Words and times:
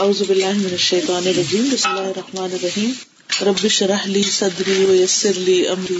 اعوذ 0.00 0.22
باللہ 0.28 0.52
من 0.56 0.68
الشیطان 0.70 1.26
الرجیم، 1.26 1.68
بسم 1.72 1.88
اللہ 1.88 2.00
الرحمن 2.00 2.48
الرحیم۔ 2.52 2.90
رب 3.46 3.54
اشرح 3.64 4.06
لي 4.06 4.22
صدری 4.22 4.84
ويسر 4.84 5.32
لي 5.36 5.66
امری، 5.66 5.98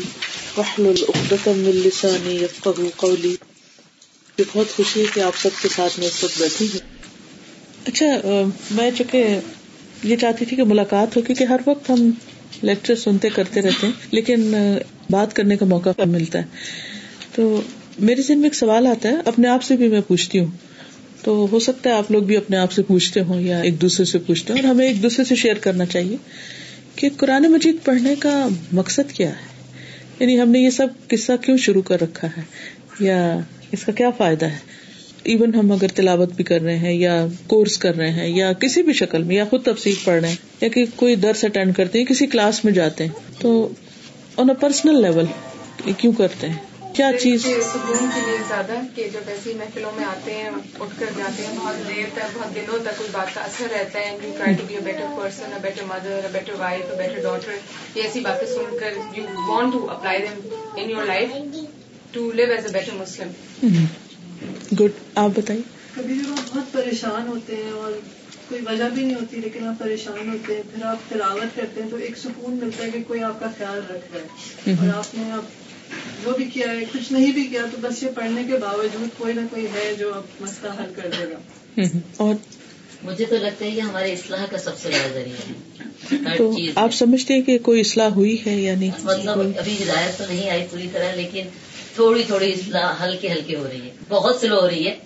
واحلل 0.57 1.05
عقدة 1.09 1.53
من 1.57 1.81
لسانی 1.85 2.35
يفقهوا 2.35 2.91
قولی۔ 2.97 3.37
یہ 4.39 4.45
بہت 4.53 4.77
خوشی 4.77 5.01
ہے 5.01 5.05
کہ 5.15 5.21
آپ 5.21 5.33
سب 5.37 5.49
کے 5.63 5.69
ساتھ 5.77 5.99
میں 5.99 6.07
اس 6.07 6.25
وقت 6.25 6.41
بیٹھی 6.41 6.67
ہوں۔ 6.67 6.79
اچھا 7.87 8.07
میں 8.71 8.91
چونکہ 8.99 9.41
یہ 10.03 10.17
چاہتی 10.17 10.45
تھی 10.45 10.57
کہ 10.57 10.65
ملاقات 10.65 11.17
ہو، 11.17 11.23
کیونکہ 11.23 11.45
ہر 11.45 11.61
وقت 11.67 11.91
ہم 11.91 12.11
لیکچر 12.63 12.95
سنتے 12.97 13.29
کرتے 13.29 13.61
رہتے 13.61 13.87
ہیں، 13.87 13.93
لیکن 14.11 14.55
بات 15.11 15.37
کرنے 15.37 15.57
کا 15.57 15.67
موقع 15.67 15.91
ملتا 16.07 16.39
ہے۔ 16.39 16.45
تو 17.35 17.61
میرے 17.99 18.23
ذہن 18.23 18.39
میں 18.39 18.47
ایک 18.47 18.55
سوال 18.55 18.87
آتا 18.87 19.09
ہے، 19.09 19.15
اپنے 19.25 19.49
آپ 19.49 19.63
سے 19.63 19.77
بھی 19.77 19.89
میں 19.89 20.01
پوچھتی 20.01 20.39
ہوں۔ 20.39 20.70
تو 21.23 21.49
ہو 21.53 21.59
سکتا 21.59 21.91
ہے 21.91 21.95
آپ 21.95 22.11
لوگ 22.11 22.23
بھی 22.23 22.37
اپنے 22.37 22.57
آپ 22.57 22.73
سے 22.73 22.83
پوچھتے 22.83 23.21
ہوں 23.21 23.41
یا 23.41 23.61
ایک 23.61 23.81
دوسرے 23.81 24.05
سے 24.05 24.19
پوچھتے 24.19 24.53
ہوں 24.53 24.61
اور 24.61 24.69
ہمیں 24.69 24.87
ایک 24.87 25.03
دوسرے 25.03 25.25
سے 25.25 25.35
شیئر 25.35 25.55
کرنا 25.55 25.87
چاہیے 25.87 26.17
کہ 26.95 27.09
قرآن 27.17 27.43
مجید 27.43 27.77
پڑھنے 27.85 28.15
کا 28.19 28.49
مقصد 28.73 29.13
کیا 29.13 29.29
ہے؟ 29.29 29.49
یعنی 30.21 30.41
ہم 30.41 30.51
نے 30.51 30.59
یہ 30.59 30.71
سب 30.71 30.87
قصہ 31.09 31.33
کیوں 31.45 31.57
شروع 31.57 31.83
کر 31.83 32.03
رکھا 32.03 32.29
ہے؟ 32.37 32.43
یا 33.01 33.39
اس 33.73 33.85
کا 33.85 33.93
کیا 33.93 34.11
فائدہ 34.11 34.47
ہے؟ 34.47 34.59
ایون 35.23 35.55
ہم 35.55 35.73
اگر 35.73 35.89
تلاوت 35.89 36.33
بھی 36.33 36.45
کر 36.45 36.61
رہے 36.61 36.77
ہیں 36.77 36.93
یا 36.93 37.27
کورس 37.47 37.79
کر 37.79 37.97
رہے 37.97 38.11
ہیں 38.11 38.29
یا 38.29 38.53
کسی 38.53 38.83
بھی 38.83 38.93
شکل 38.93 39.23
میں 39.23 39.37
یا 39.37 39.45
خود 39.45 39.63
تفصیل 39.63 39.95
پڑھ 40.05 40.21
رہے 40.21 40.29
ہیں 40.29 40.37
یا 40.61 40.69
کہ 40.69 40.85
کوئی 40.97 41.15
درس 41.15 41.45
اٹینڈ 41.45 41.75
کرتے 41.75 41.99
ہیں 41.99 42.07
کسی 42.07 42.27
کلاس 42.27 42.65
میں 42.65 42.73
جاتے 42.73 43.05
ہیں 43.05 43.13
تو 43.39 43.69
آن 44.37 44.51
اے 44.51 44.57
پرسنل 44.61 45.03
لیول 45.03 45.25
کیوں 45.97 46.13
کرتے 46.13 46.49
ہیں؟ 46.49 46.70
کیا 46.97 47.11
چیز؟ 47.21 47.43
سکون 47.43 48.09
کے 48.15 48.21
لیے 48.27 48.37
زیادہ 48.49 48.73
کہ 48.95 49.09
جب 49.13 49.21
ایسی 49.27 49.55
محفلوں 49.55 49.91
میں 49.97 50.05
آتے 50.05 50.33
ہیں 50.33 50.51
اٹھ 50.81 50.95
کر 50.99 51.07
جاتے 51.17 51.47
ہیں 51.47 51.59
بہت 51.59 51.89
دیر 51.89 52.05
تک 52.15 52.39
بہت 52.39 52.55
دنوں 52.55 52.79
تک 52.83 53.01
اس 53.01 53.07
بات 53.13 53.35
کا 53.35 53.41
اثر 53.41 53.67
رہتا 53.73 53.99
ہے۔ 53.99 54.19
You 54.23 54.33
try 54.39 54.55
to 54.55 54.63
be 54.67 54.75
a 54.75 54.81
better 54.81 55.07
person 55.17 55.53
a 55.53 55.59
better 55.63 55.83
mother 55.85 56.21
a 56.23 56.29
better 56.33 56.53
wife 56.59 56.91
a 56.91 56.97
better 56.97 57.23
daughter 57.23 57.53
یہ 57.95 58.03
ایسی 58.03 58.21
باتیں 58.21 58.47
سن 58.47 58.79
کر 58.81 58.93
you 59.15 59.25
want 59.49 59.73
to 59.73 59.91
apply 59.91 60.19
them 60.19 60.49
in 60.77 60.91
your 60.91 61.03
life 61.03 61.31
to 62.13 62.33
live 62.33 62.51
as 62.51 62.67
a 62.67 62.73
better 62.73 62.93
Muslim 62.95 63.31
good 64.81 64.91
آپ 65.15 65.31
بتائیے۔ 65.35 65.63
کبھی 65.95 66.15
بھی 66.15 66.31
وہ 66.31 66.37
بہت 66.55 66.73
پریشان 66.73 67.29
ہوتے 67.29 67.57
ہیں 67.57 67.71
اور 67.73 67.93
کوئی 68.49 68.61
وجہ 68.67 68.85
بھی 68.95 69.05
نہیں 69.05 69.15
ہوتی 69.15 69.37
لیکن 69.37 69.67
آپ 69.67 69.79
پریشان 69.79 70.29
ہوتے 70.33 70.55
ہیں 70.55 70.63
پھر 70.75 70.85
آپ 70.85 70.97
تلاوت 71.09 71.57
کرتے 71.57 71.83
ہیں 71.83 71.91
تو 71.91 71.97
ایک 71.97 72.19
سکون 72.19 72.59
ملتا 72.63 72.85
ہے 72.85 72.91
کہ 72.91 72.99
کوئی 73.07 73.23
آپ 73.23 73.41
کا 73.41 73.47
خیال 73.59 73.79
رکھ 73.79 74.17
رہا 74.17 74.21
ہے۔ 74.21 74.73
اور 74.73 74.95
آپ 74.95 75.15
نے 75.15 75.33
اب 75.33 75.45
وہ 76.25 76.33
بھی 76.33 76.45
کیا 76.45 76.67
ہے 76.71 76.85
کچھ 76.93 77.13
نہیں 77.13 77.33
بھی 77.33 77.45
کیا 77.45 77.63
تو 77.71 77.77
بس 77.81 78.03
یہ 78.03 78.09
پڑھنے 78.15 78.45
کے 78.45 78.57
باوجود 78.57 79.19
کوئی 79.19 79.35
نہ 79.35 79.41
کوئی 79.51 79.67
ہے 79.67 79.95
جو 79.99 80.15
اب 80.15 80.23
مسئلہ 80.41 80.73
حل 80.73 80.93
کر 80.97 81.09
دے 81.19 81.25
گا۔ 81.31 81.39
اور 82.17 82.35
مجھے 83.03 83.25
تو 83.25 83.35
لگتا 83.37 83.65
ہے 83.65 83.71
کہ 83.71 83.81
ہمارے 83.81 84.13
اصلاح 84.13 84.47
کا 84.51 84.59
سب 84.59 84.79
سے 84.79 84.89
بڑا 84.89 85.09
ذریعہ 85.15 85.51
ہے۔ 85.51 86.37
تو 86.37 86.57
آپ 86.75 86.95
سمجھتے 86.95 87.35
ہیں 87.35 87.43
کہ 87.43 87.59
کوئی 87.59 87.81
اصلاح 87.81 88.09
ہوئی 88.09 88.37
ہے 88.47 88.55
یا 88.57 88.75
نہیں؟ 88.75 88.91
مطلب 89.03 89.39
ابھی 89.59 89.73
ہدایت 89.83 90.19
تو 90.19 90.25
نہیں 90.29 90.51
آئی 90.51 90.67
پوری 90.71 90.89
طرح 90.93 91.15
لیکن 91.15 91.43
تھوڑی 91.95 92.23
تھوڑی 92.27 92.53
اصلاح 92.53 93.05
ہلکے 93.05 93.33
ہلکے 93.33 93.57
ہو 93.57 93.69
رہی 93.73 93.81
ہے۔ 93.81 93.91
بہت 94.09 94.37
سلو 94.41 94.61
ہو 94.61 94.69
رہی 94.69 94.87
ہے 94.87 94.97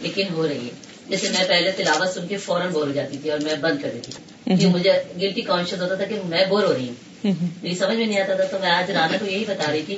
لیکن 0.00 0.22
ہو 0.32 0.48
رہی 0.48 0.56
ہے۔ 0.56 0.70
جیسے 1.08 1.28
میں 1.28 1.44
پہلے 1.48 1.70
تلاوت 1.72 2.14
سن 2.14 2.26
کے 2.26 2.36
فوراً 2.36 2.72
بور 2.72 2.86
ہو 2.86 2.92
جاتی 2.92 3.18
تھی 3.18 3.30
اور 3.30 3.38
میں 3.38 3.54
بند 3.54 3.82
کر 3.82 3.88
دیتی 3.94 4.12
تھی۔ 4.12 4.56
کہ 4.56 4.66
مجھے 4.66 4.92
گلٹی 5.22 5.40
کانشیس 5.40 5.80
ہوتا 5.80 5.94
تھا 5.94 6.04
کہ 6.04 6.14
میں 6.24 6.44
بور 6.48 6.62
ہو 6.62 6.72
رہی 6.72 6.88
ہوں۔ 6.88 7.32
میری 7.62 7.74
سمجھ 7.74 7.96
میں 7.96 8.06
نہیں 8.06 8.20
آتا 8.20 8.34
تھا 8.34 8.44
تو 8.44 8.56
میں 8.60 8.70
آج 8.70 8.90
رانا 8.90 9.16
کو 9.20 9.26
یہی 9.26 9.44
بتا 9.48 9.72
رہی 9.72 9.82
تھی 9.86 9.96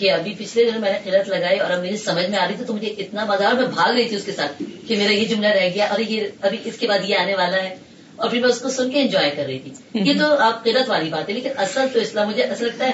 کہ 0.00 0.10
ابھی 0.12 0.34
پچھلے 0.38 0.64
دن 0.64 0.80
میں 0.80 0.92
نے 0.92 0.98
قلت 1.04 1.28
لگائی 1.28 1.58
اور 1.58 1.70
اب 1.70 1.82
میری 1.82 1.96
سمجھ 1.96 2.28
میں 2.30 2.38
آ 2.38 2.46
رہی 2.48 2.56
تھی 2.56 2.64
تو 2.64 2.74
مجھے 2.74 2.94
اتنا 2.98 3.24
مزہ 3.24 3.44
اور 3.44 3.54
میں 3.54 3.66
بھاگ 3.66 3.92
رہی 3.92 4.08
تھی 4.08 4.16
اس 4.16 4.24
کے 4.24 4.32
ساتھ 4.32 4.62
کہ 4.88 4.96
میرا 4.96 5.12
یہ 5.12 5.24
جملہ 5.24 5.48
رہ 5.48 5.68
گیا 5.74 5.86
اور 5.86 6.00
یہ 6.00 6.26
ابھی 6.40 6.58
اس 6.64 6.78
کے 6.78 6.86
بعد 6.86 7.08
یہ 7.08 7.16
آنے 7.16 7.34
والا 7.34 7.62
ہے 7.62 7.74
اور 8.16 8.30
پھر 8.30 8.40
میں 8.40 8.48
اس 8.48 8.60
کو 8.60 8.70
سن 8.70 8.90
کے 8.90 9.00
انجوائے 9.00 9.30
کر 9.30 9.44
رہی 9.46 9.58
تھی۔ 9.58 10.00
یہ 10.00 10.18
تو 10.18 10.26
آپ 10.38 10.64
قلت 10.64 10.90
والی 10.90 11.08
بات 11.10 11.28
ہے 11.28 11.34
لیکن 11.34 11.50
اصل 11.56 11.86
تو 11.92 12.00
اسلام 12.00 12.28
مجھے 12.28 12.42
ایسا 12.42 12.64
لگتا 12.64 12.86
ہے 12.86 12.92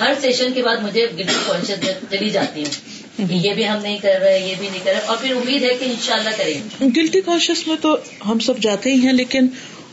ہر 0.00 0.12
سیشن 0.20 0.52
کے 0.52 0.62
بعد 0.62 0.76
مجھے 0.82 1.06
گلٹی 1.18 1.38
کانشیس 1.46 1.84
چلی 2.10 2.30
جاتی 2.30 2.62
ہوں 2.62 3.26
یہ 3.30 3.52
بھی 3.52 3.68
ہم 3.68 3.78
نہیں 3.82 3.98
کر 3.98 4.18
رہے 4.20 4.38
یہ 4.38 4.54
بھی 4.58 4.68
نہیں 4.68 4.84
کر 4.84 4.92
رہے 4.92 5.00
اور 5.06 5.16
پھر 5.20 5.34
امید 5.36 5.62
ہے 5.62 5.74
کہ 5.74 5.84
انشاءاللہ 5.84 6.30
کریں 6.36 6.88
گلٹی 6.96 7.20
کانشیس 7.20 7.66
میں 7.66 7.76
تو 7.82 7.96
ہم 8.26 8.38
سب 8.38 8.58
جاتے 8.58 8.90
ہی 8.90 9.00
ہیں 9.00 9.12
لیکن 9.12 9.46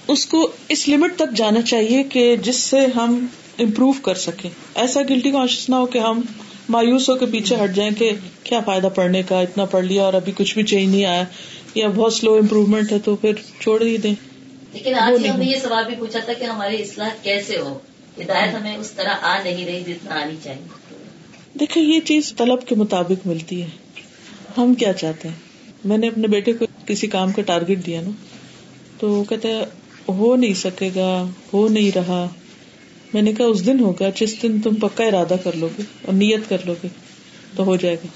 اس 0.07 0.25
کو 0.25 0.47
اس 0.67 0.87
لمٹ 0.87 1.15
تک 1.15 1.35
جانا 1.35 1.61
چاہیے 1.61 2.03
کہ 2.03 2.35
جس 2.35 2.55
سے 2.55 2.85
ہم 2.95 3.25
امپروو 3.59 3.91
کر 3.91 4.15
سکیں۔ 4.15 4.49
ایسا 4.75 5.01
گلٹی 5.09 5.31
کانشیس 5.31 5.69
نہ 5.69 5.75
ہو 5.75 5.85
کہ 5.85 5.99
ہم 5.99 6.21
مایوس 6.69 7.09
ہو 7.09 7.15
کے 7.15 7.25
پیچھے 7.25 7.55
ہٹ 7.63 7.75
جائیں 7.75 7.91
کہ 7.91 8.11
کیا 8.43 8.59
فائدہ 8.59 8.87
پڑھنے 8.95 9.23
کا 9.23 9.39
اتنا 9.41 9.65
پڑھ 9.65 9.85
لیا 9.85 10.03
اور 10.03 10.13
ابھی 10.13 10.31
کچھ 10.35 10.53
بھی 10.53 10.63
چینج 10.63 10.95
نہیں 10.95 11.05
آیا 11.05 11.23
یا 11.75 11.87
بہت 11.87 12.13
سلو 12.13 12.33
امپروومنٹ 12.33 12.91
ہے 12.91 12.99
تو 12.99 13.15
پھر 13.15 13.33
چھوڑ 13.59 13.81
ہی 13.81 13.97
دیں۔ 13.97 14.15
لیکن 14.73 14.95
آج 14.95 15.27
ہم 15.27 15.39
نے 15.39 15.45
یہ 15.45 15.55
سوال 15.55 15.85
بھی 15.85 15.95
پوچھا 15.95 16.19
تھا 16.19 16.33
کہ 16.33 16.43
ہماری 16.43 16.81
اصلاح 16.81 17.09
کیسے 17.23 17.57
ہو؟ 17.57 17.79
ہدایت 18.21 18.55
ہمیں 18.55 18.77
اس 18.77 18.91
طرح 18.91 19.13
آ 19.21 19.43
نہیں 19.43 19.65
رہی 19.65 19.83
جتنا 19.87 20.21
آنی 20.21 20.35
چاہیے۔ 20.43 20.95
دیکھیں 21.59 21.83
یہ 21.83 21.99
چیز 21.99 22.33
طلب 22.37 22.67
کے 22.67 22.75
مطابق 22.75 23.27
ملتی 23.27 23.61
ہے۔ 23.61 23.67
ہم 24.57 24.73
کیا 24.73 24.93
چاہتے 24.93 25.27
ہیں؟ 25.27 25.35
میں 25.85 25.97
نے 25.97 26.07
اپنے 26.07 26.27
بیٹے 26.27 26.53
کو 26.53 26.65
کسی 26.85 27.07
کام 27.07 27.31
کا 27.31 27.41
ٹارگیٹ 27.41 27.85
دیا 27.85 28.01
نا 28.01 28.09
تو 28.99 29.09
وہ 29.09 29.23
کہتے 29.23 29.53
ہو 30.09 30.35
نہیں 30.35 30.53
سکے 30.53 30.89
گا 30.95 31.25
ہو 31.53 31.67
نہیں 31.67 31.91
رہا۔ 31.97 32.27
میں 33.13 33.21
نے 33.21 33.33
کہا، 33.33 33.45
اس 33.45 33.65
دن 33.65 33.79
ہوگا، 33.79 34.09
جس 34.15 34.43
دن 34.43 34.61
تم 34.61 34.75
پکا 34.75 35.03
ارادہ 35.03 35.35
کر 35.43 35.51
لو 35.55 35.69
گے 35.77 35.83
اور 36.01 36.13
نیت 36.13 36.49
کر 36.49 36.57
لو 36.65 36.73
گے 36.83 36.87
تو 37.55 37.63
ہو 37.63 37.75
جائے 37.75 37.95
گا. 37.95 38.07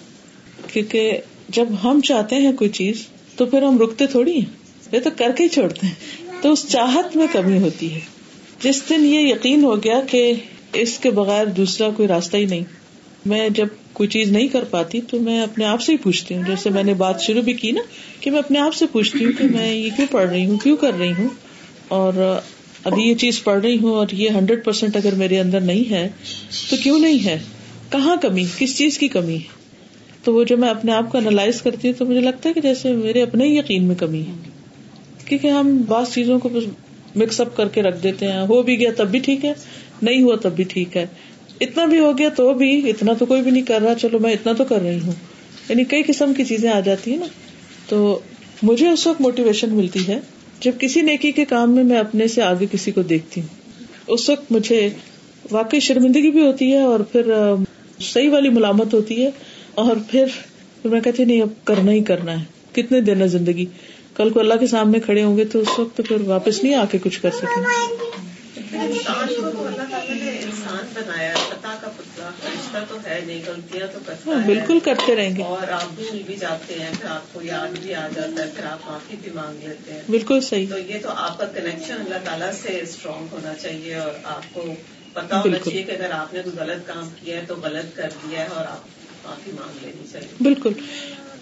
کیونکہ 0.73 1.17
جب 1.49 1.65
ہم 1.83 2.01
چاہتے 2.01 2.35
ہیں 2.35 2.51
کوئی 2.51 2.69
چیز، 2.69 3.07
تو 3.35 3.45
پھر 3.45 3.61
ہم 3.61 3.77
رکتے 3.77 4.07
تھوڑی 4.07 4.33
ہیں، 4.33 4.51
یہ 4.91 4.99
تو 4.99 5.09
کر 5.15 5.31
کے 5.37 5.43
ہی 5.43 5.47
چھوڑتے 5.47 5.87
ہیں۔ 5.87 5.93
تو 6.41 6.51
اس 6.51 6.65
چاہت 6.69 7.15
میں 7.17 7.27
کمی 7.31 7.57
ہوتی 7.57 7.93
ہے۔ 7.93 7.99
جس 8.63 8.81
دن 8.89 9.05
یہ 9.05 9.19
یقین 9.19 9.63
ہو 9.63 9.83
گیا 9.83 10.01
کہ 10.09 10.33
اس 10.73 10.97
کے 10.97 11.09
بغیر 11.09 11.45
دوسرا 11.45 11.89
کوئی 11.89 12.07
راستہ 12.07 12.37
ہی 12.37 12.45
نہیں، 12.45 12.63
میں 13.25 13.49
جب 13.49 13.67
کوئی 13.93 14.09
چیز 14.09 14.31
نہیں 14.31 14.47
کر 14.47 14.63
پاتی، 14.63 15.01
تو 15.01 15.19
میں 15.19 15.39
اپنے 15.41 15.65
آپ 15.65 15.81
سے 15.81 15.91
ہی 15.91 15.97
پوچھتی 15.97 16.35
ہوں۔ 16.35 16.43
جیسے 16.47 16.69
میں 16.69 16.83
نے 16.83 16.93
بات 16.93 17.21
شروع 17.21 17.41
بھی 17.41 17.53
کی 17.53 17.71
نا، 17.71 17.81
کہ 18.19 18.31
میں 18.31 18.39
اپنے 18.39 18.59
آپ 18.59 18.73
سے 18.73 18.85
پوچھتی 18.91 19.25
ہوں 19.25 19.31
کہ 19.31 19.43
میں 19.43 19.73
یہ 19.73 19.89
کیوں 19.95 20.07
پڑھ 20.11 20.29
رہی 20.29 20.45
ہوں، 20.45 20.57
کیوں 20.57 20.77
کر 20.77 20.91
رہی 20.99 21.11
ہوں، 21.11 21.27
اور 21.87 22.39
ابھی 22.83 23.03
یہ 23.03 23.13
چیز 23.15 23.43
پڑھ 23.43 23.61
رہی 23.61 23.77
ہوں 23.77 23.95
اور 23.95 24.07
یہ 24.11 24.29
ہنڈریڈ 24.29 24.65
پرسینٹ 24.65 24.95
اگر 24.95 25.15
میرے 25.15 25.39
اندر 25.39 25.59
نہیں 25.59 25.91
ہے 25.91 26.09
تو 26.69 26.75
کیوں 26.83 26.99
نہیں 26.99 27.25
ہے؟ 27.25 27.39
کہاں 27.89 28.15
کمی؟ 28.15 28.45
کس 28.57 28.77
چیز 28.77 28.97
کی 28.97 29.07
کمی؟ 29.07 29.35
ہے 29.35 29.63
تو 30.23 30.33
وہ 30.33 30.43
جو 30.43 30.57
میں 30.57 30.69
اپنے 30.69 30.91
آپ 30.91 31.11
کو 31.11 31.17
انالائز 31.17 31.61
کرتی 31.61 31.87
ہوں 31.87 31.95
تو 31.99 32.05
مجھے 32.05 32.19
لگتا 32.19 32.49
ہے 32.49 32.53
کہ 32.53 32.61
جیسے 32.61 32.91
میرے 32.93 33.21
اپنے 33.21 33.45
ہی 33.45 33.57
یقین 33.57 33.83
میں 33.83 33.95
کمی 33.95 34.21
ہے۔ 34.21 34.49
کیونکہ 35.25 35.47
ہم 35.47 35.81
بعض 35.87 36.13
چیزوں 36.13 36.39
کو 36.39 36.49
مکس 37.15 37.41
اپ 37.41 37.57
کر 37.57 37.67
کے 37.67 37.81
رکھ 37.81 38.03
دیتے 38.03 38.27
ہیں۔ 38.31 38.41
ہو 38.41 38.61
بھی 38.61 38.79
گیا 38.79 38.91
تب 38.97 39.07
بھی 39.07 39.19
ٹھیک 39.19 39.45
ہے، 39.45 39.53
نہیں 40.01 40.21
ہوا 40.21 40.35
تب 40.41 40.55
بھی 40.55 40.63
ٹھیک 40.63 40.97
ہے۔ 40.97 41.05
اتنا 41.61 41.85
بھی 41.85 41.99
ہو 41.99 42.17
گیا 42.17 42.29
تو 42.29 42.53
بھی، 42.53 42.89
اتنا 42.89 43.13
تو 43.13 43.25
کوئی 43.25 43.41
بھی 43.41 43.51
نہیں 43.51 43.63
کر 43.63 43.81
رہا، 43.81 43.93
چلو 44.01 44.19
میں 44.19 44.33
اتنا 44.33 44.53
تو 44.53 44.63
کر 44.63 44.81
رہی 44.81 44.99
ہوں۔ 44.99 45.11
یعنی 45.69 45.83
کئی 45.83 46.03
قسم 46.07 46.33
کی 46.33 46.45
چیزیں 46.45 46.69
آ 46.69 46.79
جاتی 46.79 47.11
ہیں 47.11 47.17
نا۔ 47.17 47.25
تو 47.89 48.19
مجھے 48.63 48.89
اس 48.89 49.07
وقت 49.07 49.21
موٹیویشن 49.21 49.75
ملتی 49.75 49.99
ہے۔ 50.07 50.19
جب 50.63 50.71
کسی 50.79 51.01
نیکی 51.01 51.31
کے 51.31 51.45
کام 51.45 51.71
میں 51.71 51.83
میں 51.83 51.97
اپنے 51.97 52.27
سے 52.27 52.41
آگے 52.41 52.65
کسی 52.71 52.91
کو 52.91 53.01
دیکھتی 53.01 53.41
ہوں، 53.41 53.47
اس 54.07 54.29
وقت 54.29 54.51
مجھے 54.51 54.89
واقعی 55.51 55.79
شرمندگی 55.79 56.31
بھی 56.31 56.45
ہوتی 56.47 56.71
ہے 56.73 56.81
اور 56.81 56.99
پھر 56.99 57.31
صحیح 57.99 58.29
والی 58.29 58.49
ملامت 58.49 58.93
ہوتی 58.93 59.23
ہے 59.25 59.29
اور 59.75 59.95
پھر 60.11 60.25
میں 60.83 61.01
کہتی 61.01 61.25
نہیں، 61.25 61.41
اب 61.41 61.65
کرنا 61.65 61.91
ہی 61.91 62.03
کرنا 62.03 62.39
ہے۔ 62.39 62.45
کتنے 62.73 63.01
دن 63.01 63.21
ہے 63.21 63.27
زندگی؟ 63.27 63.65
کل 64.15 64.29
کو 64.29 64.39
اللہ 64.39 64.53
کے 64.53 64.67
سامنے 64.67 64.99
کھڑے 64.99 65.23
ہوں 65.23 65.37
گے 65.37 65.45
تو 65.45 65.59
اس 65.59 65.79
وقت 65.79 66.01
پھر 66.07 66.21
واپس 66.21 66.63
نہیں 66.63 66.75
آ 66.75 66.85
کے 66.91 66.97
کچھ 67.03 67.21
کر 67.21 67.29
سکیں۔ 67.31 67.63
رشتہ 72.75 72.93
تو 72.93 72.97
ہے 73.05 73.21
نہیں 73.27 73.41
غلطیاں 73.47 73.87
تو 73.93 73.99
کرتا 74.05 74.31
بالکل 74.45 74.79
کرتے 74.79 75.15
رہیں 75.15 75.35
گے۔ 75.35 75.43
اور 75.43 75.67
آپ 75.67 75.85
بھول 75.95 76.21
بھی 76.25 76.35
جاتے 76.35 76.73
ہیں 76.79 76.89
پھر 77.01 77.09
آپ 77.09 77.33
کو 77.33 77.41
یاد 77.41 77.77
بھی 77.81 77.95
آ 77.95 78.07
جاتا 78.15 78.43
ہے 78.43 78.51
پھر 78.55 78.65
آپ 78.65 78.79
معافی 78.85 79.15
بھی 79.21 79.31
مانگ 79.33 79.67
لیتے 79.67 79.93
ہیں۔ 79.93 80.01
بالکل 80.09 80.41
صحیح۔ 80.41 80.67
تو 80.69 80.77
یہ 80.77 80.99
تو 81.03 81.09
آپ 81.09 81.37
کا 81.37 81.45
کنیکشن 81.45 81.93
اللہ 81.93 82.15
تعالیٰ 82.23 82.51
سے 82.51 82.79
اسٹرانگ 82.81 83.27
ہونا 83.31 83.53
چاہیے 83.53 83.95
اور 83.95 84.11
آپ 84.23 84.53
کو 84.53 84.65
پتا 85.13 85.39
ہونا 85.39 85.57
چاہیے 85.57 85.83
کہ 85.83 85.91
اگر 85.91 86.11
آپ 86.11 86.33
نے 86.33 86.41
کوئی 86.41 86.55
غلط 86.59 86.87
کام 86.87 87.09
کیا 87.23 87.37
ہے 87.37 87.45
تو 87.47 87.55
غلط 87.63 87.95
کر 87.95 88.09
دیا 88.23 88.39
ہے 88.39 88.47
اور 88.47 88.65
آپ 88.65 88.79
معافی 89.23 89.51
مانگ 89.51 89.85
لینی 89.85 90.07
چاہیے۔ 90.11 90.27
بالکل۔ 90.41 90.71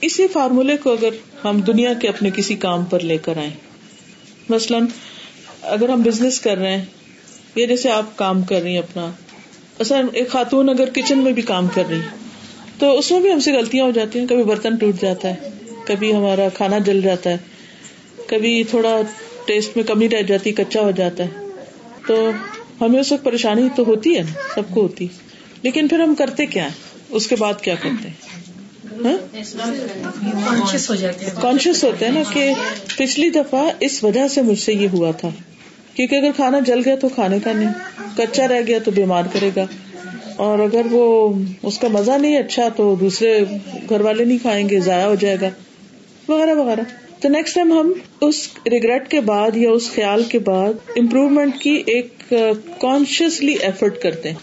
اسی 0.01 0.27
فارمولے 0.27 0.77
کو 0.77 0.91
اگر 0.91 1.09
ہم 1.45 1.61
دنیا 1.61 1.94
کے 1.94 2.07
اپنے 2.07 2.29
کسی 2.35 2.55
کام 2.55 2.85
پر 2.85 3.00
لے 3.00 3.17
کر 3.17 3.38
آئے 3.38 3.50
مثلاً 4.50 4.85
اگر 5.61 5.89
ہم 5.89 6.01
بزنس 6.01 6.39
کر 6.39 6.57
رہے 6.57 6.77
ہیں 6.77 6.85
یا 7.55 7.65
جیسے 7.65 7.91
آپ 7.91 8.17
کام 8.17 8.44
کر 8.44 8.61
رہی 8.61 8.71
ہیں 8.71 8.79
اپنا۔ 8.79 9.11
اصل 9.81 10.07
ایک 10.13 10.29
خاتون 10.29 10.69
اگر 10.69 10.89
کچن 10.93 11.17
میں 11.17 11.31
بھی 11.31 11.41
کام 11.41 11.67
کر 11.67 11.83
رہی 11.89 11.99
تو 12.79 12.97
اس 12.97 13.11
میں 13.11 13.19
بھی 13.19 13.31
ہم 13.31 13.39
سے 13.39 13.51
غلطیاں 13.51 13.85
ہو 13.85 13.91
جاتی 13.91 14.19
ہیں۔ 14.19 14.27
کبھی 14.27 14.43
برتن 14.43 14.75
ٹوٹ 14.75 15.01
جاتا 15.01 15.29
ہے 15.29 15.35
کبھی 15.85 16.15
ہمارا 16.15 16.47
کھانا 16.53 16.77
جل 16.77 17.01
جاتا 17.01 17.29
ہے 17.29 17.37
کبھی 18.27 18.63
تھوڑا 18.63 19.01
ٹیسٹ 19.45 19.75
میں 19.75 19.83
کمی 19.83 20.09
رہ 20.09 20.21
جاتی 20.21 20.51
کچا 20.51 20.81
ہو 20.81 20.91
جاتا 20.91 21.23
ہے۔ 21.23 21.29
تو 22.07 22.29
ہمیں 22.81 22.99
اس 22.99 23.11
وقت 23.11 23.23
پریشانی 23.23 23.67
تو 23.75 23.83
ہوتی 23.87 24.15
ہے 24.15 24.21
نا 24.21 24.39
سب 24.55 24.61
کو 24.73 24.81
ہوتی۔ 24.81 25.07
لیکن 25.61 25.87
پھر 25.87 25.99
ہم 25.99 26.15
کرتے 26.15 26.45
کیا 26.45 26.63
ہیں؟ 26.63 26.71
اس 27.09 27.27
کے 27.27 27.35
بعد 27.35 27.53
کیا 27.61 27.75
کرتے 27.75 28.09
ہیں؟ 28.09 28.15
کانشیس 31.41 31.83
ہوتے 31.83 32.05
ہیں 32.05 32.11
نا 32.11 32.21
کہ 32.33 32.53
پچھلی 32.97 33.29
دفعہ 33.29 33.69
اس 33.79 34.03
وجہ 34.03 34.27
سے 34.27 34.41
مجھ 34.41 34.59
سے 34.59 34.73
یہ 34.73 34.87
ہوا 34.87 35.11
تھا۔ 35.11 35.29
کیونکہ 35.93 36.15
اگر 36.15 36.29
کھانا 36.35 36.59
جل 36.59 36.79
گیا 36.85 36.95
تو 36.95 37.09
کھانے 37.09 37.39
کا 37.43 37.51
نہیں، 37.51 37.69
کچا 38.17 38.47
رہ 38.47 38.61
گیا 38.67 38.79
تو 38.85 38.91
بیمار 38.91 39.23
کرے 39.33 39.49
گا۔ 39.55 39.65
اور 40.35 40.59
اگر 40.59 40.81
وہ 40.91 41.33
اس 41.63 41.79
کا 41.79 41.88
مزہ 41.88 42.11
نہیں 42.11 42.38
اچھا 42.39 42.69
تو 42.69 42.95
دوسرے 42.99 43.43
گھر 43.89 44.01
والے 44.01 44.25
نہیں 44.25 44.38
کھائیں 44.38 44.69
گے، 44.69 44.79
ضائع 44.79 45.05
ہو 45.05 45.15
جائے 45.15 45.38
گا۔ 45.41 45.49
وغیرہ 46.27 46.55
وغیرہ۔ 46.55 46.81
تو 47.21 47.29
نیکسٹ 47.29 47.55
ٹائم 47.55 47.71
ہم 47.71 47.93
اس 48.21 48.47
ریگریٹ 48.71 49.07
کے 49.07 49.21
بعد 49.21 49.57
یا 49.57 49.69
اس 49.69 49.91
خیال 49.95 50.23
کے 50.23 50.39
بعد 50.39 50.73
امپروومنٹ 50.95 51.57
کی 51.59 51.83
ایک 51.85 52.33
کانشیسلی 52.79 53.53
ایفرٹ 53.53 54.01
کرتے 54.01 54.29
ہیں۔ 54.29 54.38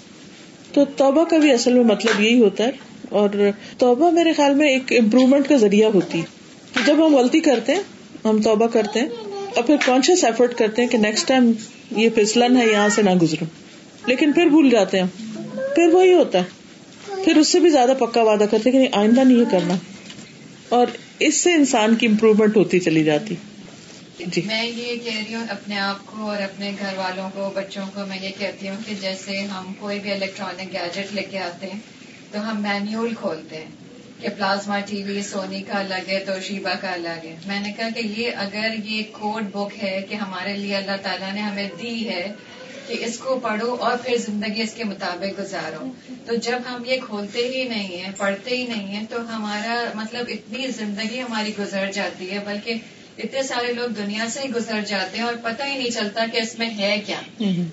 تو 0.74 0.84
توبہ 0.84 1.24
کا 1.24 1.38
بھی 1.38 1.52
اصل 1.52 1.72
میں 1.72 1.84
مطلب 1.84 2.20
یہی 2.20 2.40
ہوتا 2.40 2.64
ہے۔ 2.64 2.70
اور 3.10 3.28
توبہ 3.78 4.10
میرے 4.10 4.32
خیال 4.32 4.54
میں 4.54 4.68
ایک 4.68 4.92
امپروومنٹ 4.92 5.48
کا 5.48 5.56
ذریعہ 5.56 5.90
ہوتی 5.94 6.20
ہے۔ 6.20 6.24
جب 6.86 7.06
ہم 7.06 7.16
غلطی 7.16 7.40
کرتے 7.40 7.72
ہیں، 7.72 7.82
ہم 8.24 8.42
توبہ 8.42 8.66
کرتے 8.66 9.00
ہیں 9.00 9.08
اور 9.58 9.66
پھر 9.66 9.76
کانشیس 9.86 10.24
ایفرٹ 10.24 10.54
کرتے 10.54 10.82
ہیں 10.82 10.88
کہ 10.88 10.98
نیکسٹ 10.98 11.28
ٹائم 11.28 11.52
یہ 11.90 12.08
پھسلن 12.08 12.56
ہے، 12.56 12.66
یہاں 12.66 12.88
سے 12.88 13.02
نہ 13.02 13.10
گزروں۔ 13.10 13.46
لیکن 14.06 14.32
پھر 14.32 14.46
بھول 14.46 14.70
جاتے 14.70 15.00
ہیں 15.00 15.06
پھر 15.52 15.88
وہی 15.92 16.12
ہوتا 16.12 16.38
ہے۔ 16.38 16.44
پھر 17.24 17.36
اس 17.36 17.48
سے 17.48 17.60
بھی 17.60 17.70
زیادہ 17.70 17.92
پکا 17.98 18.22
وعدہ 18.22 18.44
کرتے 18.50 18.70
کہ 18.70 18.88
آئندہ 18.92 19.20
نہیں 19.20 19.52
کرنا۔ 19.52 19.74
اور 20.68 20.86
اس 21.18 21.34
سے 21.34 21.52
انسان 21.52 21.94
کی 21.94 22.06
امپروومنٹ 22.06 22.56
ہوتی 22.56 22.80
چلی 22.80 23.04
جاتی۔ 23.04 23.34
جی۔ 24.26 24.42
میں 24.46 24.66
یہ 24.66 24.96
کہہ 25.04 25.18
رہی 25.26 25.34
ہوں 25.34 25.46
اپنے 25.48 25.78
آپ 25.78 26.06
کو 26.06 26.22
اور 26.22 26.42
اپنے 26.42 26.72
گھر 26.78 26.98
والوں 26.98 27.30
کو، 27.34 27.50
بچوں 27.54 27.84
کو 27.94 28.00
میں 28.08 28.18
یہ 28.22 28.30
کہتی 28.38 28.68
ہوں 28.68 28.76
کہ 28.86 28.94
جیسے 29.00 29.40
ہم 29.40 29.72
کوئی 29.78 29.98
بھی 29.98 30.12
الیکٹرانک 30.12 30.72
گیجٹ 30.72 31.14
لے 31.14 31.22
کے 31.22 31.38
آتے 31.38 31.66
ہیں، 31.66 31.80
تو 32.32 32.50
ہم 32.50 32.62
مینیول 32.62 33.14
کھولتے 33.14 33.56
ہیں۔ 33.56 33.87
کہ 34.20 34.28
پلازما 34.28 34.78
ٹی 34.80 35.02
وی، 35.02 35.22
سونی 35.22 35.62
کا 35.62 35.78
الگ 35.78 36.08
ہے 36.08 36.18
تو 36.26 36.32
شیبا 36.40 36.74
کا 36.80 36.92
الگ 36.92 37.26
ہے۔ 37.26 37.36
میں 37.46 37.60
نے 37.60 37.72
کہا 37.76 37.88
کہ 37.94 38.02
یہ 38.06 38.30
اگر 38.36 38.68
یہ 38.84 39.02
کوڈ 39.12 39.44
بک 39.52 39.82
ہے 39.82 40.00
کہ 40.08 40.14
ہمارے 40.14 40.56
لیے 40.56 40.76
اللہ 40.76 41.02
تعالیٰ 41.02 41.32
نے 41.32 41.40
ہمیں 41.40 41.68
دی 41.82 42.08
ہے 42.08 42.32
کہ 42.86 42.96
اس 43.00 43.18
کو 43.18 43.40
پڑھو 43.42 43.76
اور 43.80 43.96
پھر 44.04 44.16
زندگی 44.16 44.62
اس 44.62 44.72
کے 44.74 44.84
مطابق 44.84 45.40
گزارو۔ 45.40 45.92
تو 46.26 46.34
جب 46.34 46.58
ہم 46.70 46.82
یہ 46.86 46.96
کھولتے 47.06 47.48
ہی 47.48 47.64
نہیں 47.64 47.96
ہیں، 47.96 48.12
پڑھتے 48.16 48.56
ہی 48.56 48.66
نہیں 48.66 48.86
ہیں، 48.86 49.06
تو 49.10 49.36
ہمارا 49.36 49.84
مطلب 49.94 50.24
اتنی 50.28 50.66
زندگی 50.66 51.22
ہماری 51.22 51.52
گزر 51.58 51.90
جاتی 51.92 52.30
ہے، 52.30 52.38
بلکہ 52.46 52.74
اتنے 53.18 53.42
سارے 53.42 53.72
لوگ 53.72 53.88
دنیا 53.88 54.24
سے 54.28 54.40
ہی 54.40 54.48
گزر 54.54 54.80
جاتے 54.86 55.18
ہیں 55.18 55.24
اور 55.24 55.34
پتہ 55.42 55.62
ہی 55.62 55.78
نہیں 55.78 55.90
چلتا 55.90 56.24
کہ 56.32 56.38
اس 56.38 56.58
میں 56.58 56.70
ہے 56.78 57.02
کیا۔ 57.06 57.20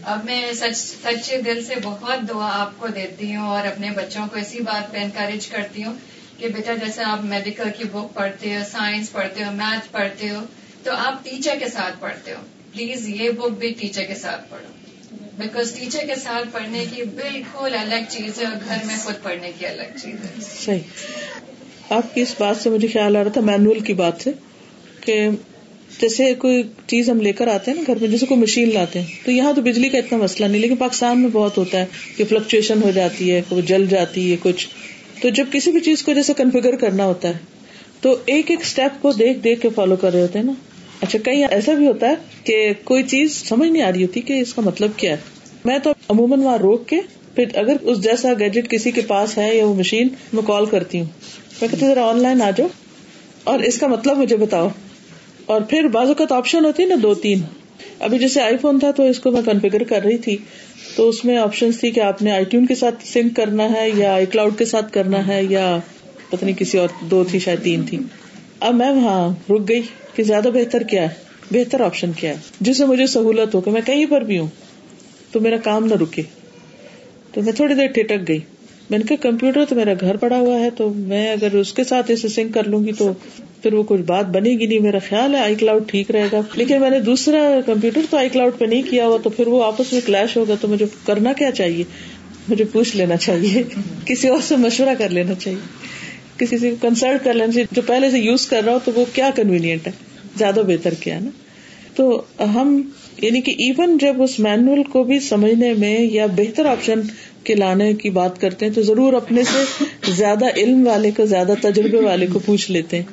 اب 0.03 0.25
میں 0.25 0.53
سچ، 0.53 0.77
سچے 0.77 1.41
دل 1.41 1.63
سے 1.63 1.74
بہت 1.83 2.30
دعا 2.30 2.50
آپ 2.53 2.80
کو 2.80 2.88
دیتی 2.88 3.36
ہوں 3.36 3.48
اور 3.48 3.68
اپنے 3.68 3.91
بچوں 3.91 4.25
کو 4.31 4.39
اسی 4.39 4.59
بات 4.59 4.91
پہ 4.91 4.98
انکریج 4.98 5.48
کرتی 5.48 5.83
ہوں 5.83 5.94
کہ 6.38 6.48
بیٹا 6.48 6.74
جیسے 6.76 7.04
آپ 7.04 7.24
میڈیکل 7.26 7.70
کی 7.78 7.84
بک 7.92 8.14
پڑھتے 8.14 8.56
ہو 8.56 8.62
سائنس 8.72 9.12
پڑھتے 9.12 9.44
ہو 9.44 9.52
میتھ 9.52 9.92
پڑھتے 9.92 10.30
ہو، 10.30 10.42
تو 10.84 10.92
آپ 10.98 11.24
ٹیچر 11.24 11.56
کے 11.60 11.70
ساتھ 11.70 12.00
پڑھتے 12.00 12.32
ہو. 12.32 12.42
پلیز 12.72 13.08
یہ 13.10 13.30
بک 13.30 13.58
بھی 13.60 13.74
ٹیچر 13.80 14.04
کے 14.04 14.16
ساتھ 14.16 14.50
پڑھو. 14.50 14.72
بیکاز 15.38 15.72
ٹیچر 15.74 16.06
کے 16.08 16.16
ساتھ 16.16 16.48
پڑھنے 16.52 16.86
کی 16.96 17.04
بالکل 17.16 17.76
الگ 17.80 18.10
چیز 18.10 18.40
ہے 18.40 18.46
اور 18.46 18.56
گھر 18.68 18.86
میں 18.86 18.96
خود 19.04 19.24
پڑھنے 19.24 19.52
کی 19.60 19.66
الگ 19.66 19.98
چیز 20.02 20.16
ہے. 20.24 20.42
صحیح. 20.42 20.80
آپ 21.90 22.14
کی 22.16 22.22
اس 22.22 22.34
بات 22.38 22.58
سے 22.58 22.70
مجھے 22.70 22.88
خیال 22.88 23.16
آ 23.16 23.24
رہا 23.24 23.32
تھا 23.32 23.42
مینوئل 23.42 23.80
کی 23.80 23.94
بات 23.94 24.22
سے 24.24 24.32
کہ 25.02 25.30
جیسے 26.00 26.34
کوئی 26.36 26.62
چیز 26.88 27.10
ہم 27.10 27.22
لے 27.22 27.32
کر 27.34 27.48
آتے 27.48 27.72
ہیں 27.72 27.78
نا 27.78 27.84
گھر 27.88 28.00
میں، 28.02 28.08
جیسے 28.10 28.26
کوئی 28.26 28.40
مشین 28.40 28.74
لاتے 28.74 29.02
ہیں، 29.02 29.08
تو 29.26 29.32
یہاں 29.32 29.54
تو 29.54 29.62
بجلی 29.62 29.90
کا 29.90 29.98
اتنا 29.98 30.18
مسئلہ 30.18 30.48
نہیں، 30.48 30.62
لیکن 30.62 30.76
پاکستان 30.76 31.20
میں 31.20 31.30
بہت 31.34 31.58
ہوتا 31.58 31.80
ہے 31.80 31.86
کہ 32.18 32.26
فلکچویشن 32.26 32.82
ہو 32.84 32.92
جاتی 32.92 33.32
ہے 33.32 33.42
وہ 33.50 33.62
جل 33.62 33.88
جاتی 33.88 34.32
ہے، 34.32 34.38
کچھ 34.44 34.68
تو 35.25 35.30
جب 35.30 35.45
کسی 35.51 35.72
بھی 35.72 35.80
چیز 35.80 36.04
کو 36.04 36.13
جیسے 36.13 36.33
کنفیگر 36.33 36.75
کرنا 36.75 37.06
ہوتا 37.06 37.27
ہے، 37.27 37.33
تو 38.01 38.18
ایک 38.25 38.51
ایک 38.51 38.60
اسٹیپ 38.62 39.01
کو 39.01 39.12
دیکھ 39.12 39.39
دیکھ 39.39 39.62
کے 39.62 39.69
فالو 39.75 39.95
کر 39.95 40.13
رہے 40.13 40.22
ہوتے 40.22 40.39
ہیں 40.39 40.45
نا۔ 40.45 40.51
اچھا 41.01 41.19
کئی 41.24 41.44
ایسا 41.50 41.74
بھی 41.74 41.88
ہوتا 41.88 42.10
ہے 42.10 42.13
کہ 42.44 42.74
کوئی 42.83 43.04
چیز 43.04 43.36
سمجھ 43.36 43.69
نہیں 43.69 43.83
آ 43.83 43.92
رہی 43.92 44.04
ہوتی 44.04 44.22
کہ 44.22 44.33
اس 44.33 44.54
کا 44.54 44.62
مطلب 44.62 44.92
کیا 44.98 45.12
ہے۔ 45.12 45.18
میں 45.66 45.80
تو 45.80 45.92
عموماً 46.10 46.39
وہاں 46.39 46.57
روک 46.57 46.88
کے 46.88 47.00
پھر 47.36 47.44
اگر 47.56 47.75
اس 47.81 48.04
جیسا 48.04 48.33
گیجٹ 48.39 48.69
کسی 48.69 48.92
کے 48.92 49.01
پاس 49.01 49.38
ہے 49.38 49.57
یا 49.57 49.66
وہ 49.66 49.74
مشین 49.74 50.07
میں 50.33 50.44
کال 50.48 50.66
کرتی 50.66 51.00
ہوں۔ 51.00 51.06
میں 51.62 51.69
کہتی 51.72 51.88
ذرا 51.88 52.06
آن 52.06 52.22
لائن 52.22 52.42
آ 52.42 52.50
جاؤ 52.57 52.68
اور 53.44 53.60
اس 53.60 53.77
کا 53.77 53.88
مطلب 53.88 54.18
مجھے 54.18 54.38
بتاؤ۔ 54.38 54.69
اور 55.45 55.62
پھر 55.62 55.88
بعض 55.88 56.07
اوقات 56.07 56.31
آپشن 56.31 56.66
ہوتی 56.66 56.83
ہے 56.83 56.88
نا، 56.88 56.95
دو 57.04 57.13
تین۔ 57.13 57.42
ابھی 58.00 58.19
جیسے 58.19 58.42
آئی 58.42 58.57
فون 58.57 58.80
تھا 58.80 58.92
تو 58.92 59.04
اس 59.04 59.19
کو 59.19 59.31
میں 59.31 59.42
کنفیگر 59.42 59.83
کر 59.83 60.01
رہی 60.04 60.18
تھی، 60.18 60.38
تو 60.95 61.10
اس 61.10 61.25
میں 61.25 61.38
آپشن 61.38 61.69
تھی 61.80 61.92
کہ 61.92 62.00
آپ 62.00 62.22
نے 62.22 62.31
آئی 62.31 62.45
ٹیون 62.45 62.66
کے 62.66 62.75
ساتھ 62.75 63.07
سنک 63.07 63.36
کرنا 63.36 63.74
ہے 63.74 63.89
یا 63.95 64.13
آئی 64.13 64.25
کلاؤڈ 64.25 64.57
کے 64.57 64.66
ساتھ 64.66 64.94
کرنا 64.94 65.27
ہے 65.27 65.44
یا 65.44 65.77
پتہ 66.30 66.45
نہیں 66.45 66.56
کسی 66.56 66.77
اور 66.77 66.88
دو 67.01 67.24
تھی، 67.24 67.39
شاید 67.39 67.63
تین 67.63 67.83
تھی۔ 67.89 68.00
اب 68.60 68.75
میں 68.75 68.92
وہاں 68.92 69.51
رک 69.51 69.69
گئی 69.69 69.81
کہ 70.16 70.24
زیادہ 70.24 70.50
بہتر 70.54 70.83
کیا 70.83 71.01
ہے، 71.01 71.10
بہتر 71.51 71.81
آپشن 71.81 72.12
کیا 72.12 72.30
ہے۔ 72.30 72.36
جس 72.62 72.77
سے 72.77 72.86
مجھے 72.86 73.07
سہولت 73.07 73.56
ہو 73.56 73.62
کہ 73.62 73.72
میں 73.72 73.81
کہیں 73.86 74.06
پر 74.06 74.22
بھی 74.22 74.39
ہوں، 74.39 74.48
تو 75.31 75.39
میرا 75.39 75.57
کام 75.57 75.86
نہ 75.86 75.94
رکے۔ 75.94 76.22
تو 77.33 77.42
میں 77.42 77.54
تھوڑی 77.54 77.74
دیر 77.74 77.88
ٹھٹک 77.88 78.27
گئی۔ 78.27 78.39
میں 78.90 78.98
نے 78.98 79.04
کہا، 79.04 79.16
کمپیوٹر 79.22 79.66
تو 79.70 79.76
میرا 79.76 79.94
گھر 80.02 80.18
پڑا 80.18 80.40
ہوا 80.40 80.60
ہے، 80.60 80.70
تو 80.70 80.94
میں 80.96 81.32
اگر 81.32 81.56
اس 81.56 81.74
کے 81.74 81.84
ساتھ 81.84 82.12
اسے 82.12 82.28
سنک 82.28 82.54
کر 82.54 82.64
لوں 82.64 82.84
گی 82.86 82.92
تو 82.92 83.14
پھر 83.62 83.74
وہ 83.74 83.84
کچھ 83.84 84.02
بات 84.02 84.26
بنے 84.26 84.50
گی 84.50 84.66
نہیں، 84.66 84.80
میرا 84.80 84.98
خیال 85.10 85.36
ہے 85.36 85.40
آئی 85.40 85.56
کلاؤڈ 85.56 85.90
ٹھیک 85.90 86.12
رہے 86.12 86.28
گا. 86.32 86.42
لیکن 86.56 86.80
میں 86.80 86.90
نے 86.90 87.00
دوسرا 87.00 87.60
کمپیوٹر 87.66 88.02
تو 88.10 88.18
آئی 88.18 88.30
کلاؤڈ 88.30 88.52
پہ 88.58 88.66
نہیں 88.66 88.82
کیا 88.82 89.08
ہوا، 89.08 89.18
تو 89.24 89.30
پھر 89.30 89.48
وہ 89.48 89.64
آپس 89.64 89.94
میں 89.94 90.02
کلیش 90.06 90.38
ہوگا 90.38 90.56
تو 90.62 90.68
مجھے 90.68 90.86
کرنا 91.06 91.34
کیا 91.34 91.52
چاہیے؟ 91.52 91.84
مجھے 92.50 92.66
پوچھ 92.66 92.96
لینا 92.96 93.18
چاہیے 93.18 93.64
کسی 94.06 94.28
اور 94.28 94.42
سے 94.42 94.56
مشورہ 94.56 94.94
کر 94.98 95.10
لینا 95.10 95.34
چاہیے، 95.34 95.60
کسی 96.38 96.58
سے 96.58 96.74
کنسلٹ 96.82 97.24
کر 97.24 97.34
لینا 97.34 97.52
چاہیے، 97.52 97.66
جو 97.72 97.82
پہلے 97.82 98.12
سے 98.12 98.20
یوز 98.20 98.46
کر 98.46 98.62
رہا 98.66 98.74
ہو، 98.74 98.80
تو 98.86 98.92
وہ 98.96 99.06
کیا 99.14 99.30
کنوینئنٹ 99.36 99.88
ہے؟ 99.88 99.92
زیادہ 100.38 100.62
بہتر 100.68 100.94
کیا 100.94 101.20
نا؟ 101.20 101.30
تو 101.96 102.22
ہم 102.40 102.82
یعنی 103.22 103.42
کہ 103.42 103.52
ایون 103.58 103.98
جب 103.98 104.24
اس 104.24 104.40
مینوئل 104.40 104.84
کو 104.84 105.04
بھی 105.04 105.20
سمجھنے 105.20 105.74
میں 105.74 106.00
یا 106.00 106.26
بہتر 106.26 106.66
آپشن 106.66 107.02
کے 107.45 107.56
لانے 107.56 107.94
کی 107.94 108.09
بات 108.09 108.42
کرتے 108.42 108.65
ہیں 108.65 108.74
تو 108.74 108.81
ضرور 108.81 109.13
اپنے 109.13 109.44
سے 109.44 109.83
زیادہ 110.12 110.45
علم 110.57 110.88
والے 110.88 111.12
کو، 111.12 111.25
زیادہ 111.25 111.53
تجربے 111.62 111.97
والے 111.97 112.27
کو 112.33 112.39
پوچھ 112.39 112.71
لیتے 112.71 112.97
ہیں 112.97 113.03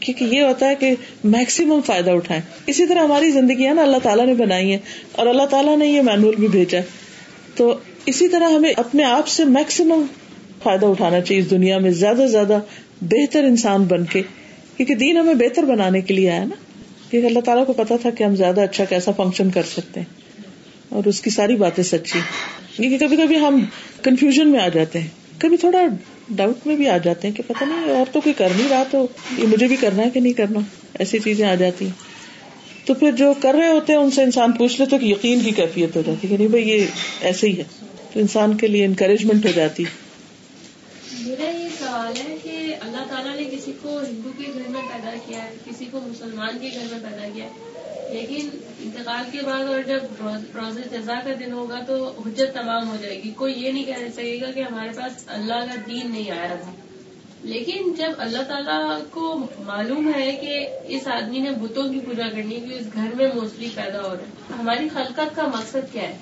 کیونکہ 0.00 0.24
یہ 0.24 0.42
ہوتا 0.42 0.68
ہے 0.68 0.74
کہ 0.74 0.94
میکسیمم 1.24 1.80
فائدہ 1.86 2.10
اٹھائیں۔ 2.10 2.42
اسی 2.66 2.86
طرح 2.86 2.98
ہماری 2.98 3.30
زندگی 3.30 3.66
ہے 3.66 3.74
نا 3.74 3.82
اللہ 3.82 3.96
تعالیٰ 4.02 4.26
نے 4.26 4.34
بنائی 4.34 4.72
ہے 4.72 4.78
اور 5.12 5.26
اللہ 5.26 5.42
تعالیٰ 5.42 5.78
نے 5.78 5.86
یہ 5.86 6.02
مینوئل 6.02 6.36
بھی 6.36 6.48
بھیجا 6.48 6.80
تو 7.56 7.74
اسی 8.06 8.28
طرح 8.28 8.48
ہمیں 8.48 8.72
اپنے 8.76 9.04
آپ 9.04 9.28
سے 9.28 9.44
میکسیمم 9.44 10.02
فائدہ 10.62 10.86
اٹھانا 10.86 11.20
چاہیے 11.20 11.42
اس 11.42 11.50
دنیا 11.50 11.78
میں، 11.78 11.90
زیادہ 11.90 12.16
سے 12.16 12.28
زیادہ 12.28 12.58
بہتر 13.00 13.44
انسان 13.44 13.84
بن 13.84 14.04
کے۔ 14.04 14.22
کیونکہ 14.76 14.94
دین 14.94 15.16
ہمیں 15.16 15.34
بہتر 15.34 15.62
بنانے 15.62 16.00
کے 16.00 16.14
لیے 16.14 16.30
آیا 16.30 16.44
نا۔ 16.44 16.54
کیونکہ 17.10 17.26
اللہ 17.26 17.40
تعالیٰ 17.40 17.66
کو 17.66 17.72
پتا 17.72 17.96
تھا 17.96 18.10
کہ 18.10 18.24
ہم 18.24 18.36
زیادہ 18.36 18.60
اچھا 18.60 18.84
کیسا 18.84 19.12
فنکشن 19.12 19.50
کر 19.50 19.62
سکتے 19.62 20.00
ہیں۔ 20.00 20.19
اور 20.90 21.04
اس 21.04 21.20
کی 21.20 21.30
ساری 21.30 21.56
باتیں 21.56 21.84
سچی 21.84 22.18
کیونکہ 22.76 23.06
کبھی 23.06 23.16
کبھی 23.16 23.38
ہم 23.38 23.64
کنفیوژن 24.02 24.48
میں 24.48 24.60
آ 24.60 24.68
جاتے 24.68 25.00
ہیں۔ 25.00 25.08
کبھی 25.38 25.56
تھوڑا 25.56 25.78
ڈاؤٹ 26.28 26.66
میں 26.66 26.76
بھی 26.76 26.88
آ 26.88 26.96
جاتے 26.96 27.28
ہیں 27.28 27.34
کہ 27.34 27.42
پتا 27.46 27.64
نہیں 27.64 27.94
اور 27.94 28.12
تو 28.12 28.20
کوئی 28.20 28.32
کر 28.32 28.48
نہیں 28.56 28.68
رہا 28.68 28.82
تو 28.90 29.06
یہ 29.38 29.46
مجھے 29.46 29.68
بھی 29.68 29.76
کرنا 29.76 30.02
ہے 30.02 30.10
کہ 30.10 30.20
نہیں 30.20 30.32
کرنا۔ 30.32 30.60
ایسی 30.98 31.18
چیزیں 31.18 31.46
آ 31.46 31.54
جاتی 31.54 31.84
ہیں۔ 31.84 31.92
تو 32.86 32.94
پھر 32.94 33.12
جو 33.12 33.32
کر 33.42 33.54
رہے 33.54 33.68
ہوتے 33.68 33.92
ہیں 33.92 34.00
ان 34.00 34.10
سے 34.10 34.22
انسان 34.22 34.52
پوچھ 34.52 34.80
لے 34.80 34.86
تو 34.86 34.96
یقین 35.06 35.40
کی 35.40 35.50
کیفیت 35.50 35.96
ہو 35.96 36.02
جاتی 36.06 36.26
ہے 36.26 36.28
کہ 36.28 36.36
نہیں 36.36 36.48
بھائی، 36.48 36.68
یہ 36.68 36.86
ایسے 37.20 37.48
ہی 37.48 37.58
ہے۔ 37.58 37.64
تو 38.12 38.20
انسان 38.20 38.56
کے 38.56 38.66
لیے 38.66 38.84
انکریجمنٹ 38.84 39.46
ہو 39.46 39.50
جاتی 39.50 39.84
میرا 41.18 41.50
یہ 41.50 41.68
سوال 41.78 42.12
ہے 42.28 42.36
کہ 42.42 42.74
اللہ 42.80 43.04
تعالیٰ 43.08 43.36
نے 43.36 43.56
کسی 43.56 43.72
کو 43.82 44.00
ہندو 44.10 44.30
کے 44.38 44.44
گھر 44.54 44.68
میں 44.68 44.82
پیدا 44.82 45.14
کیا 45.26 45.44
ہے، 45.44 45.50
کسی 45.70 45.84
کو 45.90 46.00
مسلمان 46.00 46.58
کے 46.60 46.68
گھر 46.74 46.82
میں 46.90 47.10
پیدا 47.10 47.28
کیا 47.34 47.44
ہے، 47.44 47.50
لیکن 48.08 48.48
انتقال 48.82 49.24
کے 49.32 49.38
بعد 49.46 49.64
اور 49.64 49.80
جب 49.86 50.28
روز 50.54 50.92
جزا 50.92 51.14
کا 51.24 51.30
دن 51.40 51.52
ہوگا 51.52 51.80
تو 51.86 52.22
حجت 52.26 52.54
تمام 52.54 52.88
ہو 52.88 52.96
جائے 53.00 53.22
گی۔ 53.24 53.30
کوئی 53.30 53.54
یہ 53.56 53.72
نہیں 53.72 53.84
کہہ 53.84 54.08
سکے 54.16 54.40
گا 54.40 54.50
کہ 54.50 54.60
ہمارے 54.60 54.90
پاس 54.96 55.24
اللہ 55.26 55.54
کا 55.54 55.80
دین 55.86 56.12
نہیں 56.12 56.30
آیا 56.30 56.54
تھا۔ 56.62 56.72
لیکن 57.42 57.92
جب 57.92 58.10
اللہ 58.18 58.42
تعالیٰ 58.42 58.98
کو 59.10 59.46
معلوم 59.58 60.12
ہے 60.14 60.32
کہ 60.32 60.68
اس 60.84 61.08
آدمی 61.08 61.38
نے 61.38 61.50
بتوں 61.50 61.92
کی 61.92 62.00
پوجا 62.00 62.26
کرنی 62.30 62.60
کی 62.60 62.74
اس 62.74 62.86
گھر 62.92 63.14
میں 63.14 63.28
موسٹلی 63.34 63.68
پیدا 63.74 64.02
ہو 64.02 64.08
رہا 64.08 64.20
ہے، 64.20 64.54
ہماری 64.58 64.88
خلقت 64.88 65.36
کا 65.36 65.46
مقصد 65.46 65.92
کیا 65.92 66.02
ہے؟ 66.02 66.16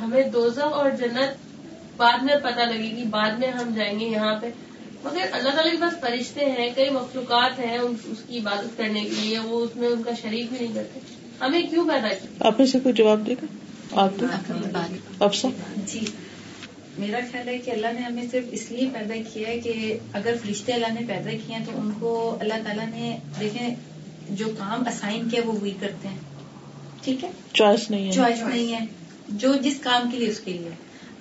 ہمیں 0.00 0.22
دوزہ 0.22 0.60
اور 0.60 0.90
جنت 0.90 1.36
بعد 1.96 2.22
میں 2.22 2.36
پتہ 2.36 2.60
لگے 2.60 2.96
گی، 2.96 3.04
بعد 3.10 3.30
میں 3.30 3.48
ہم 3.48 3.74
جائیں 3.74 4.00
گے 4.00 4.04
یہاں 4.04 4.34
پہ۔ 4.40 4.50
مگر 5.04 5.26
اللہ 5.32 5.50
تعالیٰ 5.50 5.72
کے 5.72 5.78
پاس 5.80 6.00
فرشتے 6.00 6.44
ہیں، 6.44 6.70
کئی 6.74 6.90
مخلوقات 6.90 7.58
ہیں 7.58 7.78
اس 7.78 8.22
کی 8.26 8.38
عبادت 8.38 8.78
کرنے 8.78 9.00
کے 9.00 9.08
لیے، 9.08 9.38
وہ 9.38 9.64
اس 9.64 9.76
میں 9.76 9.88
ان 9.88 10.02
کا 10.02 10.10
شریک 10.22 10.46
بھی 10.50 10.56
نہیں 10.60 10.74
کرتے۔ 10.74 11.00
ہمیں 11.40 11.62
کیوں 11.62 11.88
پیدا 11.88 12.08
کیا 12.08 12.26
آپ 12.40 12.58
میں 12.58 12.66
سے 12.66 12.80
کوئی 12.80 12.94
جواب 12.94 13.26
دے 13.26 13.32
گا؟ 13.32 13.46
آپ 13.92 14.22
افسا 15.20 15.48
جی۔ 15.86 16.00
میرا 16.98 17.18
خیال 17.32 17.48
ہے 17.48 17.58
کہ 17.58 17.70
اللہ 17.70 17.86
نے 17.94 18.00
ہمیں 18.00 18.22
صرف 18.30 18.44
اس 18.50 18.70
لیے 18.70 18.88
پیدا 18.92 19.14
کیا 19.32 19.48
ہے 19.48 19.58
کہ 19.58 19.98
اگر 20.12 20.34
فرشتے 20.42 20.72
اللہ 20.72 21.00
نے 21.00 21.06
پیدا 21.06 21.30
کیے 21.30 21.56
ہیں 21.56 21.64
تو 21.64 21.72
ان 21.74 21.90
کو 21.98 22.36
اللہ 22.40 22.54
تعالیٰ 22.64 22.86
نے 22.86 23.16
دیکھیں 23.40 23.74
جو 24.30 24.46
کام 24.58 24.88
اسائن 24.88 25.28
کیا 25.28 25.40
وہ 25.44 25.52
وہی 25.52 25.70
کرتے 25.80 26.08
ہیں۔ 26.08 26.16
ٹھیک 27.02 27.24
ہے؟ 27.24 27.30
چوائس 27.52 27.90
نہیں 27.90 28.06
ہے۔ 28.06 28.12
چوائس 28.12 28.42
نہیں 28.42 28.72
ہے۔ 28.72 28.86
جو 29.28 29.54
جس 29.54 29.74
کام 29.80 30.10
کے 30.10 30.16
لیے 30.18 30.28
اس 30.28 30.40
کے 30.40 30.52
لیے۔ 30.52 30.70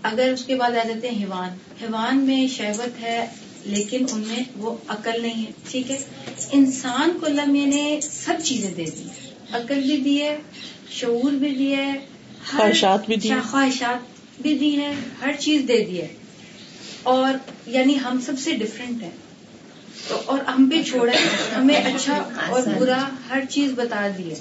اگر 0.04 0.32
اس 0.34 0.46
کے 0.46 0.56
بعد 0.56 0.72
آ 0.72 0.88
جاتے 0.88 1.10
ہیں 1.10 1.24
حیوان۔ 1.24 1.50
حیوان 1.82 2.18
میں 2.18 2.48
شہوت 2.48 3.02
ہے 3.02 3.26
لیکن 3.66 4.06
ان 4.12 4.20
میں 4.28 4.44
وہ 4.58 4.76
عقل 4.88 5.22
نہیں 5.22 5.46
ہے۔ 5.46 5.52
ٹھیک 5.72 5.92
ہے؟ 5.92 5.98
انسان 6.52 7.18
کو 7.20 7.26
اللہ 7.26 7.46
میں 7.46 7.66
نے 7.66 8.00
سب 8.02 8.34
چیزیں 8.44 8.74
دے 8.78 8.86
دی۔ 8.86 9.27
عقل 9.54 9.82
بھی 9.82 9.98
دی 9.98 10.22
ہے 10.22 10.38
شعور 10.90 11.32
بھی 11.32 11.50
دیا 11.50 11.78
ہے 11.78 12.00
خواہشات 12.52 13.06
بھی 13.06 13.16
دی 13.16 13.32
ہیں۔ 13.32 13.42
خواہشات 13.52 13.98
بھی 14.42 14.58
دی 14.58 14.82
ہے 14.82 14.94
ہر 15.22 15.34
چیز 15.40 15.62
دے 15.68 15.86
دی 15.86 16.02
ہے۔ 16.02 16.08
اور 17.04 17.34
یعنی 17.66 18.00
ہم 18.00 18.22
سب 18.26 18.34
سے 18.40 18.52
ڈفرینٹ 18.52 19.04
ہیں۔ 19.04 19.12
تو 20.08 20.22
اور 20.26 20.40
ہم 20.40 20.70
پہ 20.72 20.84
چھوڑا 20.84 21.12
ہے 21.12 21.54
ہمیں 21.56 21.76
اچھا 21.76 22.30
اور 22.48 22.62
برا 22.80 23.10
ہر 23.30 23.42
چیز 23.50 23.72
بتا 23.76 24.08
دی 24.18 24.32
ہے۔ 24.32 24.36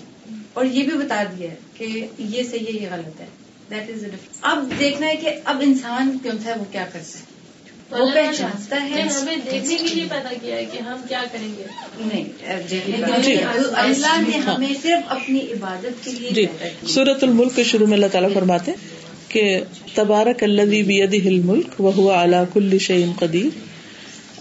اور 0.52 0.64
یہ 0.64 0.82
بھی 0.82 0.98
بتا 0.98 1.22
دیا 1.22 1.50
ہے 1.50 1.56
کہ 1.74 2.06
یہ 2.18 2.42
صحیح 2.42 2.66
ہے 2.66 2.70
یہ 2.70 2.88
غلط 2.90 3.20
ہے۔ 3.20 3.26
دیٹ 3.70 3.90
از 3.90 4.04
اب 4.42 4.72
دیکھنا 4.78 5.06
ہے 5.06 5.16
کہ 5.16 5.30
اب 5.44 5.62
انسان 5.64 6.18
کون 6.22 6.38
سا 6.38 6.50
ہے 6.50 6.58
وہ 6.58 6.64
کیا 6.72 6.84
کرتا 6.92 7.18
ہے۔ 7.18 7.25
وہ 7.90 7.96
اللہ 7.96 8.14
پہچانتا 8.14 8.82
ہے 8.90 9.00
ہمیں 9.00 9.36
دیکھنے 9.50 9.76
کے 9.76 9.94
لیے 9.94 10.04
پیدا 10.10 10.32
کیا 10.42 10.56
ہے 10.56 10.64
کہ 10.64 10.78
ہم 10.78 10.96
کیا 11.08 11.22
کریں 11.32 11.48
گے۔ 11.58 11.64
نہیں 12.00 12.24
جی۔ 12.68 12.80
لیے 13.22 13.36
اللہ 13.74 14.20
نے 14.28 14.36
ہمیں 14.36 14.74
صرف 14.82 15.02
اپنی 15.08 15.40
عبادت 15.40 16.04
کے 16.04 16.10
لیے 16.10 16.30
جی 16.30 16.46
سورت 16.86 17.24
الملک 17.24 17.56
کے 17.56 17.62
شروع 17.62 17.86
میں 17.86 17.94
اللہ 17.94 18.06
تعالیٰ 18.06 18.32
فرماتے 18.34 18.70
ہیں 18.70 18.94
کہ 19.28 19.60
تبارک 19.94 20.42
الذی 20.42 20.82
بیدہ 20.82 21.28
الملک 21.28 21.80
وهو 21.80 22.10
علی 22.10 22.36
کل 22.52 22.78
شیء 22.78 23.06
قدیر 23.18 23.58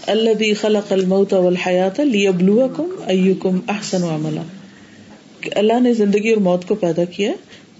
الذی 0.06 0.54
خلق 0.54 0.92
الموت 0.92 1.32
والحیات 1.32 2.00
لیبلوکم 2.00 2.90
ایکم 3.06 3.58
احسن 3.68 4.02
عملا۔ 4.02 4.42
کہ 5.40 5.50
اللہ 5.54 5.80
نے 5.80 5.94
زندگی 5.94 6.28
اور 6.28 6.40
موت 6.40 6.68
کو 6.68 6.74
پیدا 6.74 7.04
کیا 7.04 7.32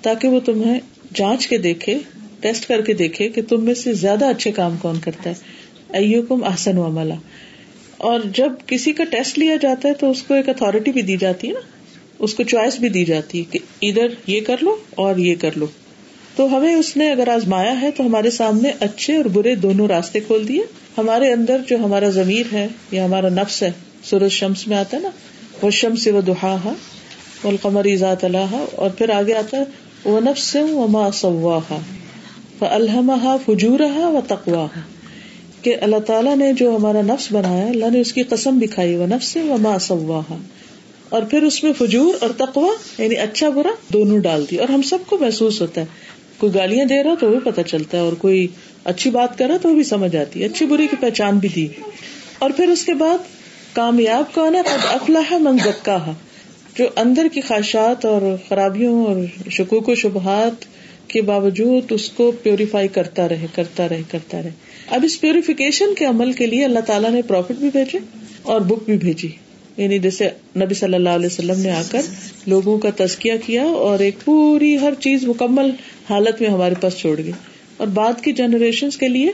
تاکہ 0.02 0.28
وہ 0.28 0.40
تمہیں 0.40 0.80
جانچ 1.14 1.46
کے 1.46 1.58
دیکھے 1.58 1.98
ٹیسٹ 2.40 2.68
کر 2.68 2.80
کے 2.80 2.92
دیکھے 2.92 3.28
کہ 3.28 3.42
تم 3.42 3.64
میں 3.64 3.74
سے 3.74 3.92
زیادہ 3.92 4.24
اچھے 4.24 4.52
کام 4.52 4.76
کون 4.76 5.00
کرتا 5.00 5.30
ہے۔ 5.30 5.55
ایکم 5.88 6.44
احسن 6.44 6.78
عملا 6.78 7.14
اور 7.98 8.20
جب 8.34 8.52
کسی 8.66 8.92
کا 8.92 9.04
ٹیسٹ 9.04 9.38
لیا 9.38 9.56
جاتا 9.56 9.88
ہے 9.88 9.94
تو 9.94 10.10
اس 10.10 10.22
کو 10.22 10.34
ایک 10.34 10.48
اتارٹی 10.48 10.92
بھی 10.92 11.02
دی 11.02 11.16
جاتی 11.16 11.48
ہے 11.48 11.52
نا۔ 11.52 11.60
اس 12.18 12.34
کو 12.34 12.42
چوائس 12.42 12.78
بھی 12.78 12.88
دی 12.88 13.04
جاتی 13.04 13.38
ہے 13.38 13.44
کہ 13.44 13.58
ادھر 13.82 14.06
یہ 14.26 14.40
کر 14.40 14.56
لو 14.60 14.76
اور 14.94 15.16
یہ 15.16 15.34
کر 15.40 15.50
لو۔ 15.56 15.66
تو 16.36 16.56
ہمیں 16.56 16.74
اس 16.74 16.96
نے 16.96 17.10
اگر 17.10 17.28
آزمایا 17.28 17.80
ہے 17.80 17.90
تو 17.90 18.06
ہمارے 18.06 18.30
سامنے 18.30 18.70
اچھے 18.80 19.16
اور 19.16 19.24
برے 19.24 19.54
دونوں 19.54 19.88
راستے 19.88 20.20
کھول 20.20 20.48
دیے۔ 20.48 20.62
ہمارے 20.98 21.32
اندر 21.32 21.60
جو 21.66 21.76
ہمارا 21.76 22.08
ضمیر 22.08 22.46
ہے 22.52 22.68
یا 22.90 23.04
ہمارا 23.04 23.28
نفس 23.28 23.62
ہے، 23.62 23.70
سورج 24.04 24.30
شمس 24.30 24.68
میں 24.68 24.76
آتا 24.76 24.96
ہے 24.96 25.02
نا۔ 25.02 25.10
وہ 25.62 25.70
شمس 25.70 26.06
و 26.06 26.20
دہا 26.20 26.72
والقمر 27.44 27.86
ذات 27.96 28.24
اللہ 28.24 28.64
اور 28.72 28.90
پھر 28.90 29.10
آگے 29.10 29.34
آتا 29.34 29.56
ہے 29.56 29.64
وہ 30.04 30.20
نفس 30.20 30.56
و 30.56 30.86
ما 30.88 31.10
سواہا 31.10 31.78
فالہمہا 32.58 33.36
فجورہا 33.46 34.08
و 34.08 34.20
تقواہا 34.28 34.80
کہ 35.66 35.76
اللہ 35.80 35.98
تعالیٰ 35.98 36.36
نے 36.36 36.52
جو 36.52 36.76
ہمارا 36.76 37.00
نفس 37.02 37.32
بنایا 37.32 37.66
اللہ 37.66 37.86
نے 37.92 38.00
اس 38.00 38.12
کی 38.12 38.22
قسم 38.22 38.58
بھی 38.58 38.66
کھائی، 38.66 38.94
وہ 38.94 39.06
نفس 39.06 39.36
و 39.36 39.56
ما 39.60 39.78
سواہا 39.78 40.36
اور 41.08 41.22
پھر 41.22 41.42
اس 41.42 41.64
میں 41.64 41.72
فجور 41.78 42.14
اور 42.20 42.30
تقوا 42.36 43.02
یعنی 43.02 43.14
اچھا 43.14 43.48
برا، 43.48 43.68
دونوں 43.92 44.18
ڈال 44.18 44.44
دی۔ 44.50 44.56
اور 44.56 44.68
ہم 44.68 44.82
سب 44.82 44.98
کو 45.06 45.18
محسوس 45.18 45.60
ہوتا 45.60 45.80
ہے۔ 45.80 45.86
کوئی 46.38 46.54
گالیاں 46.54 46.84
دے 46.84 47.02
رہا 47.02 47.14
تو 47.20 47.30
وہ 47.30 47.40
پتہ 47.44 47.60
چلتا 47.60 47.98
ہے، 47.98 48.02
اور 48.02 48.12
کوئی 48.12 48.46
اچھی 48.84 49.10
بات 49.10 49.38
کر 49.38 49.46
رہا 49.46 49.56
تو 49.56 49.68
وہ 49.68 49.74
بھی 49.74 49.82
سمجھ 49.82 50.16
آتی 50.16 50.40
ہے۔ 50.40 50.46
اچھی 50.46 50.66
بری 50.66 50.86
کی 50.86 50.96
پہچان 51.00 51.38
بھی 51.38 51.48
دی۔ 51.48 51.68
اور 52.38 52.50
پھر 52.50 52.68
اس 52.68 52.84
کے 52.84 52.94
بعد 52.94 53.18
کامیاب 53.72 54.34
کون 54.34 54.54
ہے؟ 54.54 54.62
قد 54.62 54.86
افلاح 54.94 55.38
من 55.38 55.58
زکاہا 55.64 56.12
جو 56.78 56.84
اندر 56.96 57.26
کی 57.32 57.40
خواہشات 57.40 58.04
اور 58.04 58.36
خرابیوں 58.48 59.06
اور 59.06 59.50
شکوک 59.50 59.88
و 59.88 59.94
شبہات 59.94 60.64
کے 61.08 61.22
باوجود 61.22 61.92
اس 61.92 62.08
کو 62.08 62.32
پیوریفائی 62.42 62.88
کرتا 62.88 63.28
رہے 63.28 63.46
کرتا 63.54 63.88
رہے 63.88 64.02
کرتا 64.10 64.42
رہے۔ 64.42 64.65
اب 64.90 65.04
اس 65.04 65.20
پیوریفیکیشن 65.20 65.94
کے 65.94 66.04
عمل 66.04 66.32
کے 66.32 66.46
لیے 66.46 66.64
اللہ 66.64 66.80
تعالیٰ 66.80 67.10
نے 67.10 67.22
پروفٹ 67.22 67.52
بھی 67.52 67.68
بھیجے 67.72 67.98
اور 68.42 68.60
بک 68.60 68.84
بھی 68.84 68.96
بھیجی۔ 68.96 69.28
یعنی 69.76 69.98
جیسے 69.98 70.28
نبی 70.56 70.74
صلی 70.74 70.94
اللہ 70.94 71.08
علیہ 71.08 71.26
وسلم 71.26 71.60
نے 71.60 71.70
آ 71.70 71.82
کر 71.90 72.00
لوگوں 72.46 72.78
کا 72.78 72.88
تزکیہ 72.96 73.32
کیا 73.46 73.62
اور 73.64 73.98
ایک 73.98 74.14
پوری 74.24 74.80
ہر 74.80 74.92
چیز 75.00 75.24
مکمل 75.24 75.70
حالت 76.10 76.40
میں 76.40 76.50
ہمارے 76.50 76.74
پاس 76.80 76.96
چھوڑ 76.96 77.18
گئی۔ 77.18 77.32
اور 77.76 77.86
بعد 77.86 78.12
کی 78.24 78.32
جنریشن 78.32 78.88
کے 78.90 79.08
لیے 79.08 79.32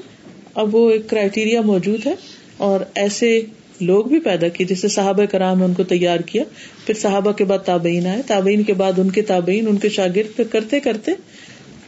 اب 0.55 0.75
وہ 0.75 0.91
ایک 0.91 1.09
کرائٹیریا 1.11 1.61
موجود 1.61 2.07
ہے 2.07 2.15
اور 2.57 2.81
ایسے 2.95 3.41
لوگ 3.81 4.05
بھی 4.05 4.21
پیدا 4.21 4.49
کیے 4.49 4.67
جیسے 4.67 4.89
صحابہ 4.89 5.25
کرام 5.25 5.59
نے 5.59 5.65
ان 5.65 5.75
کو 5.75 5.85
تیار 5.85 6.21
کیا۔ 6.21 6.43
پھر 6.87 6.95
صحابہ 6.95 7.33
کے 7.33 7.45
بعد 7.45 7.59
تابعین 7.59 8.07
آئے۔ 8.07 8.23
تابعین 8.27 8.63
کے 8.63 8.73
بعد 8.75 8.99
ان 8.99 9.11
کے 9.11 9.23
تابعین 9.23 9.67
ان 9.69 9.77
کے 9.77 9.89
شاگرد 9.89 10.37
پھر 10.37 10.45
کرتے 10.45 10.81
کرتے 10.81 11.13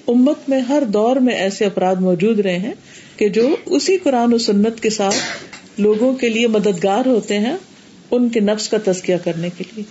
امت 0.08 0.48
میں 0.48 0.60
ہر 0.60 0.82
دور 0.88 1.16
میں 1.16 1.34
ایسے 1.34 1.64
افراد 1.64 1.96
موجود 1.96 2.40
رہے 2.40 2.58
ہیں 2.58 2.72
کہ 3.16 3.28
جو 3.28 3.56
اسی 3.66 3.98
قرآن 3.98 4.34
و 4.34 4.38
سنت 4.38 4.80
کے 4.80 4.90
ساتھ 4.90 5.16
لوگوں 5.78 6.14
کے 6.14 6.28
لیے 6.28 6.46
مددگار 6.46 7.06
ہوتے 7.06 7.38
ہیں 7.38 7.56
ان 8.10 8.28
کے 8.28 8.40
نفس 8.40 8.68
کا 8.68 8.76
تزکیہ 8.84 9.16
کرنے 9.24 9.48
کے 9.58 9.64
لیے۔ 9.76 9.84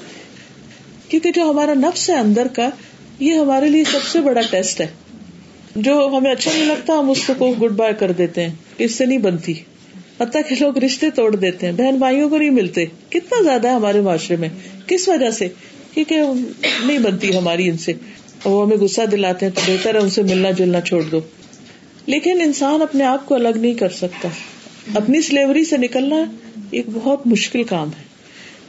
کیونکہ 1.09 1.31
جو 1.31 1.49
ہمارا 1.49 1.73
نفس 1.73 2.09
ہے 2.09 2.15
اندر 2.15 2.47
کا، 2.47 2.69
یہ 3.19 3.33
ہمارے 3.33 3.69
لیے 3.69 3.83
سب 3.83 3.99
سے 4.11 4.21
بڑا 4.21 4.41
ٹیسٹ 4.49 4.81
ہے۔ 4.81 4.87
جو 5.75 6.09
ہمیں 6.17 6.31
اچھا 6.31 6.51
نہیں 6.53 6.65
لگتا، 6.65 6.93
ہم 6.99 7.09
اس 7.09 7.29
کو 7.37 7.55
گڈ 7.61 7.71
بائے 7.71 7.93
کر 7.93 8.11
دیتے 8.11 8.43
ہیں۔ 8.43 8.53
اس 8.77 8.95
سے 8.95 9.05
نہیں 9.05 9.17
بنتی۔ 9.17 9.53
حتیٰ 10.21 10.41
کہ 10.49 10.55
لوگ 10.59 10.77
رشتے 10.77 11.09
توڑ 11.09 11.35
دیتے 11.35 11.65
ہیں۔ 11.65 11.73
بہن 11.73 11.95
بھائیوں 11.95 12.29
کو 12.29 12.37
نہیں 12.37 12.49
ملتے۔ 12.49 12.85
کتنا 12.85 13.43
زیادہ 13.43 13.67
ہے 13.67 13.73
ہمارے 13.73 14.01
معاشرے 14.01 14.35
میں۔ 14.35 14.49
کس 14.87 15.09
وجہ 15.09 15.31
سے؟ 15.31 15.47
کیونکہ 15.93 16.21
نہیں 16.85 16.99
بنتی 16.99 17.37
ہماری 17.37 17.69
ان 17.69 17.77
سے۔ 17.77 17.93
وہ 18.45 18.65
ہمیں 18.65 18.77
غصہ 18.77 19.01
دلاتے 19.01 19.45
ہیں 19.45 19.53
تو 19.53 19.61
بہتر 19.67 19.95
ہے 19.95 19.99
ان 19.99 20.09
سے 20.09 20.23
ملنا 20.23 20.51
جلنا 20.51 20.81
چھوڑ 20.81 21.01
دو۔ 21.01 21.19
لیکن 22.05 22.41
انسان 22.41 22.81
اپنے 22.81 23.03
آپ 23.03 23.25
کو 23.25 23.35
الگ 23.35 23.49
نہیں 23.55 23.73
کر 23.73 23.89
سکتا۔ 23.89 24.29
اپنی 24.95 25.21
سلیوری 25.21 25.65
سے 25.65 25.77
نکلنا 25.77 26.15
ایک 26.71 26.85
بہت 26.93 27.27
مشکل 27.27 27.63
کام 27.63 27.87
ہے۔ 27.87 28.03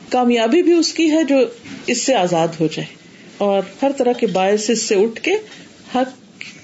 کامیابی 0.09 0.63
بھی 0.63 0.73
اس 0.73 0.93
کی 0.93 1.11
ہے 1.11 1.25
جو 1.25 1.37
اس 1.87 2.03
سے 2.03 2.15
آزاد 2.15 2.49
ہو 2.61 2.67
جائے۔ 2.67 2.95
اور 3.39 3.63
ہر 3.83 3.91
طرح 3.97 4.13
کے 4.13 4.27
باعث 4.27 4.71
اس 4.71 4.83
سے 4.83 4.95
اٹھ 4.95 5.21
کے 5.21 5.33
حق 5.95 6.09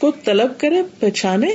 کو 0.01 0.11
طلب 0.25 0.53
کرے، 0.59 0.83
پہچانے 0.99 1.47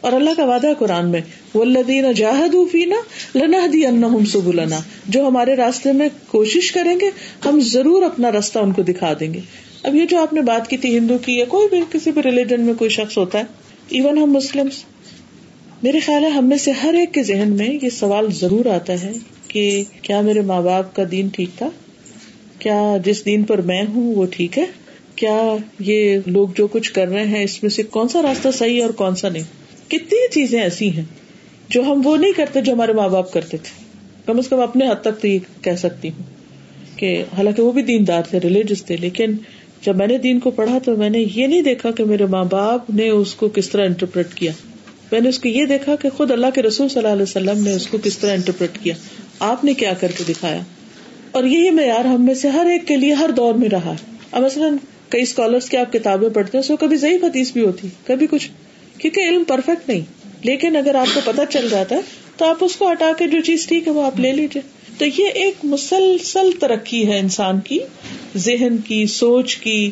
اور 0.00 0.12
اللہ 0.12 0.30
کا 0.36 0.44
وعدہ 0.44 0.66
ہے 0.66 0.72
قرآن 0.78 1.08
میں 1.08 1.20
ولدین 1.54 2.12
جاہد 2.12 2.54
فینا 2.72 2.96
لنا 3.38 3.66
دی 3.72 3.86
ان 3.86 4.26
سبلنا۔ 4.26 4.78
جو 5.06 5.26
ہمارے 5.26 5.56
راستے 5.56 5.92
میں 5.92 6.08
کوشش 6.26 6.72
کریں 6.72 7.00
گے، 7.00 7.10
ہم 7.44 7.60
ضرور 7.60 8.02
اپنا 8.02 8.32
راستہ 8.32 8.58
ان 8.58 8.72
کو 8.72 8.82
دکھا 8.82 9.12
دیں 9.20 9.34
گے۔ 9.34 9.40
اب 9.84 9.94
یہ 9.94 10.04
جو 10.04 10.18
آپ 10.18 10.32
نے 10.32 10.42
بات 10.42 10.68
کی 10.68 10.76
تھی 10.76 10.98
ہندو 10.98 11.18
کی 11.18 11.32
یا 11.34 11.44
کوئی 11.44 11.68
بھی 11.68 11.80
کسی 11.90 12.10
بھی 12.10 12.22
ریلیجن 12.22 12.60
میں 12.60 12.74
کوئی 12.74 12.90
شخص 12.90 13.18
ہوتا 13.18 13.38
ہے 13.38 13.44
ایون 13.88 14.18
ہم 14.18 14.32
مسلم 14.32 14.68
میرے 15.82 16.00
خیال 16.00 16.24
ہے 16.24 16.28
ہم 16.28 16.48
میں 16.48 16.56
سے 16.56 16.70
ہر 16.70 16.94
ایک 16.94 17.14
کے 17.14 17.22
ذہن 17.22 17.52
میں 17.52 17.78
یہ 17.82 17.88
سوال 17.90 18.32
ضرور 18.32 18.66
آتا 18.66 18.92
ہے 19.02 19.12
کہ 19.48 19.84
کیا 20.02 20.20
میرے 20.20 20.40
ماں 20.40 20.62
باپ 20.62 20.94
کا 20.96 21.02
دین 21.10 21.28
ٹھیک 21.28 21.48
تھا؟ 21.58 21.68
کیا 22.58 22.96
جس 23.04 23.24
دین 23.26 23.42
پر 23.42 23.62
میں 23.62 23.82
ہوں 23.94 24.14
وہ 24.14 24.26
ٹھیک 24.30 24.58
ہے؟ 24.58 24.64
کیا 25.14 25.56
یہ 25.78 26.18
لوگ 26.26 26.48
جو 26.56 26.66
کچھ 26.66 26.92
کر 26.92 27.08
رہے 27.08 27.26
ہیں 27.26 27.42
اس 27.44 27.62
میں 27.62 27.70
سے 27.70 27.82
کون 27.82 28.08
سا 28.08 28.22
راستہ 28.22 28.48
صحیح 28.50 28.76
ہے 28.76 28.82
اور 28.82 28.90
کون 28.90 29.14
سا 29.14 29.28
نہیں؟ 29.28 29.42
کتنی 29.88 30.28
چیزیں 30.30 30.60
ایسی 30.60 30.96
ہیں 30.96 31.04
جو 31.68 31.82
ہم 31.82 32.00
وہ 32.04 32.16
نہیں 32.16 32.32
کرتے 32.32 32.60
جو 32.60 32.72
ہمارے 32.72 32.92
ماں 32.92 33.08
باپ 33.08 33.32
کرتے 33.32 33.56
تھے۔ 33.56 33.82
کم 34.26 34.38
از 34.38 34.48
کم 34.48 34.60
اپنے 34.60 34.86
حد 34.86 35.00
تک 35.00 35.20
تو 35.20 35.28
یہ 35.28 35.38
کہہ 35.62 35.76
سکتی 35.78 36.08
ہوں 36.08 36.98
کہ 36.98 37.24
حالانکہ 37.36 37.62
وہ 37.62 37.72
بھی 37.72 37.82
دیندار 37.82 38.22
تھے 38.22 38.40
ریلیجس 38.40 38.84
تھے، 38.84 38.96
لیکن 38.96 39.32
جب 39.86 39.96
میں 39.96 40.06
نے 40.06 40.18
دین 40.18 40.38
کو 40.38 40.50
پڑھا 40.50 40.78
تو 40.78 40.96
میں 40.96 41.10
نے 41.10 41.24
یہ 41.34 41.46
نہیں 41.46 41.62
دیکھا 41.62 41.90
کہ 41.90 42.04
میرے 42.04 42.26
ماں 42.26 42.44
باپ 42.44 42.90
نے 42.90 43.08
اس 43.08 43.34
کو 43.34 43.48
کس 43.48 43.68
طرح 43.68 43.84
انٹرپریٹ 43.84 44.34
کیا۔ 44.34 44.52
میں 45.12 45.20
نے 45.20 45.28
اس 45.28 45.38
کو 45.38 45.48
یہ 45.48 45.64
دیکھا 45.64 45.96
کہ 45.96 46.08
خود 46.08 46.30
اللہ 46.30 46.46
کے 46.54 46.62
رسول 46.62 46.88
صلی 46.88 46.98
اللہ 46.98 47.12
علیہ 47.12 47.22
وسلم 47.22 47.64
نے 47.64 47.72
اس 47.72 47.86
کو 47.86 47.98
کس 48.04 48.18
طرح 48.18 48.32
انٹرپریٹ 48.32 48.78
کیا۔ 48.82 48.94
آپ 49.38 49.64
نے 49.64 49.74
کیا 49.74 49.92
کر 49.92 50.10
کے 50.10 50.24
دکھایا؟ 50.28 50.60
اور 51.30 51.44
یہی 51.44 51.70
معیار 51.70 52.04
ہم 52.04 52.24
میں 52.24 52.34
سے 52.34 52.48
ہر 52.48 52.66
ایک 52.66 52.88
کے 52.88 52.96
لیے 52.96 53.12
ہر 53.12 53.30
دور 53.36 53.54
میں 53.54 53.68
رہا۔ 53.68 53.94
اب 54.32 54.42
مثلاً 54.42 54.76
کئی 55.08 55.22
اسکالرس 55.22 55.68
کی 55.68 55.76
آپ 55.76 55.92
کتابیں 55.92 56.28
پڑھتے 56.28 56.58
ہیں 56.58 56.76
کبھی 56.76 56.96
ضعیف 56.96 57.24
حدیث 57.24 57.52
بھی 57.52 57.64
ہوتی، 57.64 57.88
کبھی 58.06 58.26
کچھ، 58.30 58.50
کیونکہ 58.98 59.20
علم 59.20 59.44
پرفیکٹ 59.44 59.88
نہیں۔ 59.88 60.00
لیکن 60.42 60.76
اگر 60.76 60.94
آپ 60.94 61.06
کو 61.14 61.20
پتا 61.24 61.46
چل 61.46 61.68
جاتا 61.70 61.96
ہے 61.96 62.00
تو 62.36 62.44
آپ 62.44 62.56
اس 62.60 62.76
کو 62.76 62.92
ہٹا 62.92 63.12
کے 63.18 63.26
جو 63.26 63.40
چیز 63.40 63.66
ٹھیک 63.66 63.88
ہے 63.88 63.92
وہ 63.92 64.06
آپ 64.06 64.20
لے 64.20 64.32
لیجیے 64.32 64.62
تو 64.98 65.04
یہ 65.04 65.28
ایک 65.34 65.64
مسلسل 65.64 66.50
ترقی 66.60 67.06
ہے 67.08 67.18
انسان 67.18 67.60
کی، 67.60 67.78
ذہن 68.36 68.76
کی، 68.76 69.06
سوچ 69.06 69.56
کی، 69.56 69.90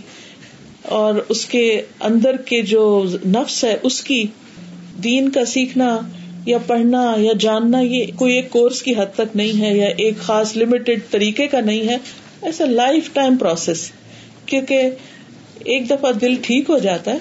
اور 0.82 1.14
اس 1.28 1.44
کے 1.46 1.82
اندر 2.00 2.36
کے 2.36 2.62
جو 2.62 3.04
نفس 3.26 3.64
ہے، 3.64 3.76
اس 3.82 4.02
کی 4.04 4.24
دین 5.04 5.30
کا 5.30 5.44
سیکھنا 5.44 5.98
یا 6.46 6.58
پڑھنا 6.58 7.14
یا 7.18 7.32
جاننا، 7.40 7.80
یہ 7.80 8.06
کوئی 8.16 8.34
ایک 8.34 8.50
کورس 8.50 8.82
کی 8.82 8.94
حد 8.94 9.14
تک 9.14 9.36
نہیں 9.36 9.60
ہے 9.60 9.76
یا 9.76 9.88
ایک 9.96 10.18
خاص 10.18 10.56
لمیٹڈ 10.56 11.00
طریقے 11.10 11.46
کا 11.46 11.60
نہیں 11.60 11.88
ہے۔ 11.88 11.96
ایسا 12.42 12.64
لائف 12.64 13.12
ٹائم 13.12 13.36
پروسیس 13.36 13.90
کیونکہ 14.46 14.88
ایک 15.64 15.90
دفعہ 15.90 16.12
دل 16.12 16.34
ٹھیک 16.42 16.70
ہو 16.70 16.78
جاتا 16.78 17.12
ہے، 17.12 17.18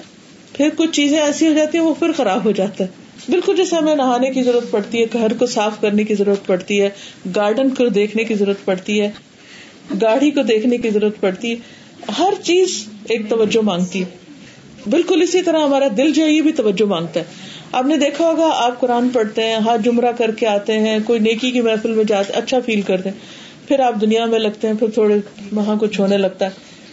پھر 0.52 0.68
کچھ 0.76 0.90
چیزیں 0.92 1.20
ایسی 1.20 1.48
ہو 1.48 1.52
جاتی 1.52 1.78
ہیں، 1.78 1.84
وہ 1.84 1.94
پھر 1.98 2.12
خراب 2.12 2.44
ہو 2.44 2.50
جاتا 2.50 2.84
ہے۔ 2.84 3.01
بالکل 3.28 3.56
جیسے 3.56 3.76
ہمیں 3.76 3.94
نہانے 3.94 4.30
کی 4.30 4.42
ضرورت 4.42 4.70
پڑتی 4.70 5.00
ہے، 5.00 5.04
گھر 5.12 5.32
کو 5.38 5.46
صاف 5.46 5.80
کرنے 5.80 6.04
کی 6.04 6.14
ضرورت 6.14 6.46
پڑتی 6.46 6.80
ہے، 6.80 6.88
گارڈن 7.36 7.70
کو 7.70 7.88
دیکھنے 7.88 8.24
کی 8.24 8.34
ضرورت 8.34 8.64
پڑتی 8.64 9.00
ہے، 9.00 9.10
گاڑی 10.02 10.30
کو 10.30 10.42
دیکھنے 10.42 10.78
کی 10.78 10.90
ضرورت 10.90 11.20
پڑتی 11.20 11.50
ہے، 11.50 11.56
ہر 12.18 12.32
چیز 12.42 12.88
ایک 13.08 13.28
توجہ 13.28 13.62
مانگتی 13.62 14.00
ہے۔ 14.00 14.04
بالکل 14.90 15.22
اسی 15.22 15.42
طرح 15.42 15.60
ہمارا 15.60 15.88
دل 15.96 16.12
جو 16.12 16.24
ہے، 16.24 16.30
یہ 16.30 16.42
بھی 16.42 16.52
توجہ 16.52 16.84
مانگتا 16.84 17.20
ہے۔ 17.20 17.24
آپ 17.72 17.86
نے 17.86 17.96
دیکھا 17.96 18.24
ہوگا، 18.24 18.50
آپ 18.54 18.80
قرآن 18.80 19.08
پڑھتے 19.08 19.42
ہیں، 19.44 19.54
ہاتھ 19.54 19.82
جمرہ 19.82 20.12
کر 20.12 20.30
کے 20.30 20.46
آتے 20.46 20.78
ہیں، 20.80 20.98
کوئی 21.06 21.18
نیکی 21.20 21.50
کی 21.50 21.60
محفل 21.60 21.90
میں 21.90 22.04
جاتے 22.04 22.32
اچھا 22.32 22.58
فیل 22.66 22.82
کرتے 22.82 23.08
ہیں۔ 23.08 23.16
پھر 23.68 23.80
آپ 23.80 23.94
دنیا 24.00 24.24
میں 24.24 24.38
لگتے 24.38 24.68
ہیں، 24.68 24.74
پھر 24.74 24.90
تھوڑے 24.90 25.14
وہاں 25.52 25.76
کچھ 25.76 26.00
ہونے 26.00 26.16
لگتا 26.16 26.44
ہے۔ 26.44 26.50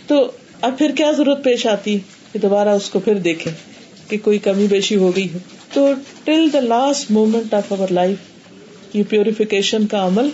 تو 0.08 0.32
اب 0.62 0.78
پھر 0.78 0.92
کیا 0.98 1.12
ضرورت 1.12 1.44
پیش 1.44 1.68
آتی؟ 1.68 2.00
کہ 2.34 2.40
دوبارہ 2.40 2.70
اس 2.70 2.90
کو 2.90 3.00
پھر 3.00 3.16
دیکھیں 3.16 3.52
کہ 4.10 4.18
کوئی 4.24 4.40
کمی 4.40 4.68
بیشی 4.68 4.96
ہو 4.96 5.16
گئی 5.16 5.34
ہے 5.34 5.59
تو 5.74 5.90
till 6.24 6.48
the 6.54 6.60
last 6.60 7.12
moment 7.12 7.54
of 7.54 7.64
our 7.68 7.88
life 7.92 8.18
یہ 8.96 9.04
پیوریفیکیشن 9.10 9.88
کا 9.88 10.08
عمل 10.08 10.30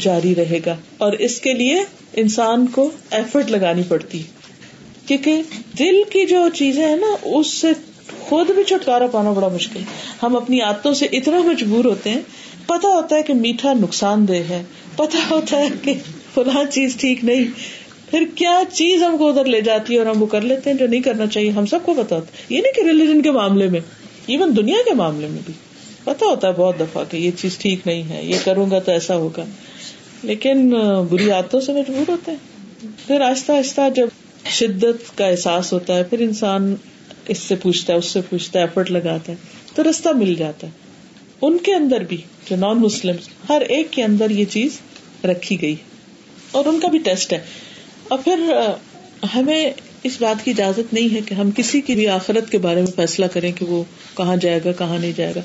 جاری 0.00 0.34
رہے 0.34 0.60
گا۔ 0.66 0.76
اور 0.98 1.12
اس 1.12 1.40
کے 1.40 1.52
لیے 1.52 1.76
انسان 2.12 2.66
کو 2.66 2.90
ایفرٹ 3.10 3.50
لگانی 3.50 3.82
پڑتی۔ 3.88 4.22
کیونکہ 5.06 5.42
دل 5.78 6.02
کی 6.10 6.26
جو 6.26 6.48
چیزیں 6.54 6.88
ہیں 6.88 6.96
نا، 6.96 7.16
اس 7.22 7.46
سے 7.46 7.68
خود 8.20 8.50
بھی 8.50 8.64
چھٹکارا 8.64 9.06
پانا 9.06 9.32
بڑا 9.32 9.48
مشکل۔ 9.48 9.80
ہم 10.22 10.36
اپنی 10.36 10.60
عادتوں 10.60 10.94
سے 10.94 11.06
اتنا 11.12 11.38
مجبور 11.38 11.84
ہوتے 11.84 12.10
ہیں۔ 12.10 12.20
پتا 12.66 12.88
ہوتا 12.88 13.16
ہے 13.16 13.22
کہ 13.22 13.34
میٹھا 13.34 13.72
نقصان 13.72 14.28
دہ 14.28 14.32
ہے۔ 14.32 14.62
پتا 14.96 15.18
ہوتا 15.30 15.58
ہے 15.58 15.68
کہ 15.82 15.94
فلاں 16.34 16.64
چیز 16.70 16.96
ٹھیک 16.96 17.24
نہیں۔ 17.24 17.44
پھر 18.10 18.24
کیا 18.34 18.62
چیز 18.72 19.02
ہم 19.02 19.16
کو 19.18 19.28
ادھر 19.28 19.44
لے 19.44 19.60
جاتی 19.60 19.94
ہے 19.94 19.98
اور 19.98 20.06
ہم 20.06 20.22
وہ 20.22 20.26
کر 20.26 20.40
لیتے 20.40 20.70
ہیں 20.70 20.76
جو 20.76 20.86
نہیں 20.86 21.00
کرنا 21.00 21.26
چاہیے؟ 21.26 21.50
ہم 21.50 21.66
سب 21.66 21.78
کو 21.82 21.94
پتا 21.94 22.16
ہوتا 22.16 22.32
ہے۔ 22.32 22.44
یہ 22.48 22.60
نہیں 22.60 22.72
کہ 22.72 22.80
ریلیجن 22.80 23.22
کے 23.22 23.30
معاملے 23.30 23.66
میں۔ 23.66 23.80
ایون 24.36 24.56
دنیا 24.56 24.76
کے 24.88 24.94
معاملے 24.94 25.26
میں 25.26 25.40
بھی۔ 25.46 25.54
پتا 26.04 26.26
ہوتا 26.26 26.48
ہے 26.48 26.52
بہت 26.52 26.80
دفعہ 26.80 27.04
کہ 27.10 27.16
یہ 27.16 27.30
چیز 27.38 27.58
ٹھیک 27.58 27.80
نہیں 27.86 28.02
ہے، 28.02 28.24
یہ 28.24 28.36
کروں 28.44 28.70
گا 28.70 28.78
تو 28.78 28.92
ایسا 28.92 29.16
ہوگا۔ 29.16 29.44
لیکن 30.22 30.74
بری 31.10 31.30
عادتوں 31.30 31.60
سے 31.60 31.72
مجبور 31.72 32.10
ہوتے 32.10 32.30
ہیں۔ 32.30 32.38
پھر 33.06 33.20
آہستہ 33.20 33.52
آہستہ 33.52 33.80
جب 33.96 34.06
شدت 34.46 35.18
کا 35.18 35.26
احساس 35.26 35.72
ہوتا 35.72 35.96
ہے، 35.96 36.02
پھر 36.02 36.20
انسان 36.20 36.74
اس 37.28 37.38
سے 37.38 37.54
پوچھتا 37.54 37.92
ہے، 37.92 37.98
اس 37.98 38.04
سے 38.04 38.20
پوچھتا 38.20 38.58
ہے 38.58 38.64
ایفرٹ 38.64 38.90
لگاتا 38.90 39.32
ہے، 39.32 39.36
تو 39.74 39.82
رستہ 39.90 40.08
مل 40.08 40.34
جاتا 40.34 40.66
ہے۔ 40.66 40.72
ان 41.42 41.58
کے 41.58 41.74
اندر 41.74 42.00
بھی، 42.00 42.16
جو 42.50 42.56
نان 42.56 42.76
مسلم 42.76 43.16
ہر 43.48 43.60
ایک 43.60 43.90
کے 43.90 44.02
اندر 44.02 44.30
یہ 44.30 44.44
چیز 44.44 44.80
رکھی 45.24 45.62
گئی 45.62 45.74
اور 46.50 46.64
ان 46.64 46.80
کا 46.80 46.88
بھی 46.88 46.98
ٹیسٹ 46.98 47.32
ہے۔ 47.32 47.40
اور 48.08 48.18
پھر 48.24 48.38
ہمیں 49.34 49.72
اس 50.02 50.20
بات 50.20 50.44
کی 50.44 50.50
اجازت 50.50 50.94
نہیں 50.94 51.14
ہے 51.14 51.20
کہ 51.26 51.34
ہم 51.34 51.50
کسی 51.56 51.80
کی 51.80 51.94
بھی 51.94 52.08
آخرت 52.08 52.50
کے 52.50 52.58
بارے 52.58 52.80
میں 52.80 52.92
فیصلہ 52.96 53.26
کریں 53.26 53.52
کہ 53.52 53.64
وہ 53.64 53.82
کہاں 54.16 54.36
جائے 54.36 54.60
گا، 54.64 54.72
کہاں 54.72 54.98
نہیں 54.98 55.12
جائے 55.16 55.32
گا۔ 55.36 55.40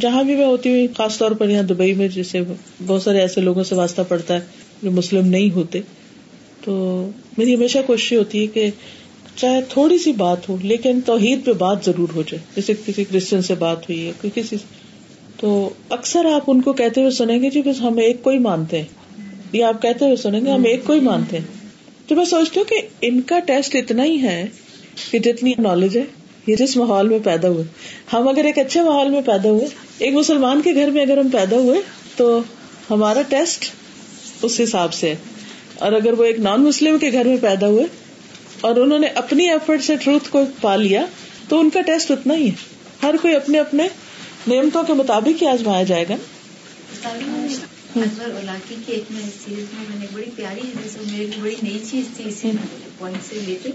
جہاں 0.00 0.24
بھی 0.24 0.36
میں 0.36 0.46
ہوتی 0.46 0.70
ہوں، 0.70 0.86
خاص 0.96 1.18
طور 1.18 1.30
پر 1.30 1.48
یہاں 1.48 1.62
دبئی 1.62 1.94
میں 1.94 2.08
جیسے 2.08 2.40
بہت 2.86 3.02
سارے 3.02 3.20
ایسے 3.20 3.40
لوگوں 3.40 3.64
سے 3.64 3.74
واسطہ 3.74 4.02
پڑتا 4.08 4.34
ہے 4.34 4.40
جو 4.82 4.90
مسلم 4.90 5.26
نہیں 5.26 5.50
ہوتے۔ 5.50 5.80
تو 6.64 7.08
میری 7.38 7.54
ہمیشہ 7.54 7.78
کوشش 7.86 8.12
ہوتی 8.12 8.42
ہے 8.42 8.46
کہ 8.46 8.70
چاہے 9.36 9.60
تھوڑی 9.68 9.98
سی 9.98 10.12
بات 10.12 10.48
ہو، 10.48 10.56
لیکن 10.62 11.00
توحید 11.06 11.44
پہ 11.44 11.52
بات 11.52 11.84
ضرور 11.84 12.08
ہو 12.14 12.22
جائے۔ 12.22 12.42
جیسے 12.56 12.72
کسی 12.86 13.04
کرسچن 13.04 13.42
سے 13.42 13.54
بات 13.54 13.90
ہوئی 13.90 14.06
ہے، 14.06 14.12
کوئی 14.20 14.42
کسی 14.42 14.56
تو 15.36 15.70
اکثر 15.88 16.24
آپ 16.24 16.42
ان 16.46 16.62
کو 16.62 16.72
کہتے 16.72 17.00
ہوئے 17.00 17.10
سنیں 17.10 17.42
گے 17.42 17.50
جی 17.50 17.62
بس 17.62 17.80
ہم 17.80 17.98
ایک 17.98 18.22
کو 18.22 18.30
ہی 18.30 18.38
مانتے 18.38 18.78
ہیں۔ 18.78 18.86
یا 19.52 19.68
آپ 19.68 19.82
کہتے 19.82 20.04
ہوئے 20.04 20.16
سنیں 20.16 20.40
گے، 20.44 20.50
ہم 20.50 20.64
ایک 20.64 20.84
کو 20.84 20.92
ہی 20.92 21.00
مانتے 21.00 21.38
ہیں۔ 21.38 21.57
تو 22.08 22.14
میں 22.14 22.24
سوچتی 22.24 22.60
ہوں 22.60 22.64
کہ 22.64 22.80
ان 23.00 23.20
کا 23.20 23.38
ٹیسٹ 23.38 23.74
اتنا 23.74 24.04
ہی 24.04 24.22
ہے 24.22 24.46
کہ 25.10 25.18
جتنی 25.18 25.52
نالج 25.58 25.96
ہے، 25.96 26.04
یہ 26.46 26.56
جس 26.56 26.76
ماحول 26.76 27.08
میں 27.08 27.18
پیدا 27.24 27.48
ہوئے۔ 27.48 27.64
ہم 28.12 28.28
اگر 28.28 28.44
ایک 28.44 28.58
اچھے 28.58 28.82
ماحول 28.82 29.08
میں 29.08 29.20
پیدا 29.20 29.50
ہوئے، 29.50 29.66
ایک 29.98 30.14
مسلمان 30.14 30.62
کے 30.62 30.74
گھر 30.74 30.90
میں 30.90 31.02
اگر 31.02 31.18
ہم 31.18 31.28
پیدا 31.28 31.56
ہوئے، 31.56 31.80
تو 32.16 32.40
ہمارا 32.90 33.22
ٹیسٹ 33.22 33.64
اس 34.42 34.60
حساب 34.64 34.92
سے 34.92 35.08
ہے۔ 35.08 35.14
اور 35.74 35.92
اگر 35.92 36.12
وہ 36.12 36.24
ایک 36.24 36.40
نان 36.40 36.62
مسلم 36.64 36.98
کے 36.98 37.12
گھر 37.12 37.24
میں 37.24 37.36
پیدا 37.40 37.66
ہوئے 37.66 37.84
اور 38.60 38.76
انہوں 38.76 38.98
نے 38.98 39.06
اپنی 39.06 39.50
ایفرٹ 39.50 39.82
سے 39.82 39.96
ٹروتھ 39.96 40.30
کو 40.30 40.44
پا 40.60 40.76
لیا، 40.76 41.06
تو 41.48 41.60
ان 41.60 41.70
کا 41.70 41.80
ٹیسٹ 41.80 42.10
اتنا 42.10 42.34
ہی 42.34 42.48
ہے۔ 42.48 42.52
ہر 43.02 43.14
کوئی 43.22 43.34
اپنے 43.34 43.58
اپنے 43.58 43.88
نعمتوں 44.46 44.82
کے 44.82 44.92
مطابق 44.92 45.42
ہی 45.42 45.46
آزمایا 45.46 45.82
جائے 45.82 46.04
گا۔ 46.08 46.16
ایک 48.00 49.10
میں 49.10 49.22
سیریز 49.44 49.66
میں 49.72 49.96
نے 50.00 50.06
بڑی 50.12 50.30
پیاری 50.36 50.60
میری 50.96 51.40
بڑی 51.40 51.56
نئی 51.62 51.78
چیز 51.90 52.04
تھی 52.16 52.24
اسی 52.26 52.50
پوائنٹ 52.98 53.16
سے 53.28 53.34
ریلیٹڈ 53.34 53.70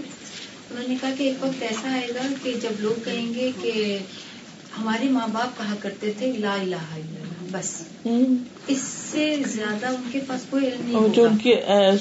انہوں 0.70 0.88
نے 0.88 0.94
کہا 1.00 1.10
کہ 1.18 1.22
ایک 1.22 1.44
وقت 1.44 1.62
ایسا 1.62 1.92
آئے 1.92 2.08
گا 2.14 2.26
کہ 2.42 2.54
جب 2.62 2.70
لوگ 2.78 3.04
کہیں 3.04 3.34
گے 3.34 3.50
کہ 3.62 3.98
ہمارے 4.78 5.08
ماں 5.08 5.28
باپ 5.28 5.58
کہا 5.58 5.74
کرتے 5.80 6.12
تھے، 6.18 6.32
لا 6.32 6.54
الہ 6.54 6.62
الا 6.62 6.96
اللہ۔ 6.96 7.23
بس۔ 7.54 7.82
اس 8.68 8.78
سے 9.12 9.36
زیادہ 9.46 9.86
ان 9.86 10.10
کے 10.12 10.20
پاس 10.26 10.40
کوئی 10.50 10.66
علم 10.66 10.90
نہیں 10.90 11.14
جو 11.14 11.24
ان 11.24 11.36
کی 11.36 11.52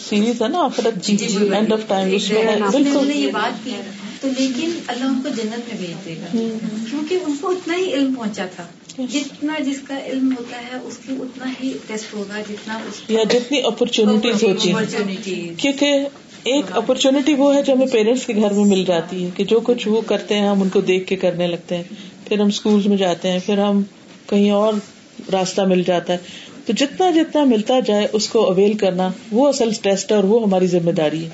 سیریز 0.09 0.41
ہے 0.41 0.47
نا 0.47 0.59
آفرت 0.59 1.09
اینڈ 1.51 1.73
آف 1.73 1.79
ٹائم 1.87 2.15
اس 2.15 2.31
میں 2.31 2.45
بالکل۔ 2.71 3.11
یہ 3.15 3.31
بات 3.31 3.65
کی۔ 3.65 3.71
تو 4.21 4.27
لیکن 4.37 4.71
اللہ 4.87 5.05
ان 5.05 5.21
کو 5.23 5.29
جنت 5.29 5.73
میں 5.73 5.77
بھیج 5.77 6.05
دے 6.05 6.15
گا۔ 6.21 6.37
کیونکہ 6.89 7.17
ان 7.25 7.35
کو 7.41 7.49
اتنا 7.49 7.77
ہی 7.77 7.93
علم 7.93 8.13
پہنچا 8.13 8.45
تھا۔ 8.55 8.67
جتنا 9.11 9.53
جس 9.59 9.79
کا 9.87 9.99
علم 10.05 10.33
ہوتا 10.39 10.57
ہے 10.57 10.79
اس 10.83 10.97
کی 10.97 11.13
اتنا 11.19 11.45
ہی 11.63 11.73
ٹیسٹ 11.87 12.13
ہوگا 12.13 12.41
جتنا 12.49 12.77
یا 13.07 13.23
جتنی 13.23 13.61
اپرچونیٹیز 13.61 14.43
ہوتی 14.43 14.73
ہیں۔ 14.73 15.59
کیونکہ 15.59 16.05
ایک 16.43 16.65
اپرچونٹی 16.71 17.33
وہ 17.33 17.55
ہے 17.55 17.61
جو 17.63 17.73
ہمیں 17.73 17.87
پیرنٹس 17.87 18.25
کے 18.25 18.35
گھر 18.35 18.53
میں 18.53 18.65
مل 18.65 18.83
جاتی 18.87 19.25
ہے 19.25 19.29
کہ 19.35 19.43
جو 19.43 19.59
کچھ 19.59 19.87
وہ 19.87 20.01
کرتے 20.01 20.35
ہیں 20.35 20.47
ہم 20.47 20.61
ان 20.61 20.69
کو 20.69 20.81
دیکھ 20.81 21.07
کے 21.07 21.15
کرنے 21.15 21.47
لگتے 21.47 21.75
ہیں۔ 21.77 21.83
پھر 22.27 22.39
ہم 22.39 22.47
اسکول 22.47 22.81
میں 22.85 22.97
جاتے 22.97 23.31
ہیں 23.31 23.39
پھر 23.45 23.57
ہم 23.57 23.81
کہیں 24.29 24.51
اور 24.51 24.73
راستہ 25.31 25.61
مل 25.61 25.83
جاتا 25.83 26.13
ہے۔ 26.13 26.17
تو 26.65 26.73
جتنا 26.73 27.11
جتنا 27.11 27.43
ملتا 27.43 27.79
جائے 27.79 28.07
اس 28.13 28.29
کو 28.29 28.47
اویل 28.49 28.77
کرنا 28.77 29.09
وہ 29.31 29.47
اصل 29.47 29.69
ٹیسٹ 29.81 30.11
ہے 30.11 30.15
اور 30.15 30.23
وہ 30.23 30.43
ہماری 30.43 30.67
ذمہ 30.67 30.91
داری 30.91 31.25
ہے۔ 31.25 31.29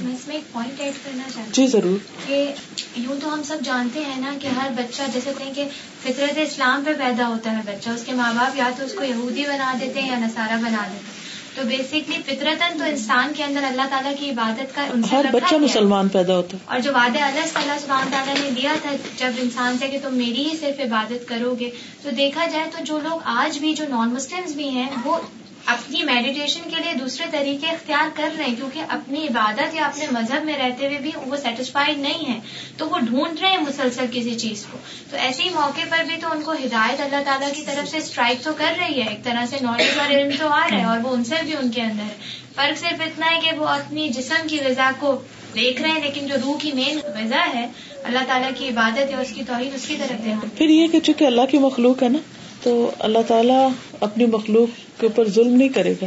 میں 0.00 0.14
اس 0.14 0.28
میں 0.28 0.36
ایک 0.36 0.52
پوائنٹ 0.52 0.80
ایڈ 0.80 0.92
کرنا 1.04 1.22
چاہتی 1.34 1.50
جی 1.52 1.66
ضرور۔ 1.66 1.98
کہ 2.26 2.52
یوں 2.96 3.14
تو 3.22 3.34
ہم 3.34 3.42
سب 3.42 3.56
جانتے 3.64 4.00
ہیں 4.00 4.20
نا 4.20 4.34
کہ 4.40 4.46
ہر 4.46 4.68
بچہ 4.76 5.02
جیسے 5.14 5.30
کہیں 5.38 5.54
کہ 5.54 5.64
فطرت 6.02 6.38
اسلام 6.38 6.82
پہ 6.86 6.90
پیدا 6.98 7.28
ہوتا 7.28 7.50
ہے 7.52 7.62
بچہ 7.64 7.90
اس 7.90 8.04
کے 8.04 8.12
ماں 8.12 8.32
باپ 8.34 8.56
یا 8.56 8.70
تو 8.78 8.84
اس 8.84 8.92
کو 8.92 9.04
یہودی 9.04 9.42
بنا 9.42 9.74
دیتے 9.80 10.02
ہیں 10.02 10.10
یا 10.10 10.18
نصارہ 10.18 10.56
بنا 10.56 10.82
دیتے 10.92 11.06
ہیں۔ 11.06 11.13
تو 11.54 11.62
بیسکلی 11.62 12.16
فطرتن 12.26 12.78
تو 12.78 12.84
انسان 12.84 13.32
کے 13.36 13.44
اندر 13.44 13.64
اللہ 13.64 13.82
تعالیٰ 13.90 14.12
کی 14.18 14.30
عبادت 14.30 14.74
کا 14.74 14.86
ہر 15.12 15.24
بچہ 15.32 15.54
مسلمان 15.54 16.08
پیدا 16.08 16.36
ہوتا 16.36 16.56
ہے۔ 16.56 16.62
اور 16.64 16.80
جو 16.80 16.92
وعدہ 16.94 17.18
اللہ 17.18 17.46
صلی 17.46 17.62
اللہ 17.62 17.78
سبحانہ 17.80 18.10
تعالیٰ 18.10 18.34
نے 18.34 18.50
دیا 18.50 18.74
تھا 18.82 18.90
جب 19.16 19.30
انسان 19.36 19.78
سے 19.78 19.88
کہ 19.88 19.98
تم 20.02 20.14
میری 20.14 20.48
ہی 20.48 20.56
صرف 20.56 20.80
عبادت 20.80 21.28
کرو 21.28 21.54
گے 21.60 21.70
تو 22.02 22.10
دیکھا 22.10 22.46
جائے 22.46 22.64
تو 22.76 22.84
جو 22.84 22.98
لوگ 22.98 23.20
آج 23.24 23.58
بھی 23.58 23.74
جو 23.74 23.84
نان 23.88 24.08
مسلم 24.08 24.52
بھی 24.56 24.68
ہیں 24.68 24.88
وہ 25.04 25.18
اپنی 25.66 26.02
میڈیٹیشن 26.02 26.70
کے 26.70 26.82
لیے 26.82 26.92
دوسرے 26.94 27.26
طریقے 27.30 27.66
اختیار 27.66 28.08
کر 28.14 28.28
رہے 28.38 28.44
ہیں 28.44 28.56
کیونکہ 28.56 28.80
اپنی 28.88 29.26
عبادت 29.26 29.74
یا 29.74 29.84
اپنے 29.84 30.06
مذہب 30.10 30.44
میں 30.44 30.56
رہتے 30.58 30.86
ہوئے 30.86 30.98
بھی 30.98 31.10
وہ 31.26 31.36
سیٹسفائڈ 31.36 31.98
نہیں 31.98 32.32
ہے 32.32 32.38
تو 32.76 32.88
وہ 32.88 32.98
ڈھونڈ 32.98 33.40
رہے 33.40 33.48
ہیں 33.48 33.60
مسلسل 33.60 34.06
کسی 34.12 34.34
چیز 34.34 34.64
کو۔ 34.70 34.78
تو 35.10 35.16
ایسے 35.16 35.42
ہی 35.42 35.48
موقع 35.48 35.86
پر 35.90 36.04
بھی 36.06 36.16
تو 36.20 36.28
ان 36.32 36.42
کو 36.42 36.52
ہدایت 36.52 37.00
اللہ 37.00 37.24
تعالیٰ 37.24 37.52
کی 37.54 37.62
طرف 37.66 37.88
سے 37.88 37.98
اسٹرائک 37.98 38.44
تو 38.44 38.52
کر 38.56 38.72
رہی 38.80 39.02
ہے، 39.02 39.08
ایک 39.08 39.24
طرح 39.24 39.46
سے 39.50 39.56
نالج 39.60 39.98
اور 39.98 40.10
علم 40.10 40.30
تو 40.38 40.48
آ 40.48 40.66
رہا 40.70 40.78
ہے 40.78 40.84
اور 40.84 40.98
وہ 41.02 41.14
ان 41.14 41.24
سے 41.24 41.42
بھی 41.44 41.56
ان 41.56 41.70
کے 41.70 41.82
اندر 41.82 42.02
ہے۔ 42.02 42.42
فرق 42.54 42.78
صرف 42.78 43.00
اتنا 43.00 43.30
ہے 43.30 43.40
کہ 43.40 43.56
وہ 43.58 43.66
اپنی 43.68 44.08
جسم 44.08 44.46
کی 44.48 44.58
غذا 44.64 44.90
کو 45.00 45.16
دیکھ 45.54 45.82
رہے 45.82 45.90
ہیں، 45.90 46.02
لیکن 46.02 46.26
جو 46.26 46.34
روح 46.44 46.58
کی 46.60 46.72
مین 46.72 46.98
غذا 47.14 47.44
ہے، 47.54 47.66
اللہ 48.04 48.24
تعالیٰ 48.26 48.50
کی 48.58 48.68
عبادت 48.68 49.10
ہے 49.10 49.20
اس 49.20 49.32
کی 49.34 49.42
توحید 49.46 49.74
اس 49.74 49.86
کی 49.86 49.96
طرف 49.96 50.24
دیکھ 50.24 50.44
پھر 50.58 50.68
یہ 50.68 50.86
کہ 50.86 51.00
چونکہ 51.00 51.24
اللہ 51.24 51.50
کی 51.50 51.58
مخلوق 51.58 52.02
ہے 52.02 52.08
نا 52.08 52.18
تو 52.64 52.90
اللہ 52.98 53.18
تعالیٰ 53.26 53.68
اپنی 54.00 54.26
مخلوق 54.26 55.00
کے 55.00 55.06
اوپر 55.06 55.28
ظلم 55.28 55.54
نہیں 55.54 55.68
کرے 55.68 55.94
گا۔ 56.02 56.06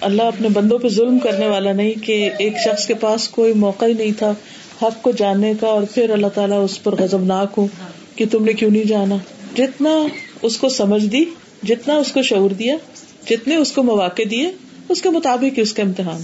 اللہ 0.00 0.22
اپنے 0.22 0.48
بندوں 0.48 0.78
پہ 0.78 0.88
ظلم 0.88 1.18
کرنے 1.18 1.46
والا 1.46 1.72
نہیں 1.72 1.92
کہ 2.06 2.30
ایک 2.38 2.52
شخص 2.64 2.86
کے 2.86 2.94
پاس 2.94 3.28
کوئی 3.28 3.52
موقع 3.52 3.84
ہی 3.84 3.92
نہیں 3.92 4.12
تھا، 4.18 4.34
حق 4.82 5.02
کو 5.02 5.10
جاننے 5.10 5.52
کا 5.60 5.66
اور 5.66 5.82
پھر 5.94 6.10
اللہ 6.10 6.26
تعالیٰ 6.26 6.64
اس 6.64 6.82
پر 6.82 6.94
غزبناک 6.94 7.54
ہو 7.58 7.66
کہ 8.16 8.24
تم 8.30 8.44
نے 8.44 8.52
کیوں 8.52 8.70
نہیں 8.70 8.84
جانا۔ 8.84 9.16
جتنا 9.56 9.90
اس 10.42 10.56
کو 10.56 10.68
سمجھ 10.68 11.06
دی، 11.06 11.24
جتنا 11.62 11.94
اس 11.94 12.12
کو 12.12 12.22
شعور 12.22 12.50
دیا، 12.50 12.76
جتنے 13.30 13.56
اس 13.56 13.72
کو 13.72 13.82
مواقع 13.82 14.22
دیے، 14.30 14.50
اس 14.88 15.02
کے 15.02 15.10
مطابق 15.10 15.54
اس 15.56 15.72
کا 15.72 15.82
امتحان۔ 15.82 16.20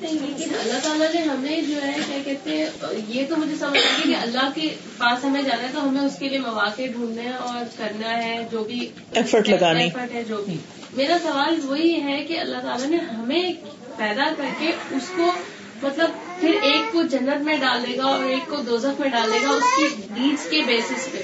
لیکن 0.00 0.54
اللہ 0.54 0.78
تعالیٰ 0.82 1.14
نے 1.14 1.20
ہمیں 1.20 1.60
جو 1.62 1.82
ہے 1.82 1.94
کیا 2.06 2.18
کہتے 2.24 2.56
ہیں 2.56 2.66
یہ 3.08 3.22
تو 3.28 3.36
مجھے 3.36 3.54
سمجھ 3.58 3.78
آئی 3.78 4.02
کہ 4.02 4.16
اللہ 4.16 4.48
کے 4.54 4.74
پاس 4.98 5.24
ہمیں 5.24 5.42
جانا 5.42 5.62
ہے 5.62 5.68
تو 5.74 5.88
ہمیں 5.88 6.00
اس 6.00 6.18
کے 6.18 6.28
لیے 6.28 6.38
مواقع 6.38 6.82
ڈھونڈنے 6.92 7.30
اور 7.30 7.64
کرنا 7.76 8.24
ہے 8.24 8.48
جو 8.52 8.64
بھی 8.64 8.88
ایفرٹ 9.12 9.48
لگانا 9.48 9.78
ایفرٹ 9.78 10.14
ہے 10.14 10.24
جو 10.24 10.42
بھی۔ 10.46 10.56
میرا 10.96 11.16
سوال 11.22 11.60
وہی 11.64 12.02
ہے 12.02 12.24
کہ 12.28 12.40
اللہ 12.40 12.56
تعالیٰ 12.56 12.86
نے 12.86 12.96
ہمیں 12.96 13.52
پیدا 13.96 14.24
کر 14.36 14.44
کے 14.58 14.68
اس 14.90 15.10
کو 15.16 15.32
مطلب 15.82 16.10
پھر 16.40 16.52
ایک 16.62 16.92
کو 16.92 17.02
جنت 17.02 17.42
میں 17.42 17.56
ڈالے 17.56 17.96
گا 17.96 18.04
اور 18.04 18.24
ایک 18.24 18.50
کو 18.50 18.56
دوزخ 18.56 19.00
میں 19.00 19.08
ڈالے 19.08 19.38
گا 19.44 19.50
اس 19.50 19.64
کی 19.76 20.02
نیڈس 20.20 20.50
کے 20.50 20.62
بیسس 20.66 21.12
پہ۔ 21.12 21.18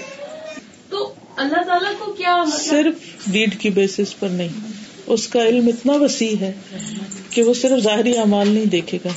تو 0.89 1.15
اللہ 1.37 1.63
تعالیٰ 1.67 1.93
کو 1.99 2.13
کیا 2.13 2.37
مطلب؟ 2.37 2.61
صرف 2.61 2.95
نیڈ 3.29 3.61
کی 3.61 3.71
بیسس 3.71 4.19
پر 4.19 4.29
نہیں۔ 4.29 4.49
اس 5.13 5.29
کا 5.29 5.43
علم 5.43 5.67
اتنا 5.67 5.93
وسیع 5.93 6.37
ہے 6.41 6.53
کہ 7.31 7.43
وہ 7.43 7.55
صرف 7.55 7.83
ظاہری 7.83 8.19
اعمال 8.19 8.49
نہیں 8.49 8.65
دیکھے 8.65 8.99
گا۔ 9.05 9.09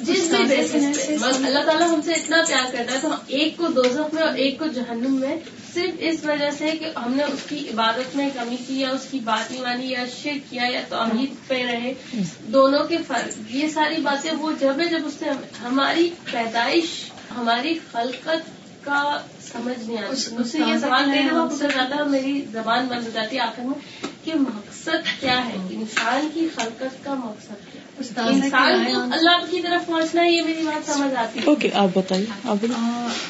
جس 0.00 0.34
اللہ 0.34 1.58
تعالیٰ 1.58 1.88
ہم 1.88 2.00
سے 2.04 2.12
اتنا 2.12 2.36
پیار 2.48 2.72
کرتا 2.72 2.94
ہے۔ 2.94 2.98
تو 3.02 3.08
ایک 3.26 3.56
کو 3.56 3.66
دوزخ 3.66 4.14
میں 4.14 4.22
اور 4.22 4.34
ایک 4.34 4.58
کو 4.58 4.66
جہنم 4.66 5.14
میں 5.14 5.36
صرف 5.74 5.90
اس 5.98 6.16
وجہ 6.24 6.50
سے 6.58 6.70
کہ 6.80 6.98
ہم 6.98 7.14
نے 7.14 7.22
اس 7.22 7.38
کی 7.48 7.58
عبادت 7.58 8.16
میں 8.16 8.30
کمی 8.34 8.56
کی 8.66 8.80
یا 8.80 8.88
اس 8.88 9.00
کی 9.10 9.18
بات 9.18 9.50
نہیں 9.50 9.62
مانی 9.62 9.90
یا 9.90 10.04
شر 10.22 10.38
کیا 10.50 10.62
یا 10.72 10.80
توحید 10.88 11.48
پہ 11.48 11.64
رہے۔ 11.64 11.92
دونوں 12.46 12.84
کے 12.84 12.96
فرق، 13.06 13.56
یہ 13.56 13.68
ساری 13.68 14.02
باتیں 14.02 14.30
وہ 14.38 14.52
جب 14.60 14.72
ہے 14.80 14.86
جب 14.86 15.06
اس 15.06 15.14
سے 15.18 15.24
ہماری 15.62 16.10
پیدائش، 16.30 16.84
ہماری 17.36 17.74
خلقت 17.92 18.57
کا 18.84 19.18
سمجھ 19.52 19.88
نہیں 19.88 19.98
آتی 19.98 20.34
مجھ 20.34 20.48
سے 20.48 20.58
یہ 20.58 20.78
سوال 20.78 21.04
کئی 21.04 21.28
دفعہ 21.28 21.48
پوچھا 21.48 21.66
جاتا 21.66 21.96
ہے 21.96 22.04
میری 22.04 22.44
زبان 22.52 22.86
بند 22.86 23.04
ہو 23.04 23.10
جاتی 23.12 23.36
ہے۔ 23.36 23.40
آخر 23.40 23.62
میں 23.62 24.08
کہ 24.24 24.34
مقصد 24.34 25.20
کیا 25.20 25.48
ہے؟ 25.48 25.54
انسان 25.70 26.28
کی 26.34 26.48
خلقت 26.54 27.04
کا 27.04 27.14
مقصد 27.14 27.72
کیا 27.72 27.77
انسان 27.98 28.84
کو 28.84 29.00
اللہ 29.00 29.44
کی 29.50 29.60
طرف 29.60 29.86
پہنچنا 29.86 30.22
ہے 30.22 30.30
یہ 30.30 30.42
میری 30.42 30.62
بات 30.64 30.90
سمجھ 30.90 31.14
آتی 31.14 31.38
ہے۔ 31.38 31.44
اوکے 31.44 31.70
آپ 31.74 31.88
بتائیے 31.94 32.26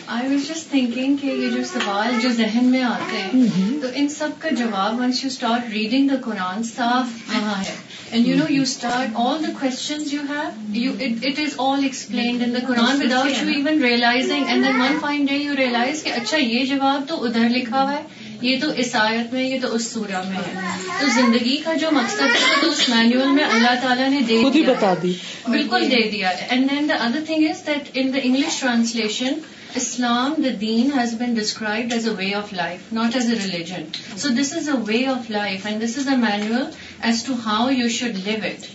آئی 0.07 0.29
واز 0.29 0.49
جسٹ 0.49 0.71
تھنکنگ 0.71 1.17
کہ 1.17 1.27
یہ 1.27 1.49
جو 1.49 1.65
سوال 1.65 2.13
جو 2.23 2.29
ذہن 2.29 2.65
میں 2.65 2.83
آتے 2.83 3.17
ہیں 3.17 3.81
تو 3.83 3.89
ان 3.95 4.09
سب 4.09 4.29
کا 4.39 4.49
جواب 4.51 5.01
once 5.01 5.25
you 5.25 5.29
start 5.29 5.73
reading 5.73 6.09
the 6.09 6.15
Quran 6.25 6.63
صاف 6.63 7.35
وہاں 7.35 7.65
ہے۔ 7.65 7.75
And 8.11 8.27
you 8.27 8.37
know 8.37 8.45
you 8.49 8.63
start 8.63 9.09
all 9.15 9.43
the 9.43 9.53
question 9.61 10.03
you 10.11 10.21
have 10.31 10.85
you 10.85 10.93
it 11.01 11.39
is 11.39 11.55
all 11.59 11.83
explained 11.83 12.43
in 12.43 12.55
the 12.55 12.67
Quran 12.67 13.03
without 13.03 13.43
you 13.43 13.49
even 13.49 13.83
realising 13.83 14.45
and 14.49 14.65
then 14.65 14.81
one 14.81 14.99
fine 15.01 15.25
day 15.25 15.35
you 15.35 15.57
realise 15.57 16.03
کہ 16.03 16.11
اچھا 16.13 16.37
یہ 16.37 16.65
جواب 16.65 17.09
تو 17.09 17.25
ادھر 17.25 17.49
لکھا 17.49 17.83
ہوا 17.83 17.93
ہے۔ 17.93 18.03
یہ 18.43 18.61
تو 18.61 18.67
اس 18.77 18.95
آیت 18.95 19.33
میں 19.33 19.45
یہ 19.45 19.61
تو 19.61 19.75
اس 19.75 19.87
سورہ 19.93 20.23
میں 20.29 20.39
ہے۔ 20.39 20.77
تو 21.01 21.07
زندگی 21.15 21.57
کا 21.57 21.75
جو 21.75 21.89
مقصد 21.93 22.21
ہے 22.21 22.55
تو 22.61 22.71
اس 22.71 22.89
مینوئل 22.89 23.29
میں 23.29 23.45
اللہ 23.45 23.75
تعالیٰ 23.83 24.09
نے 24.09 24.21
دے 24.21 24.43
دیا 24.55 24.73
بتا 24.73 24.95
دی۔ 25.03 25.13
بالکل 25.49 25.91
دے 25.91 26.11
دیا 26.11 26.29
and 26.29 26.71
then 26.71 26.89
the 26.89 26.95
other 26.95 27.19
thing 27.27 27.49
is 27.49 27.67
that 27.67 27.89
in 27.95 28.15
the 28.15 28.19
English 28.23 28.61
translation 28.61 29.33
Islam 29.75 30.35
the 30.39 30.49
then 30.61 30.91
has 30.99 31.15
been 31.15 31.35
described 31.35 31.93
as 31.93 32.09
a 32.09 32.15
way 32.19 32.35
of 32.35 32.53
life 32.53 32.93
not 32.93 33.17
as 33.17 33.31
a 33.31 33.39
religion 33.39 33.83
so 34.17 34.29
this 34.29 34.53
is 34.53 34.69
a 34.69 34.75
way 34.87 35.07
of 35.07 35.31
life 35.31 35.67
and 35.67 35.85
this 35.85 35.99
is 35.99 36.09
a 36.09 36.17
manual 36.17 36.63
as 37.03 37.25
to 37.25 37.35
how 37.47 37.71
you 37.71 37.89
should 37.89 38.17
live 38.25 38.45
it 38.45 38.67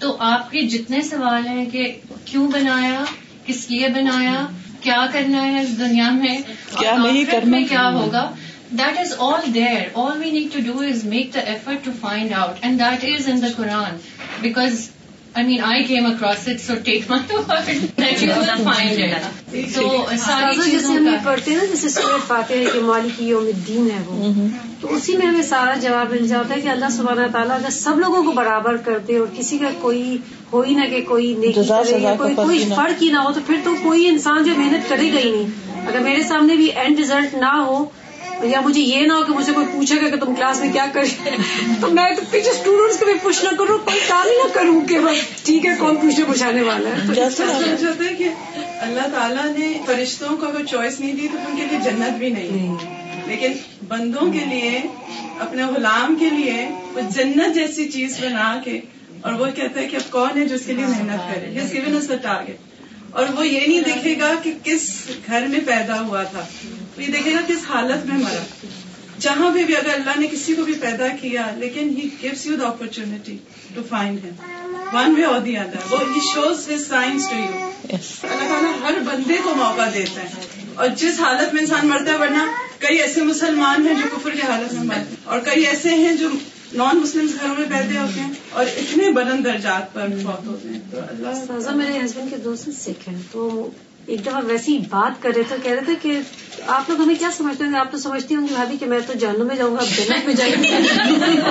تو 0.00 0.16
آپ 0.20 0.50
کے 0.50 0.62
جتنے 0.62 1.02
سوال 1.02 1.46
ہیں 1.46 1.66
کہ 1.70 1.96
کیوں 2.24 2.48
بنایا 2.48 3.04
کس 3.46 3.70
لیے 3.70 3.88
بنایا 3.88 4.46
کیا 4.80 5.06
کرنا 5.12 5.42
ہے 5.42 5.60
اس 5.62 5.78
دنیا 5.78 6.10
میں 6.10 6.38
کیا 6.78 6.96
نہیں 6.96 7.24
کرنا؟ 7.24 7.58
کیا 7.68 7.90
ہوگا 7.90 8.34
that 8.72 8.98
is 8.98 9.12
all 9.18 9.52
there 9.54 9.80
all 9.94 10.18
we 10.18 10.30
need 10.30 10.52
to 10.52 10.60
do 10.66 10.80
is 10.80 11.04
make 11.04 11.34
the 11.34 11.40
effort 11.46 11.84
to 11.84 11.90
find 12.00 12.32
out 12.34 12.58
and 12.60 12.80
that 12.80 13.04
is 13.10 13.28
in 13.28 13.42
the 13.42 13.48
Quran 13.56 13.96
because 14.40 14.88
I 15.34 15.46
mean 15.46 15.60
I 15.64 15.84
came 15.84 16.06
across 16.06 16.48
it 16.48 16.60
so 16.60 16.74
take 16.84 17.10
my 17.10 17.78
that 17.98 18.22
you 18.22 18.32
will 18.38 18.62
find 18.64 18.98
it 19.02 20.18
sorry 20.20 20.70
جیسے 20.70 20.86
ہم 20.88 21.08
پڑھتے 21.24 21.50
ہیں 21.50 21.58
نا 21.58 21.64
جیسے 21.64 21.88
سورت 21.88 22.26
فاتح 22.26 22.64
کہ 22.72 22.80
مالک 22.80 23.20
یوم 23.22 23.46
الدین 23.46 23.90
ہے 23.90 23.98
وہ 24.06 24.32
تو 24.80 24.94
اسی 24.94 25.16
میں 25.16 25.26
ہمیں 25.26 25.42
سارا 25.42 25.74
جواب 25.80 26.12
مل 26.12 26.26
جاتا 26.26 26.54
ہے 26.54 26.60
کہ 26.60 26.68
اللہ 26.68 26.90
سبحانہ 26.90 27.26
تعالیٰ 27.32 27.56
اگر 27.56 27.70
سب 27.70 27.98
لوگوں 27.98 28.22
کو 28.22 28.32
برابر 28.32 28.76
کر 28.76 28.98
دے 28.98 29.16
اور 29.18 29.26
کسی 29.36 29.58
کا 29.58 29.70
کوئی 29.80 30.16
ہو 30.52 30.62
ہی 30.62 30.74
نہ 30.74 30.86
کہ 30.90 31.00
کوئی 31.02 31.34
نیکی 31.34 31.62
کرے 31.68 31.98
یا 31.98 32.14
کوئی۔ 32.14 32.58
فرق 32.76 33.02
ہی 33.02 33.10
نہ 33.10 33.18
ہو 33.18 33.32
تو 33.32 33.40
پھر 33.46 33.56
تو 33.64 33.74
کوئی 33.82 34.06
انسان 34.08 34.44
جو 34.44 34.52
محنت 34.56 34.88
کرے 34.88 35.12
گا 35.12 35.18
ہی 35.18 35.30
نہیں 35.30 35.86
اگر 35.86 35.98
میرے 35.98 36.22
سامنے 36.22 36.56
بھی 36.56 36.66
اینڈ 36.74 36.98
ریزلٹ 36.98 37.34
نہ 37.34 37.52
ہو 37.66 37.84
یا 38.42 38.60
مجھے 38.60 38.80
یہ 38.80 39.06
نہ 39.06 39.12
ہو 39.12 39.22
کہ 39.22 39.32
مجھ 39.32 39.44
سے 39.46 39.52
کوئی 39.52 39.66
پوچھے 39.72 40.00
گا 40.00 40.08
کہ 40.08 40.16
تم 40.16 40.34
کلاس 40.34 40.60
میں 40.60 40.72
کیا 40.72 40.86
کر 40.92 41.04
تو 41.80 41.90
میں 41.90 42.10
تو 42.14 42.22
پیچھے 42.30 42.50
اسٹوڈینٹس 42.50 42.98
کو 42.98 43.04
بھی 43.04 43.14
پوچھ 43.22 43.44
نہ 43.44 43.48
کروں 43.58 43.78
کوئی 43.78 44.00
کام 44.08 44.26
ہی 44.26 44.36
نہ 44.36 44.48
کروں 44.54 44.80
کہ 44.80 44.98
بس 45.00 45.44
ٹھیک 45.44 45.66
ہے 45.66 45.74
کون 45.78 45.96
پوچھنے 45.96 46.24
پوچھانے 46.24 46.62
والا 46.62 46.88
ہے۔ 46.88 47.24
ہوتا 47.24 48.04
ہے 48.04 48.14
کہ 48.14 48.28
اللہ 48.80 49.08
تعالیٰ 49.12 49.44
نے 49.58 49.72
فرشتوں 49.86 50.36
کو 50.36 50.46
اگر 50.46 50.64
چوائس 50.64 51.00
نہیں 51.00 51.12
دی 51.12 51.28
تو 51.32 51.38
ان 51.38 51.56
کے 51.56 51.62
لیے 51.70 51.78
جنت 51.84 52.18
بھی 52.18 52.30
نہیں 52.30 52.74
لیکن 53.26 53.52
بندوں 53.88 54.32
کے 54.32 54.44
لیے 54.44 54.80
اپنے 55.38 55.62
غلام 55.64 56.14
کے 56.14 56.30
لیے 56.30 56.68
وہ 56.94 57.00
جنت 57.10 57.54
جیسی 57.54 57.88
چیز 57.88 58.18
بنا 58.22 58.60
کے 58.64 58.80
اور 59.20 59.32
وہ 59.32 59.46
کہتا 59.54 59.80
ہے 59.80 59.88
کہ 59.88 59.96
اب 59.96 60.10
کون 60.10 60.40
ہے 60.40 60.44
جو 60.44 60.54
اس 60.54 60.66
کے 60.66 60.72
لیے 60.72 60.86
محنت 60.86 61.34
کرے؟ 61.34 61.50
جس 61.50 61.72
گیون 61.72 61.96
اس 61.96 62.10
ٹارگیٹ 62.22 62.71
اور 63.12 63.26
وہ 63.36 63.46
یہ 63.46 63.66
نہیں 63.66 63.80
دیکھے 63.80 64.18
گا 64.20 64.34
کہ 64.42 64.52
کس 64.64 64.90
گھر 65.26 65.46
میں 65.46 65.60
پیدا 65.66 66.00
ہوا 66.00 66.22
تھا۔ 66.22 66.46
وہ 66.96 67.02
یہ 67.02 67.08
دیکھے 67.08 67.32
گا 67.32 67.38
کس 67.48 67.58
حالت 67.68 68.06
میں 68.06 68.18
مرا۔ 68.18 68.66
جہاں 69.18 69.54
پہ 69.54 69.64
بھی 69.64 69.76
اگر 69.76 69.94
اللہ 69.94 70.10
نے 70.16 70.26
کسی 70.26 70.54
کو 70.54 70.62
بھی 70.62 70.72
پیدا 70.72 71.08
کیا 71.08 71.50
لیکن 71.56 71.88
he 71.88 72.08
gives 72.22 72.46
you 72.46 72.56
the 72.56 72.66
opportunity 72.66 73.36
to 73.74 73.82
find 73.88 74.18
him 74.24 74.74
one 74.92 75.14
way 75.16 75.24
or 75.24 75.40
the 75.40 75.58
other 75.58 75.92
وہ 75.94 75.98
he 76.14 76.20
shows 76.34 76.70
his 76.70 76.88
signs 76.88 77.28
to 77.28 77.36
you. 77.36 77.46
اللہ 77.46 78.48
تعالیٰ 78.48 78.72
ہر 78.82 78.98
بندے 78.98 79.36
کو 79.44 79.54
موقع 79.54 79.88
دیتا 79.94 80.20
ہے۔ 80.22 80.42
اور 80.74 80.88
جس 80.88 81.20
حالت 81.20 81.54
میں 81.54 81.60
انسان 81.60 81.86
مرتا 81.88 82.12
ہے 82.12 82.16
ورنہ 82.16 82.42
کئی 82.78 82.96
ایسے 82.96 83.22
مسلمان 83.22 83.86
ہیں 83.86 83.94
جو 83.94 84.16
کفر 84.16 84.30
کی 84.30 84.42
حالت 84.42 84.72
میں 84.72 84.84
مرتے 84.84 85.00
ہیں۔ 85.00 85.16
اور 85.24 85.40
کئی 85.40 85.66
ایسے 85.66 85.88
ہیں 85.88 86.16
جو 86.16 86.28
نان 86.74 86.96
مسلم 86.96 87.26
گھروں 87.40 87.54
میں 87.58 87.66
پیدا 87.68 88.02
ہوتے 88.02 88.20
ہیں 88.20 88.32
اور 88.50 88.64
اتنے 88.76 89.10
بلند 89.12 89.44
درجات 89.44 89.94
پر 89.94 90.06
فوت 90.22 90.46
ہوتے 90.46 90.68
ہیں۔ 90.68 90.80
تو 90.90 90.98
اللہ 91.54 91.74
میرے 91.74 91.98
ہسبینڈ 92.04 92.30
کے 92.30 92.36
دوست 92.36 92.68
سکھ 92.80 93.08
ہیں 93.08 93.22
تو 93.32 93.70
ایک 94.06 94.26
دفعہ 94.26 94.40
ویسی 94.46 94.78
بات 94.78 95.22
کر 95.22 95.30
رہے 95.36 95.42
تھے 95.48 95.56
کہہ 95.62 95.72
رہے 95.72 95.84
تھے 95.84 95.94
کہ 96.02 96.18
آپ 96.66 96.90
لوگ 96.90 97.00
ہمیں 97.00 97.14
کیا 97.18 97.28
سمجھتے 97.36 97.64
ہیں؟ 97.64 97.78
آپ 97.78 97.92
تو 97.92 97.98
سمجھتی 97.98 98.34
ہوں 98.34 98.48
گی 98.48 98.54
بھابھی 98.54 98.76
کہ 98.78 98.86
میں 98.86 98.98
تو 99.06 99.12
جانوں 99.18 99.46
میں 99.46 99.56
جاؤں 99.56 99.76
گا 99.76 99.84
جنت 99.96 100.26
میں 100.26 100.34
جائیں 100.34 100.54
گے۔ 100.62 100.72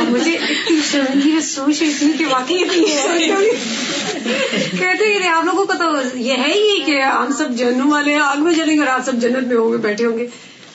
مجھے 0.10 0.36
اتنی 0.36 0.79
شرمندگی 0.91 1.31
میں 1.31 1.41
سوچ 1.41 1.81
اتنی 1.81 2.12
کہ 2.17 2.25
واقعی 2.25 2.63
کہتے 4.77 5.05
ہیں 5.05 5.27
آپ 5.27 5.45
لوگوں 5.45 5.65
کو 5.65 5.73
تو 5.73 6.17
یہ 6.17 6.34
ہے 6.34 6.53
ہی 6.53 6.84
کہ 6.86 7.01
ہم 7.01 7.31
سب 7.38 7.49
جہنم 7.57 7.91
والے 7.91 8.13
ہیں 8.13 8.21
آگ 8.21 8.38
میں 8.43 8.53
جلیں 8.53 8.75
گے 8.75 8.79
اور 8.79 8.88
آپ 8.88 9.05
سب 9.05 9.13
جنت 9.13 9.47
میں 9.47 9.57
ہوں 9.57 9.71
گے 9.71 9.77
بیٹھے 9.77 10.05
ہوں 10.05 10.17
گے۔ 10.17 10.27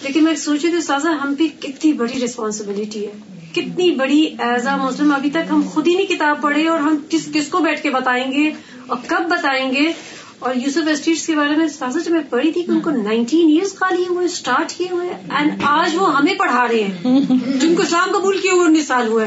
لیکن 0.03 0.25
میں 0.25 0.35
سوچ 0.35 0.65
رہی 0.65 0.71
تھی 0.73 0.81
سازا 0.81 1.11
ہم 1.23 1.35
پہ 1.39 1.45
کتنی 1.61 1.93
بڑی 1.93 2.21
ریسپانسبلٹی 2.21 3.07
ہے۔ 3.07 3.37
کتنی 3.55 3.91
بڑی 3.91 4.35
ایز 4.39 4.67
اے 4.67 4.75
مسلم 4.77 5.13
ابھی 5.13 5.31
تک 5.31 5.51
ہم 5.51 5.63
خود 5.71 5.87
ہی 5.87 5.95
نہیں 5.95 6.07
کتاب 6.07 6.43
پڑھے 6.43 6.69
اور 6.69 6.79
ہم 6.79 6.97
کس 7.09 7.29
کس 7.35 7.49
کو 7.49 7.59
بیٹھ 7.59 7.83
کے 7.83 7.91
بتائیں 7.91 8.33
گے 8.33 8.51
اور 8.87 8.97
کب 9.07 9.29
بتائیں 9.29 9.73
گے؟ 9.73 9.93
اور 10.39 10.55
یوسف 10.55 10.89
اسٹیٹس 10.93 11.27
کے 11.27 11.35
بارے 11.37 11.57
میں 11.57 11.69
سازا 11.69 12.01
جب 12.01 12.13
میں 12.13 12.21
پڑھی 12.31 12.53
تھی 12.53 12.63
کہ 12.63 12.71
ان 12.71 12.81
کو 12.81 12.91
نائنٹین 12.91 13.49
ایئرس 13.49 13.75
خالی 13.75 14.05
ہوئے 14.09 14.27
اسٹارٹ 14.27 14.73
کیے 14.73 14.87
ہوئے 14.91 15.09
اینڈ 15.31 15.53
آج 15.65 15.97
وہ 15.97 16.17
ہمیں 16.17 16.35
پڑھا 16.35 16.69
رہے 16.69 16.83
ہیں۔ 16.83 17.21
جن 17.61 17.75
کو 17.75 17.83
اسلام 17.83 18.11
قبول 18.13 18.39
کیے 18.39 18.51
ہوئے 18.51 18.67
انیس 18.67 18.87
سال 18.87 19.07
ہوئے۔ 19.07 19.27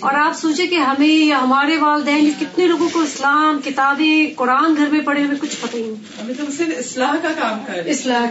اور 0.00 0.14
آپ 0.14 0.36
سوچے 0.36 0.66
کہ 0.66 0.74
ہمیں 0.74 1.08
یا 1.08 1.42
ہمارے 1.42 1.76
والدین 1.76 2.30
کتنے 2.40 2.66
لوگوں 2.66 2.88
کو 2.92 3.00
اسلام 3.00 3.60
کتابیں 3.64 4.34
قرآن 4.36 4.76
گھر 4.76 4.86
میں 4.86 5.00
پڑھے 5.00 5.22
ہمیں 5.22 5.36
کچھ 5.40 5.56
پتہ 5.60 5.76
ہی 5.76 5.82
نہیں۔ 5.82 5.94
ابھی 6.20 6.34
تو 6.34 6.42
صرف 6.56 6.78
اصلاح 6.78 7.14
کا 7.22 7.28
کام 7.38 7.58
کر 7.66 7.82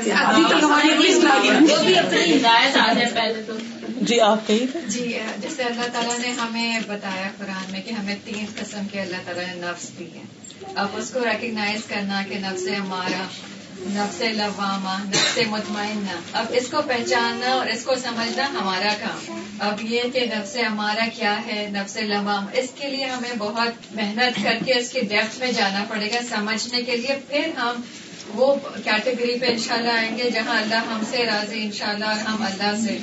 کے 0.04 0.12
ابھی 0.12 0.44
تک 0.50 0.64
ہماری 0.64 0.90
کوئی 0.98 1.14
اصلاح 1.14 1.40
نہیں 1.44 1.78
وہ 1.78 1.84
بھی 1.84 1.98
اپنی 2.00 2.34
ہدایت 2.34 2.78
آ 2.78 2.94
جائے 2.94 3.10
پہلے 3.16 3.42
تو۔ 3.48 3.54
جی 4.02 4.20
آپ 4.20 4.48
کہیں 4.48 4.66
تھے 4.72 4.80
جی 4.88 5.14
جیسے 5.42 5.64
اللہ 5.64 5.88
تعالیٰ 5.94 6.20
نے 6.20 6.30
ہمیں 6.30 6.80
بتایا 6.88 7.30
قرآن 7.38 7.72
میں 7.72 7.82
کہ 7.82 7.94
ہمیں 7.94 8.16
تین 8.26 8.46
قسم 8.60 8.88
کے 8.92 9.00
اللہ 9.00 9.16
تعالیٰ 9.26 9.46
نے 9.48 9.54
نفس 9.56 10.00
دی 10.00 10.06
ہیں 10.16 10.45
اب 10.76 10.88
اس 10.94 11.10
کو 11.10 11.20
ریکگنائز 11.20 11.82
کرنا 11.88 12.22
کہ 12.30 12.40
نفس 12.40 12.68
ہمارا، 12.80 13.28
نفس 13.80 14.22
لوامہ، 14.22 15.10
نفس 15.10 15.40
مطمئنہ۔ 15.50 16.38
اب 16.38 16.46
اس 16.50 16.68
کو 16.68 16.82
پہچاننا 16.88 17.52
اور 17.52 17.68
اس 17.68 17.84
کو 17.84 17.96
سمجھنا 17.96 18.50
ہمارا 18.50 18.94
کام۔ 19.00 19.40
اب 19.60 19.82
یہ 19.82 20.02
کہ 20.14 20.26
نفس 20.26 20.58
ہمارا 20.58 21.06
کیا 21.16 21.38
ہے، 21.48 21.70
نفس 21.72 21.98
لوام 21.98 22.46
اس 22.54 22.70
کے 22.76 22.88
لیے 22.88 23.06
ہمیں 23.06 23.34
بہت 23.38 23.96
محنت 23.96 24.44
کر 24.44 24.58
کے 24.66 24.74
اس 24.74 24.90
کی 24.90 25.02
ڈیپتھ 25.02 25.40
میں 25.40 25.52
جانا 25.52 25.86
پڑے 25.88 26.10
گا، 26.14 26.20
سمجھنے 26.30 26.82
کے 26.82 26.98
لیے۔ 26.98 27.20
پھر 27.30 27.50
ہم 27.58 27.82
وہ 28.28 28.56
کیٹیگری 28.84 29.40
پہ 29.40 29.46
انشاءاللہ 29.46 29.92
آئیں 29.92 30.18
گے 30.18 30.30
جہاں 30.30 30.62
اللہ 30.62 30.76
ہم 30.76 31.04
سے 31.12 31.26
راضی، 31.26 31.64
انشاءاللہ 31.64 32.06
اور 32.06 32.20
ہم 32.20 32.44
اللہ 32.44 32.86
سے۔ 32.86 32.98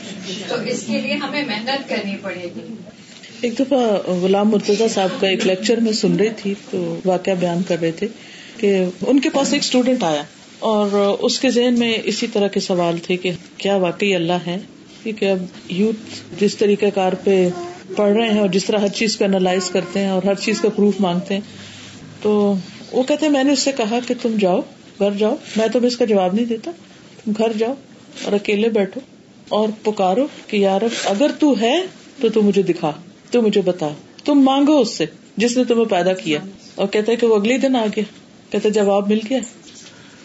تو 0.48 0.54
اس 0.54 0.84
کے 0.86 1.00
لیے 1.00 1.14
ہمیں 1.14 1.44
محنت 1.44 1.88
کرنی 1.88 2.16
پڑے 2.16 2.48
گی۔ 2.54 2.74
ایک 3.42 3.58
دفعہ 3.58 3.78
غلام 4.22 4.50
مرتضی 4.50 4.88
صاحب 4.88 5.20
کا 5.20 5.28
ایک 5.28 5.46
لیکچر 5.46 5.80
میں 5.80 5.92
سن 5.92 6.16
رہی 6.16 6.28
تھی، 6.36 6.54
تو 6.70 6.96
واقعہ 7.04 7.32
بیان 7.40 7.62
کر 7.62 7.80
رہے 7.80 7.90
تھے 7.92 8.06
کہ 8.56 8.84
ان 9.06 9.20
کے 9.20 9.28
پاس 9.28 9.52
ایک 9.52 9.62
اسٹوڈینٹ 9.62 10.02
آیا 10.02 10.22
اور 10.58 11.16
اس 11.20 11.38
کے 11.40 11.50
ذہن 11.50 11.78
میں 11.78 11.92
اسی 12.04 12.26
طرح 12.26 12.48
کے 12.48 12.60
سوال 12.60 12.98
تھے 13.02 13.16
کہ 13.16 13.30
کیا 13.56 13.76
واقعی 13.76 14.14
اللہ 14.14 14.46
ہے؟ 14.46 14.58
کیونکہ 15.02 15.30
اب 15.30 15.38
یوتھ 15.68 16.40
جس 16.40 16.56
طریقہ 16.56 16.86
کار 16.94 17.12
پہ 17.12 17.48
پڑھ 17.96 18.12
رہے 18.12 18.28
ہیں 18.30 18.40
اور 18.40 18.48
جس 18.48 18.64
طرح 18.64 18.78
ہر 18.78 18.88
چیز 18.88 19.16
کو 19.16 19.24
انالائز 19.24 19.70
کرتے 19.70 20.00
ہیں 20.00 20.08
اور 20.08 20.22
ہر 20.22 20.34
چیز 20.34 20.60
کا 20.60 20.68
پروف 20.68 21.00
مانگتے 21.00 21.34
ہیں، 21.34 21.40
تو 22.22 22.54
وہ 22.92 23.02
کہتے 23.02 23.26
ہیں، 23.26 23.32
میں 23.32 23.44
نے 23.44 23.52
اس 23.52 23.58
سے 23.58 23.72
کہا 23.72 23.98
کہ 24.08 24.14
تم 24.22 24.36
جاؤ، 24.40 24.60
گھر 24.98 25.10
جاؤ، 25.18 25.34
میں 25.56 25.68
تمہیں 25.68 25.86
اس 25.86 25.96
کا 25.96 26.04
جواب 26.04 26.34
نہیں 26.34 26.44
دیتا، 26.44 26.70
تم 27.24 27.32
گھر 27.38 27.52
جاؤ 27.58 27.74
اور 28.24 28.32
اکیلے 28.32 28.68
بیٹھو 28.68 29.00
اور 29.48 29.68
پکارو 29.82 30.26
کہ 30.46 30.56
یار 30.56 30.80
اگر 31.04 31.30
تو 31.38 31.54
ہے 31.60 31.74
تو 32.20 32.28
تو 32.28 32.42
مجھے 32.42 32.62
دکھا۔ 32.62 32.92
تو 33.32 33.42
مجھے 33.42 33.60
بتا۔ 33.60 33.88
تم 34.24 34.34
مانگو 34.34 34.78
اس 34.78 34.90
سے 34.90 35.04
جس 35.36 35.56
نے 35.56 35.64
تمہیں 35.64 35.84
پیدا 35.84 36.12
کیا۔ 36.12 36.38
اور 36.74 36.88
کہتا 36.88 37.12
ہے 37.12 37.16
کہ 37.16 37.26
وہ 37.26 37.36
اگلے 37.36 37.58
دن 37.58 37.76
آ 37.76 37.86
گیا۔ 37.96 38.04
کہتے 38.50 38.70
جواب 38.70 39.08
مل 39.08 39.18
گیا۔ 39.30 39.38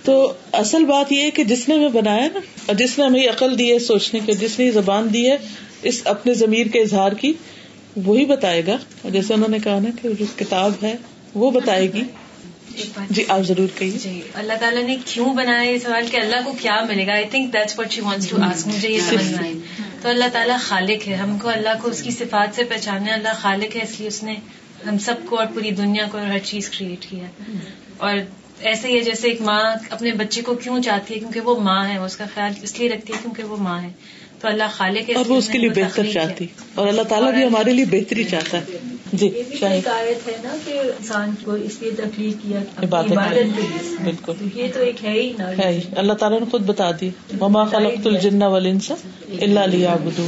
تو 0.03 0.33
اصل 0.51 0.85
بات 0.85 1.11
یہ 1.11 1.21
ہے 1.21 1.31
کہ 1.31 1.43
جس 1.43 1.69
نے 1.69 1.75
ہمیں 1.75 1.89
بنایا 1.89 2.27
نا، 2.33 2.39
اور 2.65 2.75
جس 2.75 2.99
نے 2.99 3.05
ہمیں 3.05 3.27
عقل 3.27 3.59
دی 3.59 3.73
ہے، 3.73 3.79
سوچنے 3.79 4.19
کی 4.25 4.33
جس 4.33 4.59
نے 4.59 4.71
زبان 4.71 5.13
دی 5.13 5.31
ہے، 5.31 5.37
اس 5.83 6.01
اپنے 6.05 6.33
ضمیر 6.33 6.67
کے 6.67 6.79
اظہار 6.79 7.11
کی، 7.11 7.33
وہی 8.05 8.25
بتائے 8.25 8.61
گا۔ 8.67 8.77
اور 9.01 9.11
جیسے 9.11 9.33
انہوں 9.33 9.49
نے 9.49 9.57
کہا 9.63 9.79
نا 9.79 9.89
کہ 10.01 10.09
جو 10.19 10.25
کتاب 10.35 10.71
ہے، 10.83 10.95
وہ 11.35 11.51
بتائے 11.51 11.93
گی۔ 11.93 12.03
جی 13.09 13.23
آپ 13.27 13.41
ضرور 13.41 13.67
کہیے۔ 13.77 13.91
جی 13.91 14.21
اللہ 14.33 14.53
تعالیٰ 14.59 14.83
نے 14.83 14.97
کیوں 15.05 15.33
بنایا 15.33 15.71
یہ 15.71 15.77
سوال 15.77 16.07
کہ 16.11 16.17
اللہ 16.17 16.35
کو 16.45 16.53
کیا 16.61 16.81
ملے 16.87 17.07
گا؟ 17.07 17.13
I 17.13 17.25
think 17.31 17.53
that's 17.53 17.79
what 17.79 17.91
she 17.91 18.01
wants 18.01 18.29
to 18.29 18.37
ask 18.41 18.67
مجھے 18.67 18.89
یہ 18.89 18.99
سمجھ 18.99 19.25
میں 19.25 19.39
آئی۔ 19.39 19.59
تو 20.01 20.09
اللہ 20.09 20.25
تعالیٰ 20.33 20.59
خالق 20.59 21.07
ہے 21.07 21.15
ہم 21.15 21.37
کو 21.37 21.49
اللہ 21.49 21.69
کو 21.81 21.89
اس 21.89 22.01
کی 22.01 22.11
صفات 22.11 22.55
سے 22.55 22.63
پہچاننا 22.63 23.07
ہے۔ 23.07 23.13
اللہ 23.13 23.29
خالق 23.39 23.75
ہے 23.75 23.81
اس 23.81 23.99
لیے 23.99 24.07
اس 24.07 24.23
نے 24.23 24.35
ہم 24.89 24.97
سب 24.97 25.13
کو 25.25 25.37
اور 25.37 25.45
پوری 25.53 25.71
دنیا 25.71 26.05
کو 26.11 26.17
اور 26.17 26.27
ہر 26.27 26.39
چیز 26.43 26.69
کریٹ 26.69 27.05
کیا 27.09 27.51
اور 27.97 28.13
ایسے 28.59 28.87
ہی 28.87 28.95
ہے 28.95 29.01
جیسے 29.01 29.27
ایک 29.27 29.41
ماں 29.41 29.75
اپنے 29.89 30.11
بچے 30.11 30.41
کو 30.41 30.53
کیوں 30.55 30.81
چاہتی 30.81 31.13
ہے؟ 31.13 31.19
کیونکہ 31.19 31.39
وہ 31.39 31.59
ماں 31.59 31.87
ہے 31.87 31.97
اس 31.97 32.17
کا 32.17 32.25
خیال 32.33 32.51
اس 32.61 32.79
لیے 32.79 32.89
رکھتی 32.89 33.13
ہے 33.13 33.17
کیونکہ 33.21 33.43
وہ 33.43 33.57
ماں 33.57 33.81
ہے۔ 33.81 33.89
تو 34.41 34.47
اللہ 34.47 34.63
خالے 34.71 35.01
کے 35.01 35.13
اور 35.13 35.25
وہ 35.25 35.35
اس 35.35 35.47
کے 35.47 35.57
لیے 35.57 35.69
بہتر 35.69 36.05
چاہتی 36.13 36.45
اور 36.75 36.87
اللہ 36.87 37.01
تعالیٰ 37.01 37.33
بھی 37.33 37.43
ہمارے 37.43 37.73
لیے 37.73 37.85
بہتری 37.85 38.23
چاہتا 38.23 38.57
ہے۔ 38.57 38.63
جی 39.13 39.29
آیت 39.85 40.27
ہے 40.27 40.37
نا 40.43 40.55
کہ 40.65 40.71
انسان 40.71 41.31
کو 41.43 41.51
اس 41.53 41.81
لیے 41.81 41.91
تخلیق 41.91 42.43
کیا 42.43 42.59
عبادت 42.83 43.11
عبادت 43.11 43.33
کے 43.33 43.35
کے 43.35 43.43
لیے۔ 43.43 43.79
لیے 43.81 43.97
بالکل۔ 44.03 44.33
تو 44.39 44.59
یہ 44.59 44.67
تو 44.73 44.79
ایک 44.79 45.05
ہے 45.05 45.11
ہی 45.11 45.33
نا۔ 45.37 45.51
ہے 45.57 45.81
اللہ 45.95 46.13
تعالیٰ 46.13 46.39
نے 46.39 46.45
خود 46.51 46.61
بتا 46.65 46.91
دی۔ 47.01 47.09
وما 47.41 47.63
خلقت 47.65 48.07
الجن 48.07 48.43
والانس 48.43 48.91
الا 49.41 49.65
لیعبدون 49.65 50.27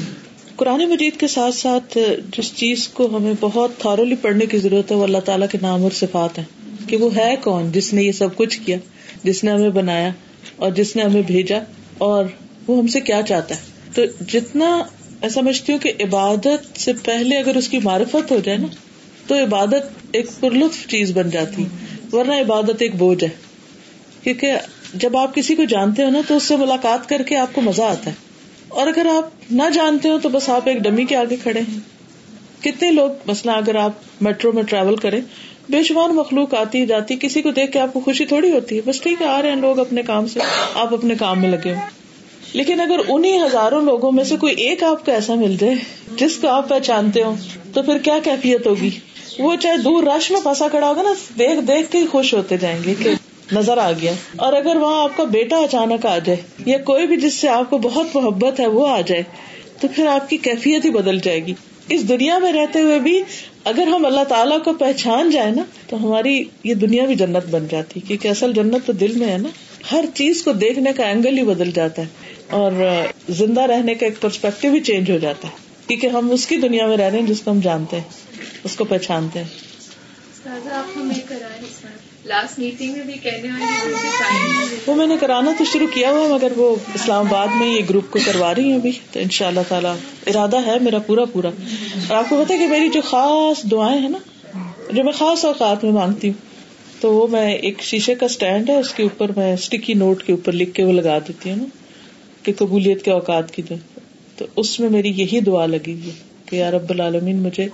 قرآن 0.56 0.90
مجید 0.90 1.20
کے 1.20 1.28
ساتھ 1.28 1.56
ساتھ 1.56 1.98
جس 2.38 2.56
چیز 2.56 2.88
کو 2.88 3.18
ہمیں 3.18 3.34
بہت 3.40 3.72
تھارلی 3.78 4.16
پڑھنے 4.16 4.46
کی 4.46 4.58
ضرورت 4.58 4.92
ہے 4.92 4.96
وہ 4.96 5.04
اللہ 5.04 5.18
تعالیٰ 5.18 5.48
کے 5.52 5.58
نام 5.62 5.84
اور 5.84 5.92
صفات 5.92 6.38
ہیں۔ 6.38 6.46
کہ 6.88 6.98
وہ 6.98 7.16
ہے 7.16 7.36
کون؟ 7.44 7.72
جس 7.72 7.94
نے 7.94 8.04
یہ 8.04 8.12
سب 8.12 8.36
کچھ 8.36 8.60
کیا 8.66 8.78
جس 9.24 9.44
نے 9.44 9.52
ہمیں 9.52 9.70
بنایا 9.70 10.10
اور 10.56 10.72
جس 10.72 10.96
نے 10.96 11.04
ہمیں 11.04 11.22
بھیجا 11.22 11.60
اور 11.98 12.26
وہ 12.68 12.78
ہم 12.78 12.88
سے 12.88 13.00
کیا 13.00 13.22
چاہتا 13.22 13.56
ہے۔ 13.56 13.62
تو 13.94 14.24
جتنا 14.28 14.84
سمجھتی 15.28 15.74
ہوں 15.74 15.80
کہ 15.80 15.94
عبادت 16.00 16.80
سے 16.80 16.94
پہلے 16.94 17.38
اگر 17.38 17.56
اس 17.56 17.68
کی 17.68 17.80
معرفت 17.84 18.32
ہو 18.32 18.40
جائے 18.44 18.58
نا، 18.58 18.68
تو 19.28 19.36
عبادت 19.36 19.84
ایک 20.12 20.26
پرلطف 20.40 20.88
چیز 20.88 21.12
بن 21.12 21.30
جاتی، 21.30 21.66
ورنہ 22.12 22.34
عبادت 22.34 22.82
ایک 22.82 22.96
بوجھ 22.96 23.24
ہے۔ 23.24 23.30
کیونکہ 24.24 24.54
جب 24.94 25.18
آپ 25.18 25.36
کسی 25.36 25.56
کو 25.56 25.64
جانتے 25.64 26.04
ہو 26.04 26.10
نا، 26.10 26.20
تو 26.28 26.38
اس 26.38 26.44
سے 26.44 26.56
ملاقات 26.56 27.10
کر 27.10 27.22
کے 27.22 27.38
آپ 27.38 27.54
کو 27.54 27.62
مزہ 27.62 27.82
آتا 27.82 28.12
ہے۔ 28.12 28.16
اور 28.68 28.88
اگر 28.88 29.06
آپ 29.06 29.52
نہ 29.52 29.64
جانتے 29.74 30.10
ہو، 30.10 30.20
تو 30.20 30.30
بس 30.30 30.50
آپ 30.50 30.68
ایک 30.68 30.78
ڈمی 30.78 31.06
کے 31.06 31.16
آگے 31.16 31.36
کھڑے 31.36 31.60
ہیں۔ 31.60 31.80
کتنے 32.64 32.92
لوگ، 32.92 33.10
مثلا 33.26 33.52
اگر 33.52 33.76
آپ 33.76 33.92
میٹرو 34.22 34.52
میں 34.52 34.64
ٹریول 34.64 34.96
کریں، 34.96 35.22
بے 35.70 35.84
شمار 35.84 36.10
مخلوق 36.10 36.54
آتی 36.54 36.86
جاتی، 36.86 37.16
کسی 37.22 37.42
کو 37.42 37.52
دیکھ 37.52 37.72
کے 37.72 37.80
آپ 37.80 37.94
کو 37.94 38.00
خوشی 38.00 38.26
تھوڑی 38.26 38.52
ہوتی 38.52 38.76
ہے، 38.76 38.82
بس 38.86 39.02
ٹھیک 39.02 39.22
ہے، 39.22 39.28
آ 39.28 39.42
رہے 39.42 39.50
ہیں 39.50 39.56
لوگ 39.56 39.80
اپنے 39.80 40.02
کام 40.02 40.28
سے، 40.28 40.40
آپ 40.74 40.94
اپنے 40.94 41.16
کام 41.16 41.42
میں 41.42 41.50
لگے 41.50 41.70
ہو 41.70 41.80
لیکن 42.54 42.80
اگر 42.80 43.00
انہیں 43.08 43.44
ہزاروں 43.44 43.82
لوگوں 43.82 44.12
میں 44.12 44.24
سے 44.24 44.36
کوئی 44.38 44.54
ایک 44.54 44.84
آپ 44.84 45.06
کو 45.06 45.12
ایسا 45.12 45.36
مل 45.36 45.58
جائے 45.60 45.74
جس 46.16 46.38
کو 46.38 46.48
آپ 46.48 46.70
پہچانتے 46.70 47.24
ہو 47.24 47.36
تو 47.74 47.82
پھر 47.82 47.98
کیا 47.98 48.18
کیفیت 48.24 48.68
ہوگی؟ 48.68 48.90
وہ 49.40 49.56
چاہے 49.56 49.78
دور 49.78 50.04
رش 50.04 50.32
میں 50.32 50.42
پھنسا 50.42 50.68
کھڑا 50.68 50.88
ہوگا 50.88 51.02
نا، 51.02 51.14
دیکھ 51.40 51.62
دیکھ 51.68 51.92
کے 51.92 51.98
ہی 51.98 52.06
خوش 52.06 52.34
ہوتے 52.34 52.58
جائیں 52.58 52.80
گے 52.86 52.94
کہ 53.04 53.10
نظر 53.52 53.78
آ 53.78 53.92
گیا۔ 53.92 54.14
اور 54.36 54.54
اگر 54.54 54.76
وہاں 54.76 55.04
آپ 55.04 55.18
کا 55.18 55.24
بیٹا 55.24 55.58
اچانک 55.58 56.06
آ 56.06 56.18
جائے 56.18 56.38
یا 56.66 56.78
کوئی 56.78 57.08
بھی 57.08 57.18
جس 57.18 57.34
سے 57.34 57.50
آپ 57.50 57.70
کو 57.70 57.78
بہت 57.78 58.16
محبت 58.16 58.60
ہے، 58.60 58.68
وہ 58.68 58.88
آ 58.88 59.02
جائے، 59.02 59.24
تو 59.82 59.88
پھر 59.96 60.08
آپ 60.08 60.30
کی 60.30 60.38
کیفیت 60.38 60.86
ہی 60.86 60.90
بدل 60.90 61.20
جائے 61.20 61.46
گی۔ 61.46 61.54
اس 61.90 62.10
دنیا 62.10 62.38
میں 62.38 62.52
رہتے 62.52 62.80
ہوئے 62.80 63.00
بھی 63.00 63.22
اگر 63.64 63.88
ہم 63.88 64.06
اللہ 64.06 64.24
تعالیٰ 64.24 64.58
کو 64.64 64.74
پہچان 64.74 65.32
جائے 65.32 65.52
نا، 65.52 65.64
تو 65.88 66.08
ہماری 66.08 66.44
یہ 66.64 66.74
دنیا 66.74 67.06
بھی 67.06 67.16
جنت 67.16 67.50
بن 67.50 67.68
جاتی، 67.72 68.00
کیونکہ 68.00 68.28
اصل 68.28 68.54
جنت 68.54 68.86
تو 68.86 68.94
دل 68.94 69.12
میں 69.16 69.28
ہے 69.28 69.38
نا۔ 69.38 69.50
ہر 69.92 70.06
چیز 70.14 70.42
کو 70.42 70.52
دیکھنے 70.52 70.94
کا 70.94 71.04
اینگل 71.04 71.38
ہی 71.38 71.44
بدل 71.44 71.72
جاتا 71.72 72.02
ہے۔ 72.02 72.08
اور 72.50 72.72
زندہ 73.30 73.62
رہنے 73.62 73.94
کا 73.94 74.06
ایک 74.06 74.22
پرسپیکٹو 74.22 74.74
ہی 74.74 74.80
چینج 74.80 75.12
ہو 75.12 75.18
جاتا 75.18 75.48
ہے۔ 75.48 75.54
کیونکہ 75.88 76.08
ہم 76.08 76.32
اس 76.32 76.46
کی 76.46 76.56
دنیا 76.56 76.88
میں 76.88 76.98
رہ 76.98 77.10
رہے 77.10 77.20
ہیں 77.20 77.28
جس 77.28 77.42
کو 77.42 77.52
ہم 77.52 77.60
جانتے 77.60 77.96
ہیں 77.96 78.04
اس 78.64 78.76
کو 78.76 78.84
پہچانتے 78.84 79.40
ہیں۔ 79.40 79.48
آپ 80.72 80.98
ہمیں 80.98 81.16
کرائیں 81.30 81.62
لاسٹ 82.26 82.60
میٹنگ 82.60 82.92
میں 82.92 83.02
بھی 83.02 83.14
کہنے 83.14 83.50
والی 83.50 84.76
وہ 84.88 84.96
میں 84.96 85.08
نے 85.08 85.18
کرانا 85.20 85.52
تو 85.58 85.64
شروع 85.66 85.88
کیا 85.88 86.10
ہوا 86.12 86.36
مگر 86.36 86.52
وہ 86.56 86.76
اسلام 86.96 87.26
آباد 87.26 87.48
میں 87.56 87.68
یہ 87.68 87.82
گروپ 87.90 88.12
کو 88.12 88.20
کروا 88.26 88.56
رہی 88.56 88.64
ہیں 88.64 88.76
ابھی۔ 88.76 88.92
تو 89.12 89.20
ان 89.20 89.30
شاء 89.30 89.48
اللہ 89.48 89.60
تعالیٰ 89.68 89.96
ارادہ 90.28 90.66
ہے 90.66 90.80
میرا 90.80 91.00
پورا 91.00 91.26
پورا۔ 91.26 91.48
اور 92.10 92.18
آپ 92.18 92.30
کو 92.30 92.44
پتا 92.46 92.56
کہ 92.58 92.68
میری 92.68 92.90
جو 92.90 93.02
خاص 93.02 93.64
دعائیں 93.72 94.02
ہیں 94.02 94.10
نا 94.10 94.18
جو 94.92 95.04
میں 95.04 95.14
خاص 95.14 95.46
اوقات 95.46 95.84
میں 95.84 95.92
مانگتی 95.92 96.28
ہوں 96.28 96.50
تو 97.02 97.14
وہ 97.14 97.28
میں 97.28 97.54
ایک 97.54 97.82
شیشے 97.82 98.16
کا 98.16 98.26
اسٹینڈ 98.26 98.70
ہے 98.70 98.76
اس 98.76 98.94
کے 98.94 99.04
اوپر 99.04 99.32
میں 99.36 99.54
اسٹکی 99.54 99.94
نوٹ 99.94 100.24
کے 100.24 100.32
اوپر 100.32 100.52
لکھ 100.52 100.74
کے 100.74 100.84
وہ 100.84 100.92
لگا 100.92 101.20
دیتی 101.20 101.50
ہوں 101.50 101.58
نا۔ 101.58 101.64
کہ 102.44 102.54
قبولیت 102.58 103.06
کے 103.06 103.12
اوقات 103.12 103.52
کی 103.52 103.62
دعا 103.62 104.00
تو 104.38 104.46
اس 104.56 104.80
میں 104.80 104.90
میری 104.90 105.10
یہی 105.16 105.40
دعا 105.40 105.66
لگی 105.66 105.94
ہوئی 105.94 106.12
کہ 106.46 106.56
یا 106.56 106.72
رب 106.72 106.90
العالمین 106.90 107.38
مجھے 107.38 107.68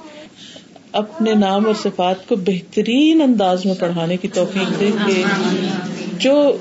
اپنے 0.91 1.33
نام 1.33 1.65
اور 1.65 1.73
صفات 1.83 2.27
کو 2.27 2.35
بہترین 2.35 3.21
انداز 3.21 3.65
میں 3.65 3.73
پڑھانے 3.79 4.17
کی 4.17 4.27
توفیق 4.27 4.79
دے 4.79 4.89
کہ 5.05 5.23
جو 6.19 6.57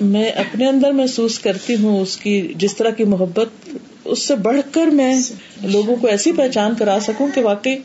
میں 0.00 0.30
اپنے 0.30 0.66
اندر 0.68 0.92
محسوس 0.92 1.38
کرتی 1.38 1.74
ہوں، 1.74 2.00
اس 2.00 2.16
کی 2.16 2.52
جس 2.56 2.76
طرح 2.76 2.90
کی 2.90 3.04
محبت، 3.04 3.68
اس 4.04 4.22
سے 4.22 4.34
بڑھ 4.34 4.60
کر 4.72 4.86
میں 4.86 5.14
لوگوں 5.62 5.96
کو 5.96 6.06
ایسی 6.06 6.32
پہچان 6.32 6.74
کرا 6.78 6.98
سکوں 7.02 7.28
کہ 7.34 7.40
واقعی 7.40 7.76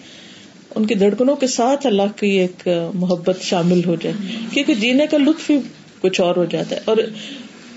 ان 0.75 0.85
کی 0.85 0.95
دھڑکنوں 0.95 1.35
کے 1.35 1.47
ساتھ 1.47 1.87
اللہ 1.87 2.11
کی 2.15 2.27
ایک 2.27 2.67
محبت 2.93 3.41
شامل 3.41 3.85
ہو 3.85 3.95
جائے، 3.95 4.15
کیونکہ 4.51 4.75
جینے 4.75 5.07
کا 5.07 5.17
لطف 5.17 5.49
ہی 5.49 5.57
کچھ 6.01 6.21
اور 6.21 6.35
ہو 6.35 6.45
جاتا 6.45 6.75
ہے۔ 6.75 6.81
اور 6.85 6.97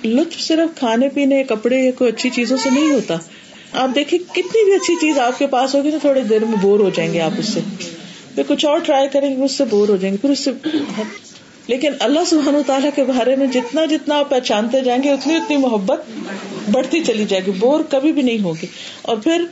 لطف 0.05 0.41
صرف 0.41 0.79
کھانے 0.79 1.09
پینے، 1.09 1.45
کپڑے 1.45 1.79
یا 1.79 1.91
کوئی 1.99 2.11
اچھی 2.11 2.31
چیزوں 2.31 2.57
سے 2.57 2.71
نہیں 2.71 2.91
ہوتا۔ 2.91 3.15
آپ 3.73 3.89
دیکھیں، 3.95 4.19
کتنی 4.19 4.65
بھی 4.65 4.75
اچھی 4.75 4.95
چیز 5.01 5.19
آپ 5.19 5.39
کے 5.39 5.47
پاس 5.47 5.75
ہوگی 5.75 5.91
تو 5.91 5.99
تھوڑی 5.99 6.21
دیر 6.21 6.45
میں 6.45 6.57
بور 6.61 6.81
ہو 6.81 6.91
جائیں 6.91 7.13
گے 7.13 7.21
آپ 7.21 7.31
اس 7.39 7.49
سے۔ 7.49 7.61
پھر 8.35 8.43
کچھ 8.49 8.67
اور 8.67 8.79
ٹرائی 8.79 9.09
کریں 9.09 9.37
گے، 9.37 9.43
اس 9.45 9.53
سے 9.53 9.65
بور 9.65 9.89
ہو 9.89 9.97
جائیں 9.97 10.13
گے، 10.13 10.19
پھر 10.19 10.31
اس 10.31 10.39
سے 10.39 10.51
لیکن 11.67 11.93
اللہ 11.99 12.21
سبحانہ 12.27 12.59
تعالیٰ 12.67 12.91
کے 12.95 13.05
بارے 13.05 13.37
میں 13.37 13.47
جتنا 13.47 13.85
جتنا 13.85 14.19
آپ 14.19 14.31
پہچانتے 14.31 14.81
جائیں 14.81 15.03
گے، 15.03 15.11
اتنی 15.11 15.35
اتنی 15.35 15.57
محبت 15.57 16.03
بڑھتی 16.71 17.01
چلی 17.05 17.25
جائے 17.25 17.43
گی، 17.47 17.51
بور 17.51 17.81
کبھی 17.89 18.13
بھی 18.13 18.23
نہیں 18.23 18.41
ہوگی۔ 18.41 18.67
اور 19.03 19.17
پھر 19.17 19.45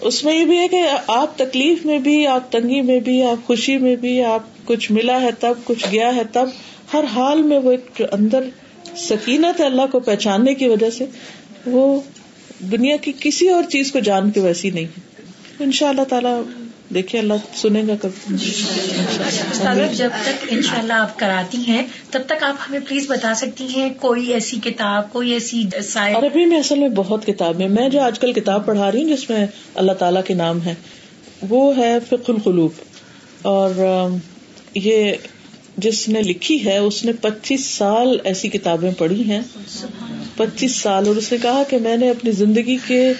اس 0.00 0.24
میں 0.24 0.34
یہ 0.34 0.44
بھی 0.44 0.58
ہے 0.58 0.68
کہ 0.68 0.82
آپ 1.06 1.38
تکلیف 1.38 1.86
میں 1.86 1.98
بھی، 1.98 2.26
آپ 2.26 2.52
تنگی 2.52 2.80
میں 2.80 3.00
بھی، 3.00 3.22
آپ 3.22 3.46
خوشی 3.46 3.78
میں 3.78 3.96
بھی، 3.96 4.22
آپ 4.22 4.42
کچھ 4.64 4.92
ملا 4.92 5.20
ہے 5.20 5.30
تب، 5.40 5.54
کچھ 5.64 5.86
گیا 5.92 6.16
ہے 6.16 6.22
تب، 6.32 6.46
ہر 6.92 7.04
حال 7.04 7.42
میں 7.42 7.58
وہ 7.58 7.70
ایک 7.70 8.02
اندر 8.12 8.40
سکینت 8.96 9.60
ہے 9.60 9.66
اللہ 9.66 9.82
کو 9.92 10.00
پہچاننے 10.00 10.54
کی 10.54 10.68
وجہ 10.68 10.90
سے 10.90 11.06
وہ 11.66 12.00
دنیا 12.58 12.96
کی 12.96 13.12
کسی 13.20 13.48
اور 13.48 13.62
چیز 13.62 13.92
کو 13.92 13.98
جان 13.98 14.30
کے 14.30 14.40
ویسی 14.40 14.70
نہیں 14.70 14.84
ہے۔ 14.84 15.00
ان 15.60 15.72
شاء 15.72 15.88
اللہ 15.88 16.02
تعالیٰ 16.02 16.42
دیکھیے 16.94 17.20
اللہ 17.20 17.34
سنے 17.54 17.82
گا 17.88 17.94
کب۔ 18.02 18.34
جب 19.92 20.10
تک 20.22 20.46
ان 20.50 20.62
شاء 20.62 20.78
اللہ 20.78 20.92
آپ 20.92 21.18
کراتی 21.18 21.58
ہیں 21.58 21.86
تب 22.10 22.20
تک 22.26 22.42
آپ 22.42 22.54
ہمیں 22.68 22.78
پلیز 22.88 23.10
بتا 23.10 23.34
سکتی 23.34 23.66
ہیں 23.66 23.90
کوئی 24.00 24.26
ایسی 24.26 24.56
کتاب 24.64 25.12
کوئی 25.12 25.30
ایسی 25.30 25.64
عربی 25.96 26.46
میں 26.46 26.58
اصل 26.58 26.78
میں 26.78 26.88
بہت 26.88 27.26
کتاب 27.26 27.60
ہے 27.60 27.68
میں 27.68 27.88
جو 27.88 28.00
آج 28.00 28.18
کل 28.18 28.32
کتاب 28.32 28.66
پڑھا 28.66 28.92
رہی 28.92 29.02
ہوں 29.02 29.16
جس 29.16 29.30
میں 29.30 29.46
اللہ 29.74 29.92
تعالیٰ 29.92 30.22
کے 30.24 30.34
نام 30.34 30.62
ہے 30.62 30.74
وہ 31.48 31.76
ہے 31.76 31.98
فق 32.08 32.30
القلوب۔ 32.30 32.70
اور 33.42 33.70
یہ 34.74 35.12
جس 35.76 36.08
نے 36.08 36.22
لکھی 36.22 36.64
ہے، 36.64 36.78
اس 36.78 37.04
نے 37.04 37.12
پچیس 37.12 37.66
سال 37.66 38.18
ایسی 38.24 38.48
کتابیں 38.48 38.90
پڑھی 38.98 39.30
ہیں۔ 39.30 39.40
پچیس 40.36 40.76
سال، 40.76 41.08
اور 41.08 41.16
اس 41.16 41.32
نے 41.32 41.38
کہا 41.42 41.62
کہ 41.70 41.78
میں 41.78 41.96
نے 41.96 42.10
اپنی 42.10 42.30
زندگی 42.30 42.78
کے 42.86 43.12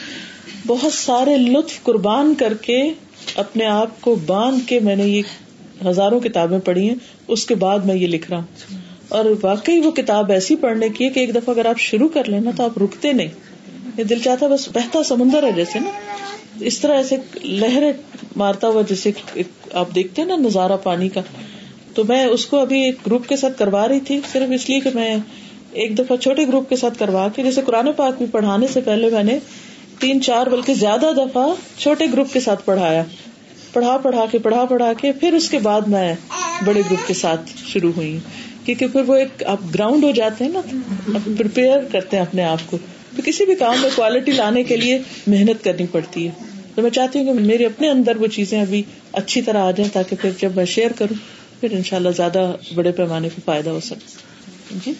بہت 0.67 0.93
سارے 0.93 1.37
لطف 1.37 1.83
قربان 1.83 2.35
کر 2.35 2.55
کے 2.55 2.83
اپنے 3.35 3.67
آپ 3.67 4.01
کو 4.01 4.15
باندھ 4.15 4.69
کے 4.69 4.81
میں 4.81 4.97
نے 4.97 5.05
یہ 5.05 5.23
ہزاروں 5.87 6.21
کتابیں 6.21 6.59
پڑھی 6.59 6.89
ہیں۔ 6.89 6.97
اس 7.29 7.47
کے 7.47 7.55
بعد 7.55 7.79
میں 7.79 7.95
یہ 7.95 8.07
لکھ 8.07 8.31
رہا 8.31 8.39
ہوں۔ 8.39 8.79
اور 9.09 9.25
واقعی 9.43 9.79
وہ 9.79 9.91
کتاب 9.91 10.31
ایسی 10.31 10.57
پڑھنے 10.57 10.89
کی 10.89 11.05
ہے 11.05 11.11
کہ 11.11 11.21
ایک 11.21 11.35
دفعہ 11.35 11.55
اگر 11.55 11.67
آپ 11.67 11.79
شروع 11.79 12.09
کر 12.09 12.29
لیں 12.29 12.41
نا 12.41 12.51
تو 12.57 12.63
آپ 12.63 12.79
رکتے 12.79 13.13
نہیں۔ 13.13 13.29
یہ 13.99 14.05
دل 14.05 14.19
چاہتا 14.19 14.47
بس 14.47 14.69
بہتا 14.69 15.03
سمندر 15.03 15.43
ہے 15.43 15.53
جیسے 15.53 15.79
نا۔ 15.79 15.91
اس 16.61 16.81
طرح 16.81 16.97
ایسے 16.97 17.17
لہریں 17.45 17.93
مارتا 18.37 18.69
ہوا 18.69 18.83
جیسے 18.89 19.11
آپ 19.73 19.95
دیکھتے 19.95 20.23
ہیں 20.23 20.29
نا 20.29 20.37
نظارہ 20.37 20.77
پانی 20.83 21.09
کا۔ 21.09 21.21
تو 21.97 22.05
میں 22.05 22.25
اس 22.25 22.47
کو 22.47 22.59
ابھی 22.59 22.83
ایک 22.83 22.95
گروپ 23.07 23.29
کے 23.29 23.37
ساتھ 23.37 23.59
کروا 23.59 23.89
رہی 23.89 24.01
تھی، 24.01 24.21
صرف 24.33 24.53
اس 24.55 24.69
لیے 24.69 24.81
کہ 24.81 24.91
میں 24.95 25.17
ایک 25.73 25.99
دفعہ 25.99 26.17
چھوٹے 26.17 26.47
گروپ 26.47 26.69
کے 26.69 26.77
ساتھ 26.77 26.99
کروا 26.99 27.29
کے، 27.29 27.43
جیسے 27.43 27.61
قرآن 27.67 27.93
پاک 27.93 28.19
بھی 28.19 28.27
پڑھانے 28.31 28.67
سے 28.73 28.81
پہلے 28.81 29.11
میں 29.11 29.23
نے 29.23 29.39
تین 29.99 30.21
چار 30.23 30.47
بلکہ 30.47 30.75
زیادہ 30.75 31.07
دفعہ 31.17 31.47
چھوٹے 31.79 32.05
گروپ 32.13 32.33
کے 32.33 32.41
ساتھ 32.41 32.65
پڑھایا۔ 32.65 33.03
پڑھا 33.73 33.97
پڑھا 33.97 34.25
کے، 34.31 34.39
پڑھا 34.39 34.65
پڑھا 34.65 34.93
کے، 34.93 35.13
پھر 35.13 35.33
اس 35.33 35.51
کے 35.51 35.59
بعد 35.59 35.81
میں 35.81 36.15
بڑے 36.67 36.81
گروپ 36.81 37.09
کے 37.09 37.15
ساتھ 37.15 37.41
شروع 37.67 37.93
ہوئی۔ 37.97 38.19
کیونکہ 38.65 38.87
پھر 38.87 39.01
وہ 39.07 39.15
ایک 39.15 39.45
آپ 39.47 39.59
گراؤنڈ 39.75 40.05
ہو 40.05 40.11
جاتے 40.11 40.45
ہیں 40.45 40.51
نا 40.51 40.61
پریپیئر 41.39 41.81
کرتے 41.93 42.17
ہیں 42.17 42.25
اپنے 42.25 42.45
آپ 42.45 42.59
کو۔ 42.67 42.79
تو 43.17 43.23
کسی 43.25 43.45
بھی 43.45 43.55
کام 43.55 43.75
میں 43.83 43.91
کوالٹی 43.95 44.33
لانے 44.33 44.63
کے 44.63 44.77
لیے 44.77 44.99
محنت 45.27 45.65
کرنی 45.65 45.87
پڑتی 45.87 46.27
ہے۔ 46.27 46.33
تو 46.75 46.83
میں 46.83 46.91
چاہتی 46.91 47.19
ہوں 47.19 47.27
کہ 47.27 47.33
میرے 47.33 47.67
اپنے 47.67 47.91
اندر 47.91 48.17
وہ 48.17 48.27
چیزیں 48.27 48.61
ابھی 48.61 48.83
اچھی 49.13 49.43
طرح 49.43 49.63
آ 49.63 49.71
جائیں 49.71 49.91
تاکہ 49.93 50.17
پھر 50.21 50.31
جب 50.41 50.57
میں 50.57 50.65
شیئر 50.65 50.91
کروں 50.93 51.36
پھر 51.61 51.73
ان 51.73 51.83
شاء 51.83 51.97
اللہ 51.97 52.09
زیادہ 52.17 52.57
بڑے 52.75 52.93
پیمانے 52.93 53.29
پہ 53.29 53.41
فائدہ 53.45 53.71
ہو 53.71 53.81
سکے 53.81 54.15
جی؟ 54.85 54.93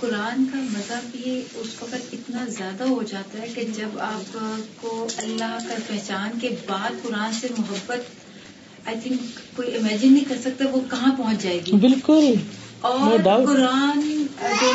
قرآن 0.00 0.44
کا 0.52 0.58
مطلب 0.58 1.26
یہ 1.26 1.40
اس 1.54 1.68
وقت 1.82 2.12
اتنا 2.12 2.44
زیادہ 2.48 2.84
ہو 2.84 3.02
جاتا 3.02 3.38
ہے 3.42 3.46
کہ 3.54 3.62
جب 3.76 3.98
آپ 3.98 4.36
کو 4.80 5.06
اللہ 5.16 5.58
کا 5.68 5.74
پہچان 5.86 6.38
کے 6.40 6.48
بعد 6.66 6.90
قرآن 7.02 7.32
سے 7.32 7.48
محبت 7.58 8.00
آئی 8.86 8.96
تھنک 9.02 9.56
کوئی 9.56 9.76
امیجن 9.76 10.12
نہیں 10.12 10.24
کر 10.28 10.36
سکتا 10.44 10.64
وہ 10.72 10.80
کہاں 10.90 11.14
پہنچ 11.16 11.42
جائے 11.42 11.60
گی۔ 11.66 11.72
بالکل۔ 11.72 12.34
اور 12.80 13.18
قرآن 13.46 14.26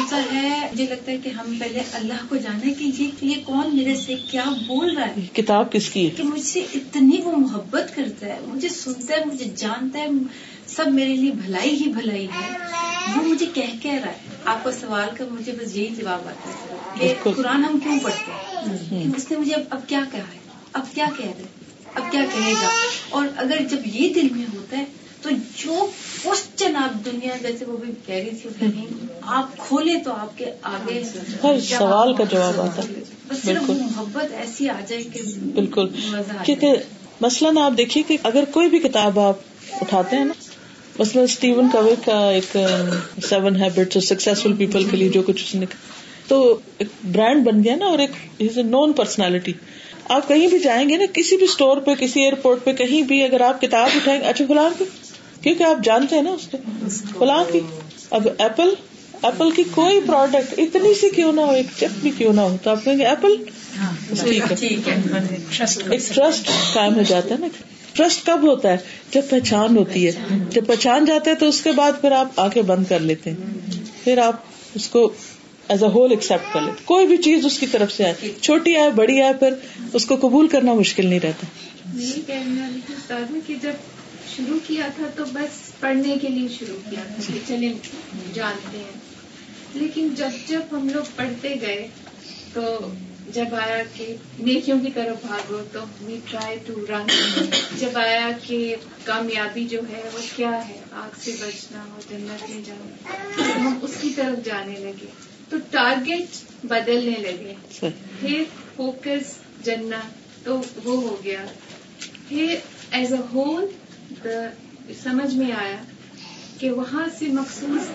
سا 0.10 0.21
ہے 0.34 0.69
مجھے 0.71 0.86
لگتا 0.86 1.12
ہے 1.12 1.17
کہ 1.17 1.29
ہم 1.29 1.55
پہلے 1.60 1.82
اللہ 1.93 2.21
کو 2.29 2.36
جانے 2.36 2.73
کہ 2.73 2.91
یہ 3.21 3.36
کون 3.45 3.77
میرے 3.77 3.95
سے 3.95 4.15
کیا 4.32 4.43
بول 4.67 4.97
رہا 4.97 5.05
ہے؟ 5.05 5.25
کتاب 5.34 5.71
کس 5.71 5.89
کی 5.89 6.10
کہ 6.17 6.23
مجھ 6.23 6.41
سے 6.41 6.60
اتنی 6.75 7.17
وہ 7.23 7.36
محبت 7.36 7.95
کرتا 7.95 8.25
ہے 8.27 8.39
مجھے 8.45 8.69
سنتا 8.69 9.15
ہے 9.15 9.25
مجھے 9.34 9.45
جانتا 9.55 9.99
ہے 9.99 10.08
سب 10.75 10.88
میرے 10.88 11.15
لیے 11.15 11.32
بھلائی 11.32 11.69
ہی 11.69 11.91
بھلائی 11.91 12.25
ہے۔ 12.25 12.58
وہ 13.15 13.23
مجھے 13.23 13.45
کہہ 13.53 13.79
کہہ 13.82 13.91
رہا 13.91 14.12
ہے۔ 14.12 14.17
آپ 14.45 14.63
کا 14.63 14.71
سوال 14.71 15.10
کا 15.17 15.23
مجھے 15.32 15.51
بس 15.51 15.75
یہی 15.75 15.95
جواب 15.95 16.27
آتا 16.27 16.49
ہے 16.49 17.13
کہ 17.23 17.32
قرآن 17.32 17.65
ہم 17.65 17.79
کیوں 17.79 17.99
پڑھتے 18.03 18.32
ہیں؟ 18.32 19.03
اس 19.17 19.32
نے 19.32 19.38
مجھے 19.38 19.53
اب 19.69 19.79
کیا 19.88 19.99
کہا 20.12 20.19
ہے؟ 20.19 20.38
اب 20.73 20.86
کیا 20.93 21.05
کہہ 21.17 21.25
رہے 21.25 21.43
اب 21.95 22.12
کیا 22.12 22.21
کہے 22.34 22.51
گا؟ 22.53 22.69
اور 23.10 23.27
اگر 23.38 23.58
جب 23.69 23.77
یہ 23.86 24.13
دل 24.13 24.27
میں 24.32 24.45
ہوتا 24.55 24.77
ہے 24.77 24.86
تو 25.21 25.29
جو 25.58 25.88
کوشچن 26.23 26.75
آپ 26.75 27.05
دنیا 27.05 27.36
جیسے 27.41 27.65
وہ 27.65 27.77
بھی 27.77 27.93
کہہ 28.05 28.15
رہی 28.15 28.29
تھی 28.29 28.86
آپ 29.21 29.58
کھولے 29.58 29.99
تو 29.99 30.12
آپ 30.12 30.38
کے 30.38 30.45
آگے 30.62 31.03
ہر 31.43 31.60
سوال 31.60 32.15
کا 32.15 32.23
جواب 32.23 32.62
آتا 32.62 32.82
ہے۔ 32.82 33.03
بس 33.27 33.38
صرف 33.45 33.69
محبت 33.69 34.32
ایسی 34.32 34.69
آ 34.69 34.79
جائے 34.88 35.03
کہ 35.03 35.21
بالکل۔ 35.53 35.88
مزہ 36.12 36.43
کیونکہ 36.43 36.73
مثلاً 37.21 37.58
آپ 37.58 37.73
دیکھیے 37.77 38.03
کہ 38.08 38.17
اگر 38.23 38.43
کوئی 38.53 38.69
بھی 38.69 38.79
کتاب 38.79 39.19
آپ 39.19 39.36
اٹھاتے 39.82 40.15
ہیں 40.17 40.25
نا 40.25 40.34
مثلاً 40.99 41.23
اسٹیون 41.23 41.69
کوے 41.69 41.95
کا 42.05 42.29
ایک 42.29 42.57
سیون 43.29 43.55
ہیبٹ 43.55 43.97
سکسیسفل 44.03 44.53
پیپل 44.53 44.83
کے 44.83 44.97
لیے 44.97 45.09
جو 45.09 45.21
کچھ 45.21 45.43
اس 45.43 45.55
نے 45.55 45.65
تو 46.27 46.57
ایک 46.77 46.88
برانڈ 47.12 47.45
بن 47.45 47.63
گیا 47.63 47.75
نا 47.75 47.85
اور 47.85 47.99
ایک 47.99 48.12
از 48.39 48.57
اے 48.57 48.63
نون 48.63 48.93
پرسنالٹی 48.93 49.53
آپ 50.09 50.27
کہیں 50.27 50.47
بھی 50.47 50.59
جائیں 50.59 50.89
گے 50.89 50.97
نا 50.97 51.03
کسی 51.13 51.38
بھی 51.38 51.45
اسٹور 51.45 51.77
پہ 51.77 51.95
کسی 51.95 52.21
ایئرپورٹ 52.21 52.63
پہ 52.63 52.73
کہیں 52.73 53.01
بھی 53.01 53.23
اگر 53.23 53.41
آپ 53.41 53.62
کتاب 53.62 53.89
اٹھائیں 53.95 54.21
گے 54.21 54.25
اچھا 54.25 54.45
فلاں 54.47 54.69
کی 54.77 54.83
کیونکہ 55.41 55.63
آپ 55.63 55.77
جانتے 55.83 56.15
ہیں 56.15 56.23
نا 56.23 56.31
اس 56.31 56.47
کو۔ 56.51 56.57
فلاں 57.19 57.43
کی۔ 57.51 57.59
اب 58.09 58.27
ایپل 58.38 58.73
ایپل 59.21 59.51
کی 59.51 59.63
کوئی 59.71 59.99
پروڈکٹ 60.05 60.59
اتنی 60.59 60.93
سی 60.93 61.09
کیوں 61.09 61.33
نہ 61.33 61.41
ہو 61.41 61.51
ایک 61.51 61.65
چپ 61.77 61.99
بھی 62.01 62.12
کیوں 62.17 62.33
نہ 62.33 62.41
ہو 62.41 62.55
تو 62.63 62.69
آپ 62.69 62.85
کہیں 62.85 62.97
گے 62.97 63.05
ایپل 63.05 63.35
ٹھیک 64.59 64.88
ہے۔ 64.88 64.95
ایک 65.89 66.15
ٹرسٹ 66.15 66.49
قائم 66.73 66.95
ہو 66.95 67.01
جاتا 67.07 67.35
ہے 67.35 67.39
نا۔ 67.39 67.47
ٹرسٹ 67.93 68.25
کب 68.25 68.39
ہوتا 68.43 68.69
ہے؟ 68.71 68.78
جب 69.12 69.21
پہچان 69.30 69.78
ہوتی 69.78 70.08
ہے۔ 70.08 70.12
جب 70.49 70.65
پہچان 70.67 71.06
جاتا 71.06 71.32
ہے 71.32 71.36
تو 71.36 71.47
اس 71.47 71.62
کے 71.62 71.71
بعد 71.71 71.91
پھر 72.02 72.12
آپ 72.12 72.28
آنکھیں 72.36 72.63
بند 72.63 72.86
کر 72.89 72.99
لیتے 72.99 73.30
ہیں۔ 73.30 73.38
پھر 74.04 74.17
آپ 74.17 74.36
اس 74.75 74.89
کو 74.89 75.13
ایز 75.67 75.84
اے 75.84 75.89
ہول 75.89 76.12
ایکسپٹ 76.12 76.54
کر 76.54 76.62
لیتے 76.62 76.82
کوئی 76.86 77.08
بھی 77.08 77.17
چیز 77.17 77.45
اس 77.45 77.60
کی 77.60 77.67
طرف 77.67 77.91
سے 77.91 78.06
آئے۔ 78.06 78.34
چھوٹی 78.41 78.78
آئے، 78.78 78.89
بڑی 78.89 79.21
آئے، 79.21 79.34
پھر 79.34 79.54
اس 79.93 80.06
کو 80.06 80.15
قبول 80.15 80.47
کرنا 80.47 80.73
مشکل 80.73 81.08
نہیں 81.08 81.19
رہتا۔ 81.19 81.45
یہی 81.99 82.21
کہنا 82.28 82.69
کہ 83.47 83.56
جب 83.62 83.71
شروع 84.36 84.60
کیا 84.67 84.88
تھا 84.95 85.04
تو 85.15 85.23
بس 85.34 85.80
پڑھنے 85.80 86.15
کے 86.21 86.28
لیے 86.28 86.47
شروع 86.60 86.89
کیا 86.89 86.99
تھا 87.08 87.34
کہ 87.34 87.39
چلے 87.47 87.73
جانتے 88.34 88.78
ہیں۔ 88.78 88.99
لیکن 89.73 90.10
جب 90.15 90.30
جب 90.47 90.62
ہم 90.71 90.89
لوگ 90.89 91.04
پڑھتے 91.15 91.56
گئے 91.62 91.88
تو 92.54 92.78
جب 93.34 93.56
آیا 93.56 93.84
کہ 93.94 94.15
نیکیوں 94.39 94.80
کی 94.80 94.88
طرف 94.94 95.26
بھاگو 95.26 95.63
تو 95.72 95.80
وی 96.02 96.20
ٹرائی 96.32 96.60
ٹو 96.65 96.86
رن 96.89 97.08
جب 97.78 97.98
آیا 97.98 98.30
کہ 98.48 98.76
کامیابی 99.04 99.68
جو 99.68 99.80
ہے 99.80 100.10
وہ 100.13 100.20
کیا 100.36 100.70
ہے؟ 100.70 100.80
آگ 100.92 101.10
سے 101.20 101.32
بچنا 101.32 101.84
ہو 101.84 102.00
جنت 102.10 102.50
میں 102.50 102.62
جانا۔ 102.65 103.13
ہم 103.56 103.80
اس 103.82 103.92
کی 104.02 104.10
طرف 104.15 104.46
جانے 104.46 104.80
لگے۔ 104.80 105.06
تو 105.50 105.58
ٹارگیٹ 105.72 106.28
بدلنے 106.63 107.15
لگے۔ 107.20 107.54
پھر 108.20 108.44
فوکس 108.76 109.36
جنت۔ 109.63 110.20
تو 110.46 110.62
وہ 110.84 111.02
ہو 111.02 111.18
گیا۔ 111.24 111.46
پھر 112.30 112.56
ایز 112.92 113.13
اے 113.13 113.20
ہول 113.34 113.65
سمجھ 115.04 115.36
میں 115.36 115.52
آیا 115.52 115.84
کہ 116.60 116.72
وہاں 116.72 117.06
سے 117.20 117.26
مخصوص 117.26 117.88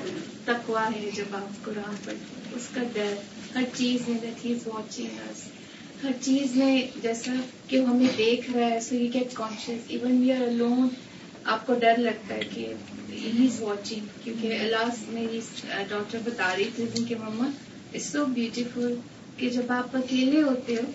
تقوا 0.45 0.89
ہے 0.95 1.11
جب 1.15 1.25
آپ 1.33 1.65
قرآن 1.65 1.95
پڑھتے 2.05 2.51
اس 2.57 2.69
کا 2.75 2.81
ڈر 2.93 3.15
ہر 3.55 3.63
چیز 3.77 4.09
میں 4.09 4.19
دیٹ 4.23 4.45
ہی 4.45 4.53
از 4.53 4.67
واچنگ 4.67 5.19
ہر 6.05 6.11
چیز 6.21 6.57
میں 6.57 6.83
جیسا 7.03 7.33
کہ 7.69 7.81
وہ 7.81 7.89
ہمیں 7.89 8.07
دیکھ 8.17 8.51
رہا 8.51 8.71
ہے 8.71 8.81
so 8.81 8.95
you 8.95 9.09
get 9.15 9.35
conscious 9.35 9.79
even 9.89 10.19
we 10.23 10.33
are 10.33 10.51
alone 10.51 10.89
آپ 11.45 11.67
کو 11.67 11.75
ڈر 11.75 11.97
لگتا 11.97 12.35
ہے 12.35 12.41
کہ 12.55 12.73
ہی 13.11 13.47
از 13.47 13.63
واچنگ 13.63 14.07
کیونکہ 14.25 14.59
اللہ 14.61 14.91
میری 15.09 15.41
ڈاکٹر 15.89 16.19
بتا 16.25 16.55
رہی 16.57 16.69
تھی 16.75 16.87
جن 16.95 17.05
کے 17.05 17.15
مما 17.15 17.49
اٹس 17.95 18.07
سو 18.07 18.25
بیوٹیفل 18.25 18.95
کہ 19.37 19.49
جب 19.49 19.73
آپ 19.73 19.97
اکیلے 19.97 20.43
ہوتے 20.43 20.77
ہو 20.77 20.91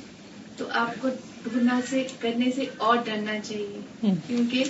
تو 0.58 0.66
آپ 0.70 1.02
کو 1.02 1.08
گناہ 1.56 1.80
سے 1.90 2.04
کرنے 2.20 2.52
سے 2.56 2.66
اور 2.78 2.98
ڈرنا 3.06 3.40
چاہیے۔ 3.44 3.82
کیونکہ 4.28 4.64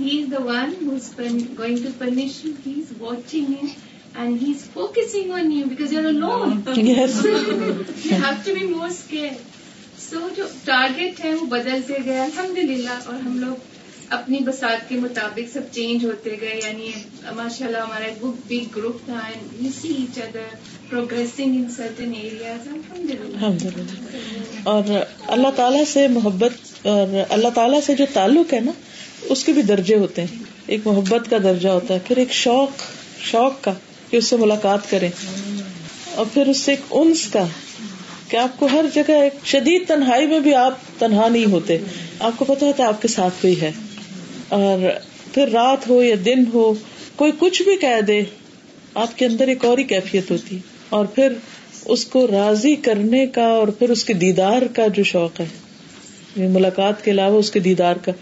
he 0.00 0.20
is 0.20 0.32
the 0.32 0.42
one 0.44 0.86
who 0.86 0.94
is 0.94 1.10
going 1.58 1.76
to 1.82 1.88
punish 1.98 2.44
he 2.44 2.72
is 2.76 2.92
watching 2.98 3.44
he 3.50 3.66
and 4.14 4.42
he 4.42 4.52
is 4.52 4.64
focusing 4.72 5.32
on 5.32 5.52
you 5.52 5.66
because 5.68 5.92
you 5.92 6.00
alone 6.00 6.60
you 6.76 6.94
have 6.94 8.30
to 8.44 8.54
be 8.54 8.66
more 8.66 8.88
scared 8.88 9.32
so 10.00 10.28
جو 10.36 10.44
ٹارگیٹ 10.64 11.24
ہے 11.24 11.34
وہ 11.34 11.46
بدلتے 11.48 11.94
گئے 12.04 12.20
الحمد 12.20 12.58
للہ 12.60 12.98
اور 13.06 13.14
ہم 13.16 13.38
لوگ 13.38 13.68
اپنی 14.10 14.38
بسات 14.44 14.88
کے 14.88 14.96
مطابق 15.00 15.52
سب 15.52 15.70
چینج 15.72 16.04
ہوتے 16.04 16.36
گئے 16.40 16.60
یعنی 16.64 16.90
ماشاء 17.34 17.66
اللہ 17.66 17.76
ہمارا 17.76 18.04
ایک 18.04 18.24
بگ 18.46 18.76
گروپ 18.76 19.04
تھا 19.04 19.18
and 19.26 19.62
you 19.62 19.70
see 19.80 19.88
each 19.98 20.18
other 20.18 20.54
progressing 20.88 21.56
in 21.56 21.68
certain 21.76 22.12
areas 22.22 22.66
الحمد 22.68 23.10
للہ 23.10 24.62
اور 24.64 24.90
اللہ 25.26 25.50
تعالیٰ 25.56 25.84
سے 25.84 26.06
محبت 26.08 26.86
اور 26.86 27.14
اللہ 27.28 27.48
تعالیٰ 27.54 27.80
سے 27.86 27.94
جو 27.94 28.04
تعلق 28.12 28.54
ہے 28.54 28.60
نا 28.60 28.72
اس 29.28 29.44
کے 29.44 29.52
بھی 29.52 29.62
درجے 29.62 29.96
ہوتے 29.96 30.24
ہیں 30.24 30.42
ایک 30.66 30.86
محبت 30.86 31.30
کا 31.30 31.38
درجہ 31.42 31.68
ہوتا 31.68 31.94
ہے 31.94 31.98
پھر 32.04 32.16
ایک 32.16 32.32
شوق 32.32 32.82
شوق 33.22 33.62
کا 33.64 33.72
کہ 34.10 34.16
اس 34.16 34.24
سے 34.24 34.36
ملاقات 34.36 34.90
کریں۔ 34.90 35.10
اور 36.14 36.26
پھر 36.34 36.46
اس 36.46 36.56
سے 36.56 36.72
ایک 36.72 36.80
انس 36.90 37.26
کا 37.26 37.46
کہ 38.28 38.36
آپ 38.36 38.58
کو 38.58 38.68
ہر 38.72 38.84
جگہ 38.94 39.12
ایک 39.12 39.46
شدید 39.46 39.88
تنہائی 39.88 40.26
میں 40.26 40.40
بھی 40.40 40.54
آپ 40.54 40.78
تنہا 40.98 41.28
نہیں 41.28 41.44
ہوتے۔ 41.44 41.78
آپ 42.20 42.32
کو 42.36 42.44
پتا 42.44 42.66
ہوتا 42.66 42.82
ہے 42.82 42.88
آپ 42.88 43.02
کے 43.02 43.08
ساتھ 43.08 43.42
کوئی 43.42 43.60
ہے۔ 43.60 43.72
اور 44.48 44.78
پھر 45.34 45.48
رات 45.48 45.88
ہو 45.88 46.02
یا 46.02 46.16
دن 46.24 46.44
ہو، 46.54 46.74
کوئی 47.16 47.32
کچھ 47.38 47.62
بھی 47.62 47.76
کہہ 47.76 48.00
دے، 48.00 48.22
آپ 48.94 49.18
کے 49.18 49.26
اندر 49.26 49.48
ایک 49.48 49.64
اور 49.64 49.78
ہی 49.78 49.84
کیفیت 49.84 50.30
ہوتی۔ 50.30 50.58
اور 50.88 51.04
پھر 51.04 51.32
اس 51.84 52.04
کو 52.04 52.26
راضی 52.26 52.74
کرنے 52.74 53.26
کا 53.26 53.44
اور 53.44 53.68
پھر 53.68 53.90
اس 53.90 54.04
کے 54.04 54.12
دیدار 54.12 54.62
کا 54.62 54.86
جو 54.86 55.04
شوق 55.04 55.40
ہے 55.40 55.46
یعنی 56.36 56.48
ملاقات 56.48 57.04
کے 57.04 57.10
علاوہ 57.10 57.38
اس 57.38 57.50
کے 57.50 57.60
دیدار 57.60 57.96
کا۔ 57.96 58.12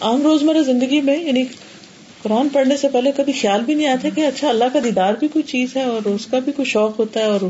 عام 0.00 0.22
روزمرہ 0.22 0.62
زندگی 0.62 1.00
میں 1.00 1.24
یعنی 1.24 1.44
قرآن 2.22 2.48
پڑھنے 2.48 2.76
سے 2.76 2.88
پہلے 2.88 3.12
کبھی 3.16 3.32
خیال 3.32 3.60
بھی 3.60 3.74
نہیں 3.74 3.86
آیا 3.86 3.96
تھا 4.00 4.08
کہ 4.08 4.26
اچھا 4.26 4.48
اللہ 4.48 4.64
کا 4.72 4.78
دیدار 4.84 5.14
بھی 5.14 5.28
کوئی 5.28 5.42
چیز 5.42 5.76
ہے 5.76 5.82
اور 5.84 6.08
اس 6.08 6.26
کا 6.26 6.38
بھی 6.38 6.52
کوئی 6.52 6.66
شوق 6.66 6.98
ہوتا 6.98 7.20
ہے 7.20 7.24
اور 7.24 7.40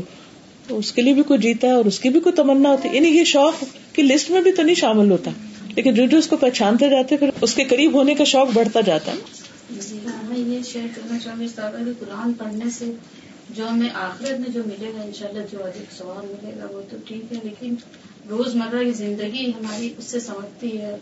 اس 0.69 0.91
کے 0.91 1.01
لیے 1.01 1.13
بھی 1.13 1.23
کوئی 1.23 1.39
جیتا 1.39 1.67
ہے 1.67 1.71
اور 1.71 1.85
اس 1.85 1.99
کی 1.99 2.09
بھی 2.09 2.19
کوئی 2.19 2.35
تمنا 2.35 2.69
ہوتی 2.69 2.89
ہے۔ 2.89 2.95
یعنی 2.95 3.07
یہ 3.07 3.23
شوق 3.23 3.63
کی 3.93 4.01
لسٹ 4.01 4.31
میں 4.31 4.41
بھی 4.41 4.51
تو 4.51 4.61
نہیں 4.61 4.75
شامل 4.75 5.11
ہوتا۔ 5.11 5.31
لیکن 5.75 5.93
جو 5.93 6.05
جو 6.05 6.17
اس 6.17 6.27
کو 6.27 6.37
پہچانتے 6.37 6.89
جاتے 6.89 7.17
پھر 7.17 7.29
اس 7.41 7.55
کے 7.55 7.63
قریب 7.63 7.93
ہونے 7.93 8.15
کا 8.15 8.23
شوق 8.23 8.47
بڑھتا 8.53 8.81
جاتا 8.81 9.11
ہے۔ 9.11 9.17
جی 9.69 9.97
ہاں، 10.05 10.29
میں 10.29 10.37
یہ 10.37 10.59
شیئر 10.71 10.85
کرنا 10.95 11.19
چاہوں 11.19 11.39
گی 11.39 11.91
قرآن 11.99 12.33
پڑھنے 12.33 12.69
سے 12.69 12.85
جو 13.49 13.67
ہمیں 13.69 13.89
آخرت 13.93 14.39
میں 14.39 14.49
جو 14.49 14.61
ملے 14.65 14.91
گا، 14.97 15.01
انشاءاللہ 15.01 15.41
جو 15.51 15.63
ادھک 15.63 15.97
سوال 15.97 16.25
ملے 16.25 16.51
گا، 16.59 16.67
وہ 16.71 16.81
تو 16.89 16.97
ٹھیک 17.07 17.33
ہے، 17.33 17.37
لیکن 17.43 17.75
روز 18.29 18.55
مرہ 18.55 18.83
کی 18.83 18.91
زندگی 18.91 19.51
ہماری 19.59 19.93
اس 19.97 20.03
سے 20.03 20.19
سمجھتی 20.19 20.81
ہے۔ 20.81 20.95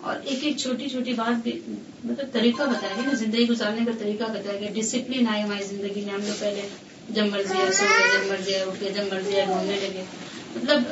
اور 0.00 0.16
ایک 0.24 0.38
ایک 0.44 0.56
چھوٹی 0.56 0.88
چھوٹی 0.88 1.12
بات 1.12 1.42
بھی 1.42 1.60
مطلب 2.04 2.32
طریقہ 2.32 2.62
بتایا 2.62 2.92
گیا 2.96 3.04
نا، 3.06 3.14
زندگی 3.14 3.48
گزارنے 3.48 3.80
کا 3.86 3.92
طریقہ 3.98 4.24
بتایا 4.24 4.60
گیا۔ 4.60 4.68
ڈسپلن 4.74 5.28
آئے 5.28 5.42
ہماری 5.42 5.64
زندگی 5.64 6.00
میں، 6.00 6.14
ہم 6.14 6.20
لوگ 6.20 6.34
پہلے 6.38 6.68
جب 7.08 7.26
مرضی 7.26 7.66
ہے 7.66 7.72
سو 7.72 7.84
گئے 7.88 8.18
جب 8.18 8.32
مرضی 8.32 8.54
ہے 8.54 8.60
اٹھ 8.60 8.80
گئے 8.80 8.92
جب 8.96 9.14
مرضی 9.14 9.36
ہے 9.36 9.44
گھومنے 9.48 9.76
لگے۔ 9.76 10.02
مطلب 10.56 10.82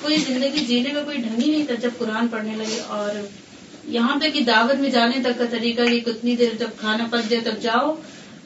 کوئی 0.00 0.16
زندگی 0.16 0.64
جینے 0.64 0.92
میں 0.92 1.04
کوئی 1.04 1.16
ڈھنگ 1.16 1.42
ہی 1.42 1.50
نہیں 1.50 1.66
تھا 1.66 1.74
جب 1.74 1.90
قرآن 1.98 2.28
پڑھنے 2.28 2.56
لگے۔ 2.56 2.80
اور 2.86 3.26
یہاں 3.84 4.20
پہ 4.20 4.30
کہ 4.30 4.40
دعوت 4.40 4.80
میں 4.80 4.90
جانے 4.90 5.22
تک 5.22 5.38
کا 5.38 5.44
طریقہ 5.50 5.82
کہ 5.82 6.00
کتنی 6.00 6.36
دیر 6.36 6.56
جب 6.58 6.68
کھانا 6.80 7.06
پک 7.10 7.30
جائے 7.30 7.50
تب 7.50 7.62
جاؤ 7.62 7.94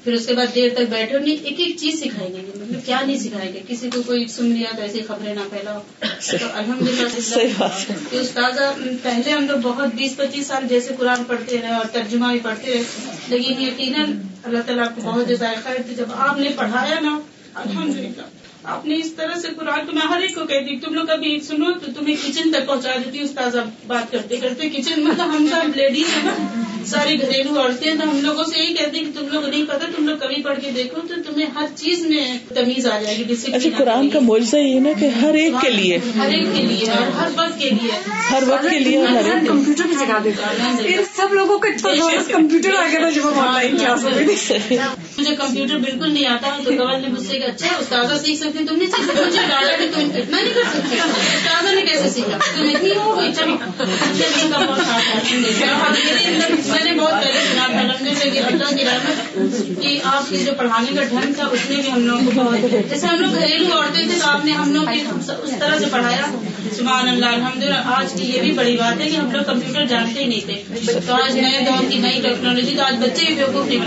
پھر 0.07 0.15
اس 0.15 0.27
کے 0.27 0.35
بعد 0.35 0.55
دیر 0.55 0.69
تک 0.75 0.91
بیٹھے 0.91 1.19
نہیں 1.19 1.37
ایک 1.43 1.61
ایک 1.61 1.77
چیز 1.79 2.01
سکھائیں 2.01 2.33
گے۔ 2.33 2.41
مطلب 2.55 2.85
کیا 2.87 3.01
نہیں 3.07 3.19
سکھائیں 3.19 3.53
گے؟ 3.53 3.61
کسی 3.69 3.91
کو 3.95 4.03
کوئی 4.03 4.27
سن 4.27 4.47
لیا 4.47 4.77
تو 4.77 4.83
ایسی 4.83 5.01
خبریں 5.07 5.35
نہ 5.35 5.41
پھیلاؤ۔ 5.51 5.81
تو 6.31 6.47
الحمد 6.53 6.83
للہ 6.83 7.69
کہ 8.11 8.17
استاذہ 8.17 8.71
پہلے 9.03 9.31
ہم 9.31 9.47
لوگ 9.47 9.59
بہت 9.63 9.95
بیس 9.95 10.17
پچیس 10.17 10.47
سال 10.47 10.69
جیسے 10.69 10.95
قرآن 10.99 11.25
پڑھتے 11.25 11.61
رہے 11.63 11.71
اور 11.71 11.85
ترجمہ 11.93 12.27
بھی 12.33 12.41
پڑھتے 12.43 12.73
رہے 12.73 12.83
لیکن 13.29 13.63
یقیناً 13.63 14.13
اللہ 14.43 14.59
تعالیٰ 14.67 14.87
کو 14.95 15.01
بہت 15.05 15.29
خیر 15.65 15.83
تھے 15.87 15.95
جب 15.95 16.05
آپ 16.17 16.39
نے 16.39 16.49
پڑھایا 16.57 17.01
نا 17.01 17.19
الحمد 17.55 17.97
للہ 17.97 18.23
آپ 18.65 18.87
نے 18.87 18.97
اس 18.97 19.13
طرح 19.13 19.39
سے 19.41 19.49
قرآن 19.57 19.87
کو 19.87 19.93
میں 19.93 20.07
ہر 20.11 20.21
ایک 20.21 20.35
کو 20.35 20.47
کہتی 20.47 20.79
تم 20.79 20.95
لوگ 20.95 21.11
ابھی 21.11 21.41
سنو 21.41 21.73
تو 21.73 21.93
تمہیں 21.93 22.17
کچن 22.27 22.53
تک 22.53 22.67
پہنچا 22.67 22.97
دیتی 23.05 23.21
استاذ 23.21 23.57
بات 23.87 24.13
کرتے 24.13 24.37
کرتے 24.37 24.69
کچن 24.69 25.05
مطلب 25.05 25.37
ہم 25.37 25.47
سب 25.51 25.77
لیڈیز 25.77 26.17
ہیں۔ 26.17 26.23
نا 26.25 26.56
ساری 26.87 27.21
گھریلو 27.21 27.61
عورتیں 27.61 27.95
تو 27.95 28.11
ہم 28.11 28.21
لوگوں 28.23 28.45
سے 28.45 28.59
یہی 28.59 28.75
کہتے 28.75 28.99
کہ 28.99 29.11
تم 29.15 29.27
لوگ 29.33 29.45
نہیں 29.49 29.65
پتا 29.69 29.87
تم 29.97 30.09
لوگ 30.09 30.17
کبھی 30.17 30.43
پڑھ 30.43 30.59
کے 30.61 30.71
دیکھو 30.71 31.01
تو 31.09 31.15
تمہیں 31.27 31.47
ہر 31.55 31.67
چیز 31.75 32.07
میں 32.07 32.25
تمیز 32.55 32.87
آ 32.87 32.99
جائے 33.01 33.17
گی 33.19 33.35
اچھا 33.53 33.71
قرآن 33.79 34.09
کا 34.09 34.21
معجزہ 34.21 34.57
یہ 34.57 34.81
نا 34.81 34.93
کہ 35.01 35.09
ہر 35.23 35.35
ایک 35.35 35.55
کے 35.61 35.71
لیے۔ 35.71 35.99
ہر 36.17 36.31
ایک 36.31 36.47
کے 36.55 36.63
لیے 36.63 36.91
اور 36.91 37.07
ہر 37.17 37.29
وقت 37.37 37.59
کے 37.61 37.71
لیے۔ 37.71 37.91
ہر 38.31 38.43
وقت 38.47 38.67
کے 38.71 38.79
لیے 38.79 38.99
ہر 39.07 39.25
ایک 39.25 39.49
کمپیوٹر 39.49 39.87
بھی 39.87 39.97
سکھا 39.97 40.19
دیتا۔ 40.25 40.53
سب 41.17 41.35
لوگوں 41.35 41.59
کو 41.59 41.67
اتنا 41.69 42.11
کمپیوٹر 42.33 42.75
آ 42.75 42.87
گیا 42.91 42.99
تھا 42.99 43.11
جب 43.11 43.29
ہم 43.29 43.39
آن 43.39 43.53
لائن 43.55 43.77
کلاس 43.77 44.05
مجھے 45.19 45.35
کمپیوٹر 45.37 45.79
بالکل 45.79 46.15
نہیں 46.15 46.27
آتا 46.27 46.57
تو 46.65 46.71
کمل 46.71 47.01
نے 47.03 47.09
مجھ 47.09 47.27
سے 47.27 47.39
کہا 47.39 47.49
اچھا 47.49 47.77
استاذہ 47.79 48.19
سیکھ 48.25 48.39
سکتی 48.41 48.65
تم 48.67 48.77
نہیں 48.77 48.91
سیکھ 48.91 49.27
مجھے 49.27 49.47
ڈالا 49.49 49.77
کہ 49.79 49.87
تم 49.95 50.11
اتنا 50.15 50.41
نہیں 50.43 50.55
کر 50.55 50.71
سکتی۔ 50.75 50.97
استاذہ 51.37 51.75
نے 51.75 51.81
کیسے 51.83 52.11
سیکھا؟ 52.11 52.39
تم 52.57 52.69
اتنی 52.75 52.91
ہو 52.97 53.19
گئی 53.21 53.33
چلو۔ 53.37 53.57
میں 56.77 56.85
نے 56.85 57.01
بہت 57.01 57.25
پہلے 57.25 57.41
سنا 57.41 57.67
تھا 57.67 57.83
رکھنے 57.89 58.15
سے 58.15 58.31
کہ 58.31 58.39
اللہ 58.39 58.75
کی 58.77 58.85
رحمت 58.85 59.83
کہ 59.83 59.99
آپ 60.05 60.31
کے 60.31 60.37
جو 60.37 60.53
پڑھانے 60.57 60.97
کا 60.97 61.03
ڈھنگ 61.03 61.33
تھا 61.35 61.45
اس 61.53 61.71
نے 61.71 61.77
بھی 61.77 61.91
ہم 61.91 62.07
لوگوں 62.07 62.25
کو 62.25 62.31
بہت 62.35 62.91
جیسے 62.91 63.07
ہم 63.07 63.21
لوگ 63.21 63.39
گھریلو 63.39 63.77
عورتیں 63.77 64.07
تھے 64.07 64.19
تو 64.21 64.29
آپ 64.29 64.45
نے 64.45 64.53
ہم 64.53 64.75
لوگ 64.75 64.93
کی 64.93 65.01
اس 65.43 65.55
طرح 65.59 65.79
سے 65.79 65.87
پڑھایا۔ 65.91 66.25
سبحان 66.77 67.09
اللہ 67.09 67.27
الحمد 67.27 67.63
للہ 67.63 67.81
آج 67.97 68.13
کی 68.13 68.25
یہ 68.33 68.41
بھی 68.41 68.51
بڑی 68.53 68.77
بات 68.77 69.01
ہے 69.01 69.09
کہ 69.11 69.17
ہم 69.17 69.31
لوگ 69.31 69.43
کمپیوٹر 69.43 69.85
جانتے 69.85 70.21
ہی 70.21 70.27
نہیں 70.27 70.41
تھے۔ 70.41 71.01
تو 71.07 71.15
آج 71.15 71.37
نئے 71.39 71.61
دور 71.67 71.85
کی 71.91 71.99
نئی 71.99 72.21
ٹیکنالوجی 72.23 72.75
تو 72.77 72.83
آج 72.83 72.95
بچے 73.01 73.27
بھی 73.27 73.35
بیوقوف 73.35 73.67
نہیں 73.67 73.81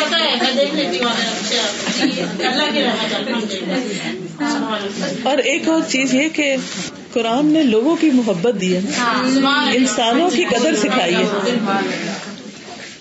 پتا 0.00 0.18
ہے 0.18 0.34
میں 0.42 0.52
دیکھ 0.56 0.74
لیتی 0.74 0.98
ہوں 0.98 1.10
اچھا 1.10 2.48
اللہ 2.48 2.72
کی 2.72 2.84
رحمت 2.84 3.14
الحمد 3.14 3.52
للہ 3.52 5.28
اور 5.28 5.38
ایک 5.50 5.68
اور 5.68 5.80
چیز 5.88 6.14
یہ 6.14 6.28
کہ 6.28 6.56
قرآن 7.16 7.46
نے 7.46 7.62
لوگوں 7.62 7.96
کی 7.96 8.10
محبت 8.10 8.60
دی 8.60 8.76
ہے 8.76 8.80
انسانوں 9.74 10.30
کی 10.30 10.44
قدر 10.44 10.76
سکھائی 10.76 11.14
ہے۔ 11.14 11.54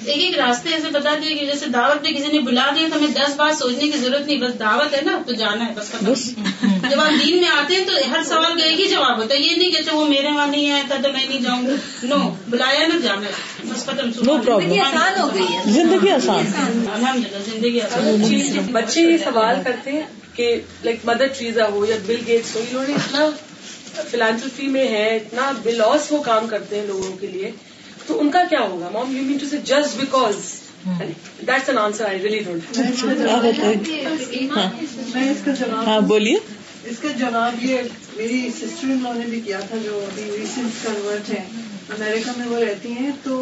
ایک 0.06 0.24
ایک 0.24 0.40
راستے 0.40 0.70
ایسے 0.70 0.88
بتا 0.94 1.14
دیے 1.22 1.36
کہ 1.36 1.46
جیسے 1.46 1.66
دعوت 1.66 2.04
پہ 2.04 2.10
کسی 2.10 2.32
نے 2.32 2.40
بلا 2.40 2.70
دیا 2.76 2.88
تو 2.94 3.00
ہمیں 3.00 3.08
دس 3.08 3.36
بار 3.36 3.54
سوچنے 3.54 3.92
کی 3.92 3.98
ضرورت 3.98 4.26
نہیں 4.28 4.38
بس 4.38 4.60
دعوت 4.60 4.94
ہے 4.94 5.02
نا 5.06 5.18
تو 5.28 5.34
جانا 5.34 5.68
ہے 5.68 5.74
بس 5.76 5.92
ختم۔ 5.92 6.14
جب 6.90 6.98
ہم 7.08 7.16
دین 7.26 7.38
میں 7.38 7.50
آتے 7.50 7.76
ہیں 7.76 7.86
تو 7.86 7.94
ہر 8.12 8.24
سوال 8.26 8.60
کا 8.60 8.66
ایک 8.66 8.80
ہی 8.80 8.88
جواب 8.88 9.18
ہوتا 9.18 9.36
ہے 9.36 9.40
یہ 9.40 9.56
نہیں 9.56 9.72
کہ 9.72 9.96
وہ 9.96 10.06
میرے 10.08 10.28
وہاں 10.28 10.48
نہیں 10.48 10.72
آیا 10.72 10.84
تھا 10.88 10.96
تو 11.04 11.12
میں 11.14 11.26
نہیں 11.30 11.42
جاؤں 11.42 11.68
گا۔ 11.68 11.72
نو 12.04 12.36
بلایا 12.50 12.88
نا 12.88 13.00
جانا 13.04 13.26
ہے 13.28 13.32
بس 13.68 13.86
ختم 13.86 14.10
نو 14.26 14.38
پرابلم 14.46 14.82
آسان 14.82 15.20
ہو 15.22 15.30
گئی 15.34 15.46
ہے۔ 15.54 15.62
زندگی 15.66 16.10
آسان۔ 16.10 16.46
الحمد 16.94 17.26
للہ 17.26 17.44
زندگی 17.54 17.82
آسان۔ 17.82 18.72
بچے 18.72 19.02
یہ 19.02 19.18
سوال 19.18 19.56
کرتے 19.64 19.92
ہیں 19.92 20.02
کہ 20.36 20.62
لائک 20.84 21.00
مدر 21.04 21.26
ٹریزا 21.38 21.68
ہو 21.70 21.86
یا 21.86 21.96
بل 22.06 22.16
گیٹس 22.28 22.56
ہو 22.56 22.62
انہوں 22.72 22.86
نے 22.88 22.94
اتنا 22.94 23.30
فلانتھرفی 24.12 24.68
میں 24.68 24.88
ہے 24.88 25.16
اتنا 25.16 25.52
بلاس 25.64 26.12
وہ 26.12 26.24
کام 26.24 26.48
کرتے 26.48 26.80
ہیں 26.80 26.86
لوگوں 26.86 27.18
کے 27.18 27.28
لیے 27.28 27.52
تو 28.08 28.20
ان 28.20 28.30
کا 28.30 28.44
کیا 28.50 28.60
ہوگا؟ 28.60 28.90
Mom 28.92 29.16
you 29.16 29.24
mean 29.24 29.38
to 29.38 29.46
say 29.50 29.58
just 29.58 29.98
because 29.98 30.36
that's 31.48 31.70
an 31.70 31.78
answer 31.78 32.06
I 32.06 32.22
really 32.22 32.40
don't 32.40 32.78
میں 35.16 35.32
اس 35.32 35.38
کا 35.46 35.52
جواب 35.52 35.88
ہاں۔ 35.88 36.00
بولیے۔ 36.02 36.36
اس 36.86 36.98
کا 37.02 37.08
جواب 37.18 37.64
یہ 37.66 37.82
میری 38.16 38.50
سسٹر 38.56 38.88
ان 38.88 38.98
لوگوں 39.04 39.16
نے 39.16 39.26
بھی 39.26 39.40
کیا 39.40 39.60
تھا 39.60 39.76
جو 39.84 40.06
ابھی 40.12 40.24
ریسنٹ 40.24 40.84
کنورٹ 40.84 41.30
ہیں۔ 41.30 41.46
امریکہ 41.90 42.32
میں 42.38 42.48
وہ 42.48 42.60
رہتی 42.60 42.92
ہیں 42.92 43.12
تو 43.24 43.36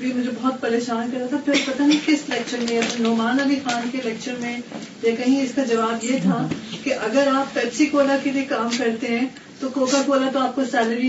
یہ 0.00 0.14
مجھے 0.14 0.30
بہت 0.42 0.60
پریشان 0.60 1.10
کر 1.12 1.18
رہا 1.18 1.26
تھا 1.26 1.36
پھر 1.44 1.54
پتہ 1.66 1.82
نہیں 1.82 1.98
کس 2.06 2.28
لیکچر 2.28 2.58
میں 2.70 2.80
نعمان 3.00 3.40
علی 3.40 3.56
خان 3.64 3.88
کے 3.92 3.98
لیکچر 4.04 4.32
میں 4.40 4.58
یا 5.02 5.16
کہیں 5.16 5.42
اس 5.42 5.50
کا 5.54 5.64
جواب 5.64 6.04
یہ 6.04 6.18
تھا 6.22 6.48
کہ 6.82 6.94
اگر 6.94 7.28
آپ 7.34 7.54
پیپسی 7.54 7.86
کولا 7.86 8.16
کے 8.22 8.30
لیے 8.30 8.44
کام 8.44 8.68
کرتے 8.78 9.06
ہیں 9.06 9.26
تو 9.60 9.68
کوکا 9.68 10.02
کولا 10.06 10.28
تو 10.32 10.38
آپ 10.38 10.54
کو 10.54 10.62
سیلری 10.70 11.08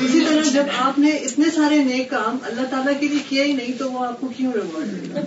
اسی 0.00 0.20
طرح 0.20 0.52
جب 0.52 0.64
آپ 0.78 0.98
نے 0.98 1.10
اتنے 1.10 1.44
سارے 1.54 1.84
نئے 1.84 2.04
کام 2.04 2.38
اللہ 2.42 2.62
تعالیٰ 2.70 3.00
کے 3.00 3.08
لیے 3.08 3.18
کیا 3.28 3.44
ہی 3.44 3.52
نہیں 3.52 3.78
تو 3.78 3.92
وہ 3.92 4.06
آپ 4.06 4.20
کو 4.20 4.28
کیوں 4.36 4.52
reward 4.52 5.18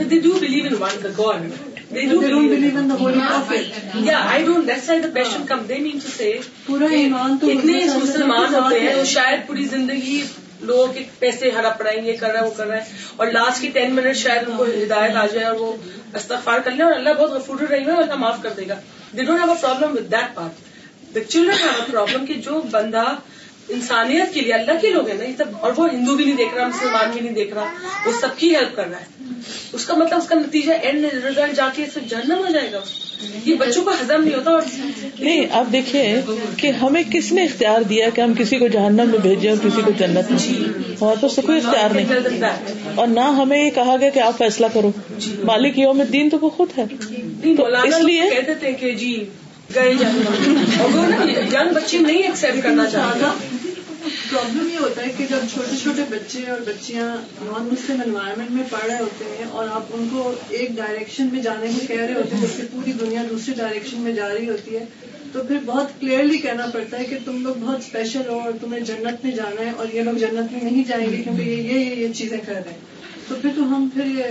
they 1.94 2.06
do 2.08 2.20
believe 2.20 2.36
in 2.42 2.44
one, 2.44 2.44
the 2.44 2.44
God. 2.44 2.44
They 2.44 2.44
do 2.44 2.56
believe 2.56 2.76
in 2.76 2.88
the 2.88 2.98
Holy 2.98 3.20
Prophet. 3.22 4.06
Yeah, 4.06 4.28
I 4.28 4.44
don't. 4.44 4.66
That's 4.66 4.88
why 4.88 5.00
the 5.00 5.12
question 5.12 5.46
come. 5.46 5.68
They 5.68 5.80
mean 5.82 6.00
to 6.00 6.12
say. 6.12 6.32
پورا 6.66 6.88
ایمان 6.96 7.38
تو 7.42 7.50
اتنے 7.52 7.84
مسلمان 7.96 8.56
ہوتے 8.56 8.80
ہیں 8.80 8.96
وہ 8.96 9.04
شاید 9.12 9.48
پوری 9.48 9.66
زندگی 9.68 10.22
لوگوں 10.62 10.88
کے 10.94 11.04
پیسے 11.20 11.50
ہڑپ 11.52 11.82
رہے 11.82 11.96
ہیں 11.96 12.08
یہ 12.08 12.18
کر 12.20 12.32
رہا 12.32 12.40
ہے 12.40 12.46
وہ 12.46 12.54
کر 12.58 12.68
رہا 12.68 12.78
ہے 12.78 13.14
اور 13.16 13.28
لاسٹ 13.28 13.62
کی 13.62 13.70
ٹین 13.74 13.96
منٹ 13.96 14.18
شاید 14.18 14.50
ان 14.50 14.58
کو 14.58 14.66
ہدایت 14.66 15.16
آ 15.16 15.26
جائے 15.34 15.46
اور 15.46 15.56
وہ 15.60 15.72
استغفار 16.16 16.60
کر 16.66 16.72
لیں 16.72 16.86
اور 16.86 16.94
اللہ 16.94 17.20
بہت 17.20 17.32
غفور 17.32 17.68
رہی 17.70 17.86
ہے 17.86 17.98
اللہ 17.98 18.16
معاف 18.18 18.42
کر 18.44 18.54
دے 18.58 18.68
گا 18.70 18.80
they 19.18 19.24
don't 19.24 19.40
have 19.40 19.52
a 19.52 19.62
problem 19.62 19.92
with 19.98 20.12
that 20.12 20.36
part 20.36 21.16
the 21.16 21.24
children 21.24 21.64
have 21.64 21.80
a 21.80 21.92
problem 21.92 22.26
کہ 22.26 22.34
جو 22.46 22.62
بندہ 22.72 23.04
انسانیت 23.70 24.34
کے 24.34 24.42
لیے 24.42 24.54
اللہ 24.54 24.72
کے 24.82 24.90
لوگ 24.90 25.08
ہیں 25.08 25.18
نا 25.18 25.24
یہ 25.24 25.34
سب 25.38 25.44
اور 25.60 25.72
وہ 25.78 25.88
ہندو 25.94 26.16
بھی 26.16 26.26
نہیں 26.26 26.36
دیکھ 26.36 26.56
رہا 26.56 26.68
مسلمان 26.68 27.12
بھی 27.12 27.22
نہیں 27.22 27.34
دیکھ 27.34 27.54
رہا 27.54 27.66
وہ 28.06 28.12
سب 28.22 28.28
کی 28.38 28.56
ہیلپ 28.56 28.76
کر 28.76 28.90
رہا 28.90 29.00
ہے۔ 29.02 29.06
اس 29.74 29.86
کا 29.86 29.94
مطلب 29.94 30.18
اس 30.18 30.28
کا 30.28 30.36
نتیجہ 30.36 30.74
اینڈ 30.82 31.06
ریزلٹ 31.14 31.56
جا 31.56 31.70
کے 31.76 31.86
صرف 31.94 32.10
جہنم 32.10 32.38
ہو 32.38 32.52
جائے 32.54 32.72
گا۔ 32.72 32.80
یہ 33.46 33.56
بچوں 33.56 33.84
کا 33.84 33.92
ہزم 33.92 34.24
نہیں 34.24 34.36
ہوتا 34.36 34.52
اور 34.52 34.62
نہیں 35.20 35.46
آپ 35.52 35.72
دیکھیے 35.72 36.22
کہ 36.58 36.68
ہمیں 36.68 37.04
کس 37.12 37.32
نے 37.32 37.44
اختیار 37.44 37.82
دیا 37.82 38.10
کہ 38.10 38.22
ہم 38.22 38.34
کسی 38.34 38.58
کو 38.58 38.68
جہنم 38.68 39.10
میں 39.10 39.20
بھیجیں 39.20 39.50
اور 39.50 39.58
کسی 39.58 39.82
کو 39.86 39.92
جنت 39.98 40.32
میں؟ 40.32 40.50
ہمارے 41.02 41.16
پاس 41.22 41.36
تو 41.36 41.42
کوئی 41.42 41.60
اختیار 41.64 41.90
نہیں۔ 41.90 42.44
اور 42.96 43.08
نہ 43.08 43.20
ہمیں 43.20 43.66
یہ 43.66 43.70
کہا 43.70 43.96
گیا 44.00 44.10
کہ 44.10 44.20
آپ 44.20 44.38
فیصلہ 44.38 44.66
کرو۔ 44.74 44.92
مالک 45.44 45.78
یوم 45.80 46.00
الدین 46.00 46.30
تو 46.30 46.38
وہ 46.42 46.50
خود 46.50 46.78
ہے۔ 46.78 46.84
اس 47.88 48.00
لیے 48.04 48.22
کہتے 48.34 48.54
تھے 48.54 48.72
کہ 48.72 48.92
جی 48.92 49.26
گئے 49.76 49.94
جنگ 49.94 50.80
اور 50.82 50.90
وہ 50.96 51.06
نا 51.08 51.26
جنگ 51.52 51.74
بچی 51.74 51.98
نہیں 51.98 52.24
ایکسپٹ 52.24 52.64
کرنا 52.64 52.90
چاہتا 52.90 53.34
پرابلم 54.30 54.70
یہ 54.70 54.78
ہوتا 54.78 55.02
ہے 55.02 55.12
کہ 55.18 55.26
جب 55.30 55.38
چھوٹے 55.54 55.76
چھوٹے 55.84 56.02
بچے 56.10 56.40
اور 56.50 56.62
بچیاں 56.66 57.08
نان 57.42 57.68
مسلم 57.72 58.02
انوائرمنٹ 58.06 58.52
میں 58.52 58.64
پڑھ 58.70 58.86
رہے 58.86 59.00
ہوتے 59.00 59.26
ہیں 59.38 59.46
اور 59.52 59.68
آپ 59.72 59.84
ان 59.90 60.08
کو 60.12 60.34
ایک 60.50 60.72
ڈائریکشن 60.76 61.28
میں 61.32 61.42
جانے 61.42 61.68
کو 61.68 61.86
کہہ 61.88 62.02
رہے 62.02 62.14
ہوتے 62.14 62.36
ہیں 62.36 62.42
جبکہ 62.42 62.64
پوری 62.72 62.92
دنیا 62.92 63.24
دوسری 63.30 63.54
ڈائریکشن 63.58 64.02
میں 64.02 64.14
جا 64.14 64.34
رہی 64.34 64.50
ہوتی 64.50 64.76
ہے، 64.76 64.86
تو 65.34 65.44
پھر 65.44 65.58
بہت 65.66 66.00
کلیئرلی 66.00 66.38
کہنا 66.38 66.66
پڑتا 66.74 67.00
ہے 67.00 67.06
کہ 67.06 67.18
تم 67.26 67.42
لوگ 67.42 67.56
بہت 67.60 67.80
اسپیشل 67.80 68.28
ہو 68.30 68.40
اور 68.40 68.52
تمہیں 68.62 68.80
جنت 68.80 69.26
میں 69.26 69.32
جانا 69.32 69.66
ہے 69.66 69.72
اور 69.78 69.88
یہ 69.94 70.02
لوگ 70.02 70.14
جنت 70.14 70.52
میں 70.52 70.62
نہیں 70.64 70.84
جائیں 70.84 71.12
گے 71.12 71.24
کیونکہ 71.24 71.42
یہ 71.42 71.74
یہ 71.74 71.96
یہ 71.96 72.14
چیزیں 72.14 72.38
کر 72.46 72.54
رہے 72.54 72.72
ہیں۔ 72.72 72.93
تو 73.28 73.36
پھر 73.42 73.50
تو 73.56 73.64
ہم 73.64 73.90
پھر 73.94 74.06
یہ 74.06 74.24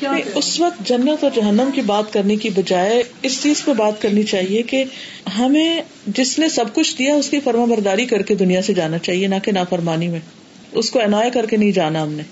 کیا 0.00 0.12
اس 0.34 0.60
وقت 0.60 0.88
جنت 0.88 1.24
اور 1.24 1.30
جہنم 1.34 1.70
کی 1.74 1.80
بات 1.80 2.12
کرنے 2.12 2.36
کی 2.36 2.50
بجائے 2.50 3.02
اس 3.22 3.42
چیز 3.42 3.64
پہ 3.64 3.72
بات 3.72 4.02
کرنی 4.02 4.22
چاہیے 4.22 4.62
کہ 4.62 4.84
ہمیں 5.38 5.80
جس 6.06 6.38
نے 6.38 6.48
سب 6.48 6.64
کچھ 6.74 6.98
دیا 6.98 7.14
اس 7.14 7.30
کی 7.30 7.40
فرما 7.40 7.64
برداری 7.64 8.06
کر 8.06 8.22
کے 8.22 8.34
دنیا 8.34 8.62
سے 8.62 8.74
جانا 8.74 8.98
چاہیے 8.98 9.26
نہ 9.26 9.34
کہ 9.44 9.52
نافرمانی 9.52 10.08
میں۔ 10.08 10.20
اس 10.72 10.90
کو 10.90 11.00
انوائے 11.00 11.30
کر 11.30 11.46
کے 11.46 11.56
نہیں 11.56 11.72
جانا 11.72 12.02
ہم 12.02 12.12
نے۔ 12.12 12.22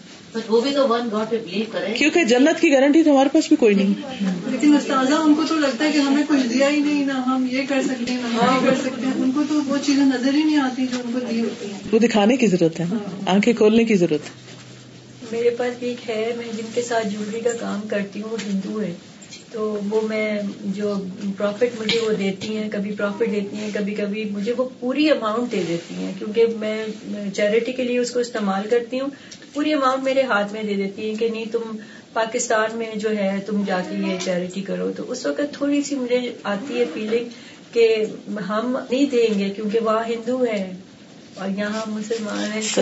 وہ 0.48 0.60
بھی 0.60 0.70
تو 0.70 0.88
ون 0.88 1.08
گاڈ 1.12 1.30
پہ 1.30 1.36
بلیو 1.36 1.64
کرے 1.72 1.94
کیونکہ 1.94 2.24
جنت 2.24 2.60
کی 2.60 2.72
گارنٹی 2.72 3.02
تو 3.02 3.10
ہمارے 3.12 3.28
پاس 3.32 3.48
بھی 3.48 3.56
کوئی 3.56 3.74
نہیں۔ 3.74 3.94
لیکن 4.50 4.74
استاذہ 4.74 5.14
ان 5.14 5.34
کو 5.34 5.42
تو 5.48 5.54
لگتا 5.54 5.84
ہے 5.84 5.92
کہ 5.92 5.98
ہمیں 5.98 6.22
کچھ 6.28 6.46
دیا 6.48 6.70
ہی 6.70 6.78
نہیں 6.78 7.04
نہ 7.04 7.12
ہم 7.12 7.46
یہ 7.50 7.62
کر 7.68 7.82
سکتے 7.82 8.12
ہیں 8.12 8.18
نہ 8.22 8.42
ہم 8.42 8.66
کر 8.66 8.74
سکتے 8.74 9.06
ہیں۔ 9.06 9.12
ان 9.16 9.30
کو 9.32 9.42
تو 9.48 9.60
وہ 9.66 9.76
چیزیں 9.86 10.04
نظر 10.04 10.34
ہی 10.34 10.42
نہیں 10.44 10.56
آتی 10.56 10.86
جو 10.86 10.96
ان 11.04 11.12
کو 11.12 11.18
دی 11.30 11.40
ہوتی 11.40 11.66
ہیں۔ 11.72 11.78
وہ 11.92 11.98
دکھانے 11.98 12.36
کی 12.36 12.46
ضرورت 12.46 12.80
ہے 12.80 12.84
آنکھیں 13.26 13.52
کھولنے 13.54 13.84
کی 13.84 13.94
ضرورت 13.94 14.20
ہے۔ 14.20 14.47
میرے 15.32 15.50
پاس 15.50 15.78
بھی 15.78 15.88
ایک 15.88 16.08
ہے، 16.10 16.32
میں 16.36 16.48
جن 16.56 16.66
کے 16.74 16.82
ساتھ 16.82 17.06
جولری 17.08 17.40
کا 17.40 17.50
کام 17.60 17.88
کرتی 17.88 18.22
ہوں، 18.22 18.30
وہ 18.30 18.36
ہندو 18.46 18.80
ہے 18.82 18.92
تو 19.52 19.78
وہ 19.90 20.00
میں 20.08 20.40
جو 20.64 20.94
پروفٹ 21.36 21.80
مجھے 21.80 22.00
وہ 22.00 22.12
دیتی 22.12 22.56
ہیں، 22.56 22.68
کبھی 22.72 22.92
پروفٹ 22.92 23.30
دیتی 23.32 23.56
ہیں، 23.56 23.70
کبھی 23.74 23.94
کبھی 23.94 24.24
مجھے 24.24 24.52
وہ 24.56 24.68
پوری 24.80 25.10
اماؤنٹ 25.10 25.52
دے 25.52 25.62
دیتی 25.68 25.94
ہیں۔ 25.94 26.12
کیونکہ 26.18 26.46
میں 26.58 26.84
چیریٹی 27.34 27.72
کے 27.72 27.82
لیے 27.82 27.98
اس 27.98 28.10
کو 28.10 28.20
استعمال 28.20 28.68
کرتی 28.70 29.00
ہوں 29.00 29.08
پوری 29.54 29.72
اماؤنٹ 29.72 30.04
میرے 30.04 30.22
ہاتھ 30.22 30.52
میں 30.52 30.62
دے 30.62 30.74
دیتی 30.74 31.08
ہیں 31.08 31.14
کہ 31.14 31.28
نہیں، 31.28 31.44
تم 31.52 31.76
پاکستان 32.12 32.76
میں 32.78 32.94
جو 32.94 33.10
ہے، 33.10 33.30
تم 33.46 33.62
جا 33.66 33.80
کے 33.88 33.94
یہ 34.06 34.16
چیریٹی 34.24 34.60
کرو۔ 34.60 34.90
تو 34.96 35.10
اس 35.12 35.26
وقت 35.26 35.54
تھوڑی 35.54 35.82
سی 35.82 35.94
مجھے 35.94 36.20
آتی 36.42 36.80
ہے 36.80 36.84
فیلنگ 36.94 37.28
کہ 37.72 38.04
ہم 38.48 38.78
نہیں 38.90 39.06
دیں 39.06 39.38
گے 39.38 39.48
کیونکہ 39.50 39.78
وہاں 39.78 40.04
ہندو 40.08 40.44
ہے 40.44 40.62
اور 41.38 41.48
یہاں 41.58 41.90
مسلمان 41.90 42.52
ہیں 42.52 42.60
تو 42.74 42.80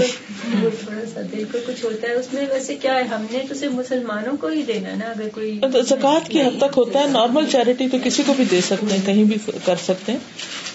وہ 0.63 0.71
تھوڑا 0.81 1.07
سا 1.15 1.21
دل 1.33 1.45
کو 1.53 1.59
کچھ 1.67 1.85
ہوتا 1.85 2.09
ہے 2.09 2.13
اس 2.13 2.33
میں 2.33 2.47
ویسے 2.51 2.75
کیا 2.75 2.95
ہے 2.95 3.03
ہم 3.03 3.27
نے 3.31 3.39
تو 3.49 3.55
صرف 3.55 3.73
مسلمانوں 3.73 4.37
کو 4.41 4.47
ہی 4.47 4.63
دینا 4.63 4.89
نا 4.95 5.07
اگر 5.07 5.29
کوئی 5.35 5.61
زکوٰۃ 5.87 6.29
کی 6.29 6.43
حد 6.43 6.59
تک 6.59 6.79
ہوتا 6.79 6.99
ہے 6.99 7.07
نارمل 7.07 7.45
چیریٹی 7.53 7.89
تو 7.89 7.97
کسی 8.05 8.23
کو 8.27 8.35
بھی 8.37 8.45
دے 8.51 8.61
سکتے 8.61 8.95
ہیں 8.95 9.07
کہیں 9.07 9.25
بھی 9.25 9.37
کر 9.65 9.77
سکتے 9.85 10.13
ہیں۔ 10.13 10.19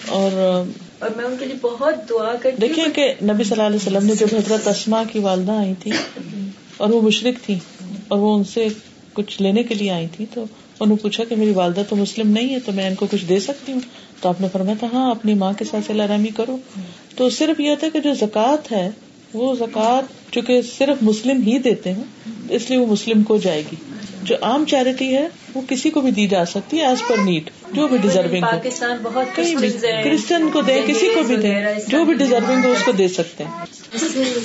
اور 0.08 0.30
اور 0.98 1.10
میں 1.16 1.24
ان 1.24 1.36
کے 1.38 1.44
لیے 1.44 1.56
بہت 1.62 2.08
دعا 2.08 2.34
کرتی 2.40 2.56
دیکھیے 2.60 2.84
کہ 2.94 3.12
نبی 3.22 3.44
صلی 3.44 3.52
اللہ 3.52 3.62
علیہ 3.62 3.76
وسلم 3.76 4.06
نے 4.06 4.14
جب 4.14 4.26
حضرت 4.32 4.68
اسما 4.68 5.02
کی 5.12 5.18
والدہ 5.18 5.52
آئی 5.52 5.74
تھی 5.80 5.90
اور 6.76 6.90
وہ 6.90 7.02
مشرق 7.02 7.46
تھی 7.46 7.58
اور 8.08 8.18
وہ 8.18 8.36
ان 8.36 8.44
سے 8.44 8.68
کچھ 9.12 9.42
لینے 9.42 9.62
کے 9.62 9.74
لیے 9.74 9.90
آئی 9.90 10.06
تھی 10.16 10.26
تو 10.34 10.40
انہوں 10.80 10.96
نے 10.96 11.02
پوچھا 11.02 11.24
کہ 11.24 11.36
میری 11.36 11.50
والدہ 11.50 11.82
تو 11.88 11.96
مسلم 11.96 12.30
نہیں 12.30 12.54
ہے 12.54 12.60
تو 12.60 12.72
میں 12.72 12.86
ان 12.86 12.94
کو 12.94 13.06
کچھ 13.10 13.24
دے 13.24 13.40
سکتی 13.40 13.72
ہوں؟ 13.72 13.80
تو 14.20 14.28
آپ 14.28 14.40
نے 14.40 14.46
فرمایا 14.52 14.74
تھا 14.80 14.86
ہاں 14.92 15.10
اپنی 15.10 15.34
ماں 15.34 15.52
کے 15.52 15.64
ساتھ 15.64 15.90
رحمی 15.90 16.28
کرو۔ 16.36 16.56
تو 17.14 17.30
صرف 17.30 17.60
یہ 17.60 17.70
ہوتا 17.70 17.86
ہے 17.86 17.90
کہ 17.90 18.00
جو 18.00 18.14
زکوٰۃ 18.14 18.72
ہے 18.72 18.88
وہ 19.34 19.54
زکوٰۃ 19.54 20.02
چونکہ 20.32 20.62
صرف 20.68 21.02
مسلم 21.02 21.42
ہی 21.42 21.58
دیتے 21.58 21.92
ہیں 21.92 22.04
اس 22.50 22.70
لیے 22.70 22.78
وہ 22.78 22.86
مسلم 22.86 23.22
کو 23.22 23.36
جائے 23.38 23.62
گی۔ 23.72 23.76
جو 24.22 24.34
عام 24.42 24.64
چیریٹی 24.64 25.16
ہے 25.16 25.26
وہ 25.54 25.60
کسی 25.68 25.90
کو 25.90 26.00
بھی 26.00 26.10
دی 26.10 26.26
جا 26.26 26.44
سکتی 26.46 26.78
ہے 26.78 26.86
ایز 26.86 27.02
پر 27.08 27.16
نیڈ 27.18 27.50
جو 27.72 27.86
بھی 27.88 27.98
ڈیزرونگ 27.98 28.42
پاکستان 28.42 28.96
بہت 29.02 29.36
کرسچن 29.36 30.48
کو 30.52 30.60
دے 30.60 30.80
کسی 30.86 31.08
کو 31.14 31.22
بھی 31.22 31.36
دے 31.36 31.52
جو 31.88 32.04
بھی 32.04 32.14
ڈیزرونگ 32.14 32.64
ہو 32.64 32.70
اس 32.70 32.84
کو 32.84 32.92
دے 32.92 33.08
سکتے 33.08 33.44
ہیں۔ 33.44 33.64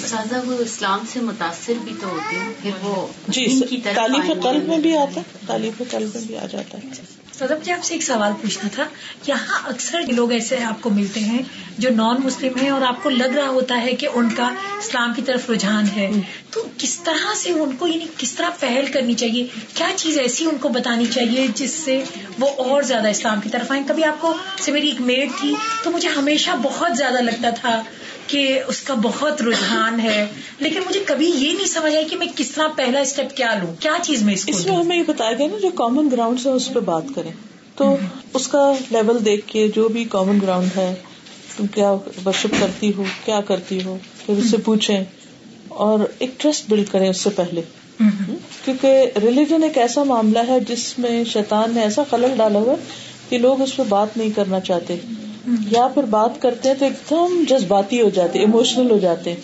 سازا 0.07 0.39
وہ 0.45 0.53
اسلام 0.59 1.05
سے 1.13 1.20
متاثر 1.20 1.74
بھی 1.84 1.93
تو 2.01 2.07
ہوتے 2.07 2.36
ہیں 2.36 2.51
پھر 2.61 2.84
وہ 2.84 3.05
جی 3.28 3.45
تعلیم 3.86 4.34
قلب 4.41 4.68
میں 4.68 4.78
بھی 4.78 4.97
آتا 4.97 5.20
ہے 5.20 5.45
تعلیم 5.47 5.84
قلب 5.89 6.15
میں 6.15 6.24
بھی 6.28 6.38
آ 6.38 6.45
جاتا 6.51 6.78
ہے۔ 6.78 6.89
سر 7.40 7.58
مجھے 7.60 7.74
آپ 7.74 7.84
سے 7.84 7.94
ایک 7.94 8.04
سوال 8.04 8.32
پوچھنا 8.42 8.70
تھا 8.74 8.84
یہاں 9.28 9.70
اکثر 9.70 10.00
لوگ 10.08 10.32
ایسے 10.32 10.64
آپ 10.64 10.82
کو 10.82 10.90
ملتے 10.90 11.20
ہیں 11.20 11.42
جو 11.78 11.90
نان 11.90 12.16
مسلم 12.24 12.60
ہیں 12.60 12.70
اور 12.70 12.82
آپ 12.82 13.04
کو 13.04 13.10
لگ 13.10 13.36
رہا 13.36 13.48
ہوتا 13.48 13.82
ہے 13.82 13.92
کہ 13.92 14.08
ان 14.14 14.30
کا 14.30 14.48
اسلام 14.78 15.14
کی 15.14 15.22
طرف 15.22 15.50
رجحان 15.50 15.86
ہے 15.96 16.12
تو 16.52 16.64
کس 16.78 17.00
طرح 17.00 17.34
سے 17.36 17.52
ان 17.52 17.76
کو 17.80 17.88
یعنی 17.88 18.06
کس 18.18 18.34
طرح 18.34 18.50
پہل 18.60 18.86
کرنی 18.94 19.14
چاہیے؟ 19.14 19.48
کیا 19.74 19.88
چیز 19.96 20.20
ایسی 20.20 20.46
ان 20.46 20.58
کو 20.58 20.70
بتانی 20.70 21.06
چاہیے 21.06 21.48
جس 21.56 21.72
سے 21.72 22.04
وہ 22.40 22.50
اور 22.58 22.82
زیادہ 22.82 23.08
اسلام 23.08 23.42
کی 23.42 23.50
طرف 23.50 23.72
آئیں؟ 23.72 23.84
کبھی 23.88 24.04
آپ 24.04 24.22
کو 24.22 24.34
سے 24.62 24.72
میری 24.72 24.88
ایک 24.88 25.02
میڈ 25.02 25.30
تھی 25.40 25.54
تو 25.84 25.92
مجھے 25.92 26.10
ہمیشہ 26.10 26.52
بہت 26.62 26.98
زیادہ 26.98 27.22
لگتا 27.22 27.50
تھا 27.50 27.82
کہ 28.28 28.62
اس 28.68 28.82
کا 28.82 28.94
بہت 28.94 29.42
رجحان 29.42 30.00
ہے 30.00 30.28
لیکن 30.60 30.80
مجھے 30.88 31.04
کبھی 31.06 31.32
یہ 31.36 31.54
نہیں 31.54 31.68
سمجھ 31.68 31.96
آئی 31.96 32.06
کہ 32.06 32.16
میں 32.16 32.28
کس 32.36 32.52
طرح 32.52 32.68
پہلا 32.76 33.00
اسٹیپ 33.00 33.38
کیا 33.38 33.54
لوں؟ 33.64 33.76
کیا 33.80 33.94
چیز 34.02 34.24
میں 34.24 34.36
اس 34.48 34.66
میں 34.66 34.76
ہمیں 34.76 34.98
یہ 34.98 35.04
بتایا 35.08 35.34
گیا 35.34 35.48
نا 35.48 35.58
جو 35.62 35.70
کامن 35.70 36.10
گراؤنڈ 36.12 36.46
ہے 36.46 36.52
اس 36.52 36.74
پہ 36.74 36.80
بات 36.80 37.04
کریں۔ 37.16 37.26
تو 37.78 37.95
اس 38.34 38.47
کا 38.47 38.73
لیول 38.91 39.25
دیکھ 39.25 39.47
کے 39.47 39.67
جو 39.75 39.88
بھی 39.88 40.03
کامن 40.03 40.39
گراؤنڈ 40.41 40.78
ہے 40.78 40.93
تم 41.57 41.67
کیا 41.67 41.91
ورشپ 42.25 42.55
کرتی 42.59 42.91
ہو 42.97 43.03
کیا 43.25 43.41
کرتی 43.41 43.84
ہو 43.86 43.97
پھر 44.25 44.38
اس 44.38 44.51
سے 44.51 44.57
پوچھیں 44.57 45.03
اور 45.67 45.99
ایک 46.19 46.39
ٹرسٹ 46.39 46.69
بلڈ 46.69 46.89
کریں 46.91 47.09
اس 47.09 47.21
سے 47.21 47.30
پہلے۔ 47.30 47.61
کیونکہ 48.65 49.11
ریلیجن 49.21 49.63
ایک 49.63 49.78
ایسا 49.78 50.03
معاملہ 50.03 50.39
ہے 50.47 50.59
جس 50.59 50.99
میں 50.99 51.23
شیطان 51.23 51.71
نے 51.75 51.82
ایسا 51.82 52.03
خلل 52.09 52.34
ڈالا 52.38 52.59
ہوا 52.59 52.75
کہ 53.30 53.38
لوگ 53.38 53.61
اس 53.61 53.75
پہ 53.75 53.84
بات 53.89 54.17
نہیں 54.17 54.30
کرنا 54.36 54.59
چاہتے۔ 54.59 54.95
یا 55.71 55.88
پھر 55.88 56.03
بات 56.03 56.41
کرتے 56.41 56.69
ہیں 56.69 56.75
تو 56.75 56.86
ایک 56.86 57.09
دم 57.09 57.43
جذباتی 57.49 58.01
ہو 58.01 58.09
جاتے 58.09 58.39
اموشنل 58.39 58.91
ہو 58.91 58.97
جاتے 58.97 59.30
ہیں 59.30 59.38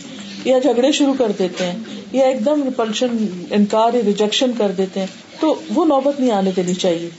یا 0.46 0.60
جھگڑے 0.60 0.92
شروع 0.92 1.14
کر 1.18 1.32
دیتے 1.40 1.66
ہیں 1.66 1.80
یا 2.12 2.26
ایک 2.28 2.46
دم 2.46 2.64
ریپلشن 2.64 3.08
انکار 3.52 3.94
یا 3.94 4.02
ریجیکشن 4.06 4.52
کر 4.58 4.72
دیتے 4.78 5.00
ہیں۔ 5.00 5.08
تو 5.40 5.56
وہ 5.76 5.86
نوبت 5.86 6.20
نہیں 6.20 6.32
آنے 6.32 6.52
دینی 6.56 6.74
چاہیے۔ 6.74 7.10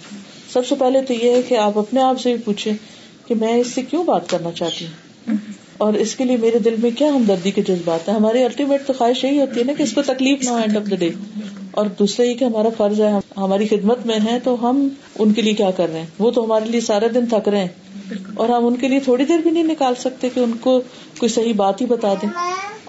سب 0.55 0.67
سے 0.67 0.75
پہلے 0.75 1.03
تو 1.03 1.13
یہ 1.13 1.31
ہے 1.31 1.43
کہ 1.43 1.57
آپ 1.57 1.79
اپنے 1.79 2.03
آپ 2.03 2.21
سے 2.21 2.35
بھی 2.35 2.43
پوچھیں 2.43 2.73
کہ 3.29 3.35
میں 3.35 3.53
اس 3.53 3.67
سے 3.67 3.83
کیوں 3.83 4.05
بات 4.05 4.29
کرنا 4.29 4.53
چاہتی 4.53 4.87
ہوں؟ 4.87 5.37
اور 5.79 5.95
اس 5.95 6.17
کے 6.17 6.25
لیے 6.25 6.37
میرے 6.37 6.59
دل 6.59 6.75
میں 6.83 6.91
کیا 6.91 7.09
ہمدردی 7.09 7.51
کے 7.51 7.63
جذبات 7.63 8.09
ہیں؟ 8.09 8.15
ہماری 8.17 8.45
الٹیمیٹ 8.45 8.87
تو 8.87 8.93
خواہش 8.93 9.25
یہی 9.25 9.41
ہوتی 9.41 9.61
ہے 9.61 9.65
نا 9.65 9.73
کہ 9.73 9.83
اس 9.83 9.93
کو 9.93 10.03
تکلیف 10.03 10.45
نہ 10.45 10.51
ہو 10.51 10.57
اینڈ 10.57 10.77
آف 10.77 10.91
دا 10.91 10.97
ڈے 10.97 11.11
اور 11.71 11.87
دوسرا 11.87 12.27
یہ 12.27 12.35
کہ 12.35 12.45
ہمارا 12.45 12.69
فرض 12.77 13.01
ہے 13.01 13.11
ہماری 13.37 13.69
خدمت 13.69 14.07
میں 14.07 14.19
ہے 14.27 14.39
تو 14.45 14.71
ہم 14.71 14.89
ان 15.19 15.33
کے 15.33 15.43
لیے 15.43 15.53
کیا 15.53 15.71
کر 15.71 15.89
رہے 15.93 15.99
ہیں؟ 15.99 16.07
وہ 16.19 16.31
تو 16.31 16.45
ہمارے 16.45 16.65
لیے 16.65 16.81
سارے 16.81 17.09
دن 17.09 17.27
تھک 17.27 17.49
رہے 17.49 17.61
ہیں۔ 17.61 17.69
اور 18.35 18.49
ہم 18.49 18.67
ان 18.67 18.77
کے 18.77 18.89
لیے 18.89 19.01
تھوڑی 19.01 19.25
دیر 19.25 19.39
بھی 19.39 19.51
نہیں 19.51 19.63
نکال 19.63 19.95
سکتے 19.99 20.29
کہ 20.35 20.41
ان 20.41 20.53
کو 20.61 20.81
کوئی 21.19 21.29
صحیح 21.29 21.55
بات 21.57 21.81
ہی 21.81 21.87
بتا 21.87 22.15
دیں۔ 22.15 22.29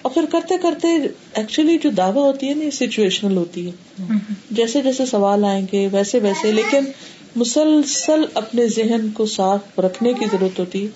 اور 0.02 0.12
پھر 0.14 0.26
کرتے 0.32 0.56
کرتے 0.58 0.88
ایکچولی 1.34 1.78
جو 1.84 1.90
دعوی 1.90 2.20
ہوتی 2.20 2.50
ہے 2.50 2.54
نا 2.54 2.66
یہ 2.66 2.70
سچویشنل 2.70 3.38
ہوتی 3.38 3.70
ہے۔ 3.70 4.04
جیسے 4.52 4.82
جیسے 4.82 5.06
سوال 5.06 5.46
آئیں 5.46 5.66
گے، 5.72 5.88
ویسے 5.92 6.20
ویسے، 6.20 6.52
لیکن 6.52 6.80
مسلسل 7.36 8.24
اپنے 8.34 8.68
ذہن 8.68 9.10
کو 9.10 9.26
صاف 9.26 9.80
رکھنے 9.80 10.14
کی 10.14 10.26
ضرورت 10.32 10.60
ہوتی 10.60 10.84
ہے 10.84 10.88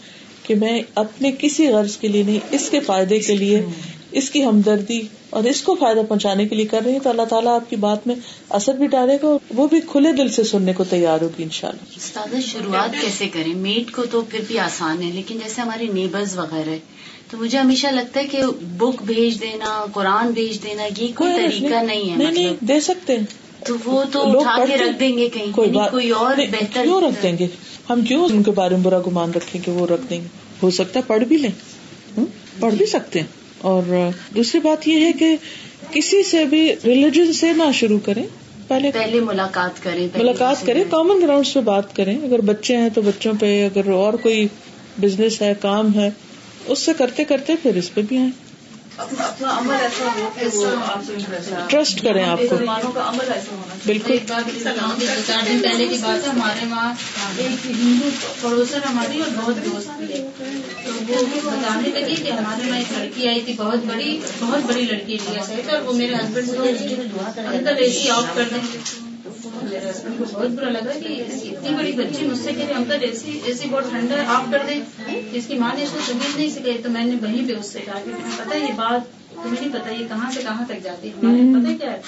کہ 0.44 0.56
میں 0.56 0.82
اپنے 0.96 1.32
کسی 1.40 1.68
غرض 1.68 1.98
کے 1.98 2.08
لیے 2.08 2.24
نہیں 2.24 2.40
اس 2.52 2.70
کے 2.70 2.80
فائدے 2.80 3.20
کے 3.20 3.36
لیے 3.36 3.62
اس 4.12 4.30
کی 4.30 4.46
ہمدردی 4.46 5.02
اور 5.30 5.44
اس 5.44 5.62
کو 5.62 5.76
فائدہ 5.76 6.00
پہنچانے 6.10 6.46
کے 6.48 6.56
لیے 6.56 6.66
کر 6.66 6.82
رہی 6.86 7.00
تو 7.00 7.10
اللہ 7.10 7.22
تعالیٰ 7.22 7.56
آپ 7.56 7.70
کی 7.70 7.76
بات 7.76 8.08
میں 8.08 8.16
اثر 8.50 8.74
بھی 8.74 8.88
ڈالے 8.88 9.18
گا 9.24 9.28
اور 9.28 9.40
وہ 9.56 9.68
بھی 9.68 9.80
کھلے 9.88 10.12
دل 10.12 10.30
سے 10.30 10.44
سننے 10.44 10.74
کو 10.74 10.84
تیار 10.84 11.22
ہوگی 11.22 11.44
ان 11.44 11.50
شاء 11.50 11.68
اللہ 11.68 11.94
استاد 11.96 12.34
شروعات 12.42 13.02
کیسے 13.02 13.28
کریں؟ 13.28 13.54
میٹ 13.56 13.92
کو 13.92 14.06
تو 14.06 14.22
پھر 14.22 14.40
بھی 14.48 14.60
آسان 14.60 15.04
ہے 15.04 15.10
لیکن 15.12 15.40
جیسے 15.44 15.62
ہمارے 15.62 15.88
نیبرز 15.94 16.38
وغیرہ 16.38 16.76
تو 17.32 17.38
مجھے 17.38 17.58
ہمیشہ 17.58 17.88
لگتا 17.88 18.20
ہے 18.20 18.26
کہ 18.26 18.44
بک 18.78 19.04
بھیج 19.04 19.40
دینا 19.42 19.86
قرآن 19.94 20.32
بھیج 20.32 20.64
دینا 20.64 20.84
یہ 20.98 21.08
کوئی 21.16 21.32
طریقہ 21.36 21.84
نہیں۔ 21.84 22.10
ہے 22.10 22.28
مطلب 22.28 22.68
دے 22.68 22.80
سکتے 22.80 23.18
ہیں۔ 23.18 23.26
تو 23.66 23.76
وہ 23.86 24.04
تو 24.12 24.40
اٹھا 24.40 24.66
کے 24.66 24.78
رکھ 24.78 25.00
دیں 25.00 25.18
گے 25.18 25.30
کہیں 25.30 25.52
کوئی 25.52 25.70
کوئی 25.92 26.10
اور 26.10 26.36
بہتر 26.38 26.84
کیوں 26.84 27.02
رکھ 27.02 27.24
دیں 27.24 27.38
گے؟ 27.38 27.48
ہم 27.90 28.02
کیوں 28.02 28.26
ان 28.26 28.44
کے 28.44 28.52
بارے 28.52 28.76
میں 28.76 28.84
برا 28.84 29.00
گمان 29.08 29.32
رکھیں 29.32 29.62
کہ 29.66 29.72
وہ 29.72 29.88
رکھ 29.88 30.02
دیں 30.10 30.22
گے۔ 30.22 30.28
ہو 30.64 30.70
سکتا 30.70 31.00
ہے 31.00 31.04
پڑھ 31.08 31.24
بھی 31.24 31.38
لیں۔ 31.38 31.52
پڑھ 32.60 32.74
بھی 32.74 32.86
سکتے 32.86 33.20
ہیں۔ 33.20 33.28
اور 33.58 33.84
دوسری 34.36 34.62
بات 34.62 34.88
یہ 34.88 35.06
ہے 35.06 35.12
کہ 35.12 35.36
کسی 35.92 36.24
سے 36.24 36.46
بھی 36.46 36.76
ریلیجن 36.86 37.34
سے 37.34 37.54
نہ 37.54 37.64
شروع 37.74 38.00
کریں۔ 38.06 38.26
پہلے 38.68 38.92
پہلے 38.92 39.20
ملاقات 39.20 39.84
کریں 39.84 40.08
ملاقات 40.16 40.66
کریں 40.66 40.84
کامن 40.90 41.22
گراؤنڈ 41.22 41.54
پہ 41.54 41.60
بات 41.60 41.96
کریں۔ 41.96 42.18
اگر 42.24 42.42
بچے 42.42 42.78
ہیں 42.78 42.90
تو 42.90 43.02
بچوں 43.02 43.34
پہ 43.40 43.66
اگر 43.66 43.90
اور 43.90 44.14
کوئی 44.14 44.48
بزنس 45.02 45.42
ہے 45.42 45.54
کام 45.62 45.94
ہے 45.96 46.10
اس 46.68 46.80
سے 46.80 46.92
کرتے 46.98 47.24
کرتے 47.24 47.54
پھر 47.64 47.76
اس 47.76 47.94
پہ 47.94 48.02
بھی 48.02 48.18
آئیں۔ 48.18 48.32
اپنا 49.00 49.58
عمل 49.58 49.76
ایسا 49.82 50.08
ہو 50.16 50.30
کہ 50.36 50.46
وہ 50.54 50.66
آپ 50.86 51.04
سے 51.08 51.14
ٹرسٹ 51.70 52.04
کریں 52.04 52.24
آپ 52.26 52.38
کو. 52.38 52.56
مسلمانوں 52.56 52.92
کا 52.92 53.04
عمل 53.10 53.32
ایسا 53.34 53.52
ہونا 53.52 53.76
بالکل. 53.86 54.18
دو 54.28 54.34
چار 55.28 55.44
دن 55.50 55.60
پہلے 55.64 55.88
کی 55.88 55.98
بات 56.02 56.24
ہے 56.24 56.30
ہمارے 56.30 56.66
وہاں 56.70 56.94
ایک 57.38 57.66
ہندو 57.66 58.10
پڑوسن 58.42 58.80
ہماری 58.90 59.22
اور 59.22 59.32
بہت 59.36 59.66
دوست 59.66 60.02
تو 60.86 60.92
وہ 61.08 61.42
بتانے 61.44 61.90
لگی 61.90 62.16
کہ 62.16 62.32
ہمارے 62.32 62.68
وہاں 62.68 62.80
ایک 62.80 62.92
لڑکی 62.98 63.28
آئی 63.28 63.42
تھی 63.42 63.54
بہت 63.58 63.86
بڑی 63.86 64.20
بہت 64.40 64.66
بڑی 64.66 64.86
لڑکی 64.86 65.18
انڈیا 65.22 65.44
سے 65.46 65.62
اور 65.72 65.82
وہ 65.82 65.94
میرے 65.94 66.16
ہسبینڈ 66.16 66.50
سے 66.50 66.96
اندر 67.48 67.76
اے 67.76 67.90
سی 67.90 68.10
آف 68.10 68.36
کر 68.36 68.44
دیں 68.52 69.09
ہسبینڈ 69.30 70.18
کو 70.18 70.26
بہت 70.32 70.52
برا 70.52 70.70
لگا 70.70 70.94
کہ 71.00 71.22
اتنی 71.22 71.74
بڑی 71.74 71.92
بچی 71.94 72.26
مجھ 72.26 72.38
سے 72.40 72.54
کہ 72.54 72.66
اندر 72.76 73.02
اے 73.02 73.12
سی 73.14 73.40
اے 73.46 73.54
سی 73.54 73.70
بہت 73.70 73.90
ٹھنڈا 73.90 74.16
ہے 74.16 74.26
آف 74.30 74.52
کر 74.52 74.66
دیں 74.68 74.80
جس 75.34 75.48
کی 75.48 75.58
ماں 75.58 75.72
نے 75.76 75.84
اس 75.84 75.92
کو 75.92 76.00
تمیز 76.08 76.36
نہیں 76.38 76.50
سکھائی 76.50 76.78
تو 76.84 76.90
میں 76.90 77.06
نے 77.06 77.16
وہیں 77.22 77.48
پہ 77.48 77.60
اس 77.60 77.72
سے 77.74 77.80
کہا 77.86 78.00
کہ 78.06 78.12
تمہیں 78.12 78.38
پتا 78.38 78.58
یہ 78.58 78.74
بات 78.76 79.12
تمہیں 79.34 79.62
نہیں 79.62 79.74
پتا 79.74 79.92
یہ 79.92 80.08
کہاں 80.08 80.32
سے 80.32 80.42
کہاں 80.42 80.66
تک 80.68 80.84
جاتی 80.84 81.10
ہے 81.10 81.28
ہمارے 81.28 81.76
کیا 81.76 81.92
ہے 81.92 82.02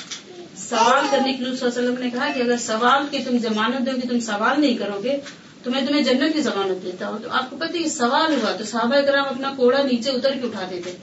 سوال 0.59 1.05
کرنے 1.11 1.33
کے 1.33 1.43
لیے 1.43 1.55
صلی 1.55 1.67
اللہ 1.67 1.79
علیہ 1.79 1.81
وسلم 1.81 2.03
نے 2.03 2.09
کہا 2.09 2.27
کہ 2.35 2.41
اگر 2.41 2.57
سوال 2.61 3.07
کی 3.11 3.23
تم 3.23 3.37
ضمانت 3.39 3.85
دو 3.85 3.99
کہ 4.01 4.07
تم 4.07 4.19
سوال 4.21 4.61
نہیں 4.61 4.77
کرو 4.77 4.99
گے 5.03 5.17
تو 5.63 5.71
میں 5.71 5.81
تمہیں 5.87 6.03
جنت 6.03 6.33
کی 6.33 6.41
ضمانت 6.41 6.83
دیتا 6.83 7.09
ہوں 7.09 7.17
تو 7.19 7.29
آپ 7.31 7.49
کو 7.49 7.57
پتہ 7.57 7.77
یہ 7.77 7.87
سوال 7.89 8.33
ہوا 8.33 8.51
تو 8.51 8.65
صحابہ 8.65 9.01
کرام 9.01 9.25
اپنا 9.25 9.53
کوڑا 9.57 9.81
نیچے 9.83 10.09
اتر 10.09 10.33
کے 10.33 10.47
اٹھا 10.47 10.67
دیتے 10.69 10.95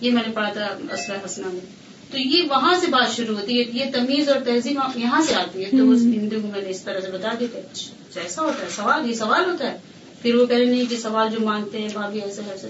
یہ 0.00 0.10
میں 0.10 0.22
نے 0.26 0.32
پڑھا 0.34 0.52
تھا 0.52 0.66
اسلح 0.92 1.24
حسنہ 1.24 1.46
میں 1.46 1.60
تو 2.12 2.18
یہ 2.18 2.42
وہاں 2.48 2.80
سے 2.80 2.86
بات 2.86 3.16
شروع 3.16 3.36
ہوتی 3.36 3.58
ہے، 3.58 3.64
یہ 3.72 3.84
تمیز 3.92 4.28
اور 4.28 4.40
تہذیب 4.44 4.78
یہاں 4.94 5.22
سے 5.22 5.34
آتی 5.34 5.64
ہے، 5.64 5.70
تو 5.70 5.90
اس 5.90 6.02
ہندو 6.02 6.36
کو 6.42 6.48
میں 6.48 6.62
نے 6.62 6.70
اس 6.70 6.82
طرح 6.82 7.00
سے 7.00 7.10
بتا 7.10 7.28
دی 7.40 7.46
کہ 7.52 7.58
اچھا، 7.58 8.20
ایسا 8.20 8.42
ہوتا 8.42 8.64
ہے، 8.64 8.70
سوال، 8.70 9.10
یہ 9.10 9.14
سوال 9.14 9.50
ہوتا 9.50 9.72
ہے۔ 9.72 9.78
پھر 10.22 10.34
وہ 10.34 10.46
کہہ 10.46 10.56
رہے 10.56 10.64
نہیں 10.64 10.86
کہ 10.90 10.96
سوال 10.96 11.28
جو 11.30 11.40
مانتے 11.40 11.78
ہیں 11.78 11.88
بھابھی 11.92 12.20
ایسے 12.20 12.42
ایسے۔ 12.50 12.66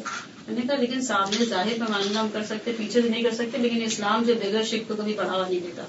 میں 0.49 0.55
نے 0.57 0.61
کہا، 0.69 0.77
لیکن 0.77 1.01
سامنے 1.01 1.45
ظاہر 1.45 1.73
پیمانے 1.73 2.15
ہم 2.15 2.29
کر 2.33 2.43
سکتے، 2.45 2.73
پیچھے 2.77 3.03
سے 3.03 3.09
نہیں 3.09 3.23
کر 3.23 3.31
سکتے، 3.31 3.59
لیکن 3.59 3.83
اسلام 3.83 4.23
جو 4.23 4.35
بغیر 4.35 4.63
شک 4.63 4.89
کو 4.89 4.95
کبھی 4.97 5.13
بڑھاوا 5.13 5.49
نہیں 5.49 5.61
دیتا۔ 5.61 5.83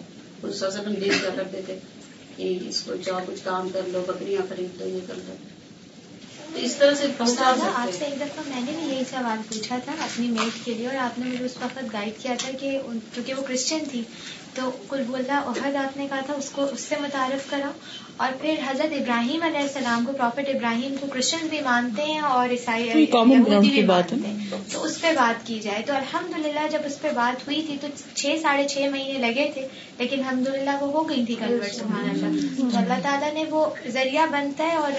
اس 0.44 0.60
سے 0.60 0.80
ہم 0.86 0.94
دل 0.94 1.10
کیا 1.10 1.30
کرتے 1.36 1.62
تھے 1.66 1.80
کہ 2.36 2.58
اس 2.70 2.82
کو 2.82 2.94
جاؤ، 3.04 3.20
کچھ 3.28 3.40
کام 3.44 3.70
کر 3.70 3.82
لو، 3.88 4.04
بکریاں 4.08 4.42
خرید 4.50 4.82
لو، 4.82 4.88
یہ 4.88 5.00
کر 5.08 5.14
لو۔ 5.18 5.34
اس 6.56 6.76
طرح 6.76 6.94
سے 6.94 7.06
آپ 7.76 7.90
سے 7.98 8.06
ایک 8.06 8.20
دفعہ 8.20 8.44
میں 8.48 8.62
نے 8.62 8.72
بھی 8.72 8.94
یہی 8.94 9.04
سوال 9.10 9.42
پوچھا 9.50 9.78
تھا 9.86 9.92
اپنی 10.00 10.28
میٹ 10.28 10.66
کے 10.66 10.74
لیے 10.74 10.88
اور 10.88 10.96
آپ 10.96 11.20
نے 11.20 11.26
مجھے 11.26 11.46
اس 11.46 11.58
وقت 11.62 11.94
گائیڈ 11.94 12.22
کیا 12.22 12.34
تھا 12.40 12.52
کہ 12.60 12.80
کیونکہ 13.14 13.34
وہ 13.34 13.42
کرسچن 13.42 13.84
تھی 13.92 14.04
تو 14.56 14.72
کل 14.90 15.04
بولنا 15.08 15.44
عہد 15.48 15.76
آپ 15.76 15.98
نے 15.98 16.08
کہا 16.10 16.20
تھا 16.26 16.34
اس 16.34 16.50
کو 16.50 16.66
اس 16.72 16.82
سے 16.82 16.96
متعارف 17.02 17.50
کرا 17.50 17.72
اور 18.18 18.30
پھر 18.42 18.56
حضرت 18.68 18.94
ابراہیم 18.94 19.44
علیہ 19.44 19.60
السلام 19.60 20.06
کو 20.06 20.12
پروفٹ 20.12 20.50
ابراہیم 20.50 20.96
کو 21.00 21.08
کرسچن 21.08 21.48
بھی 21.48 21.60
مانتے 21.62 22.02
ہیں 22.04 22.20
اور 22.20 22.50
عیسائی 22.50 22.90
بھی 22.94 23.06
مانتے 23.38 23.56
ہیں۔ 23.56 23.84
تو 24.74 24.84
اس 24.84 25.02
پہ 25.02 25.12
بات 25.16 25.48
کی 25.48 25.60
جائے۔ 25.60 25.82
تو 25.88 25.94
الحمد 25.94 26.46
للہ 26.46 26.68
جب 26.72 26.80
اس 26.86 27.02
پہ 27.02 27.08
بات 27.16 27.48
ہوئی 27.48 27.62
تھی 27.62 27.78
تو 27.82 27.88
چھ 28.16 28.36
ساڑھے 28.42 28.68
چھ 28.68 28.78
مہینے 28.92 29.20
لگے 29.20 29.52
تھے 29.54 29.68
لیکن 29.98 30.20
الحمد 30.20 30.48
للہ 30.48 30.70
وہ 30.82 30.92
ہو 30.92 31.10
گئی 31.10 31.26
تھی 31.26 31.36
کنورٹ 31.36 31.72
سبحان 31.72 32.10
اللہ۔ 32.10 32.26
تو 32.72 32.78
اللہ 32.78 32.94
تعالیٰ 33.04 33.34
نے 33.34 33.44
وہ 33.50 33.66
ذریعہ 33.88 34.26
بنتا 34.28 34.64
ہے 34.64 34.76
اور 34.76 34.92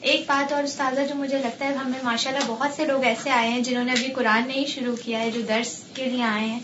ایک 0.00 0.24
بات 0.26 0.52
اور 0.52 0.62
استاذہ 0.62 1.00
جو 1.08 1.14
مجھے 1.14 1.38
لگتا 1.38 1.64
ہے 1.64 1.74
ہمیں 1.74 1.98
ماشاء 2.02 2.30
اللہ 2.30 2.44
بہت 2.46 2.76
سے 2.76 2.84
لوگ 2.86 3.04
ایسے 3.04 3.30
آئے 3.30 3.48
ہیں 3.48 3.60
جنہوں 3.60 3.84
نے 3.84 3.92
ابھی 3.92 4.08
قرآن 4.12 4.48
نہیں 4.48 4.64
شروع 4.66 4.96
کیا 5.04 5.20
ہے 5.20 5.30
جو 5.30 5.40
درس 5.48 5.82
کے 5.94 6.04
لیے 6.04 6.22
آئے 6.22 6.46
ہیں۔ 6.46 6.60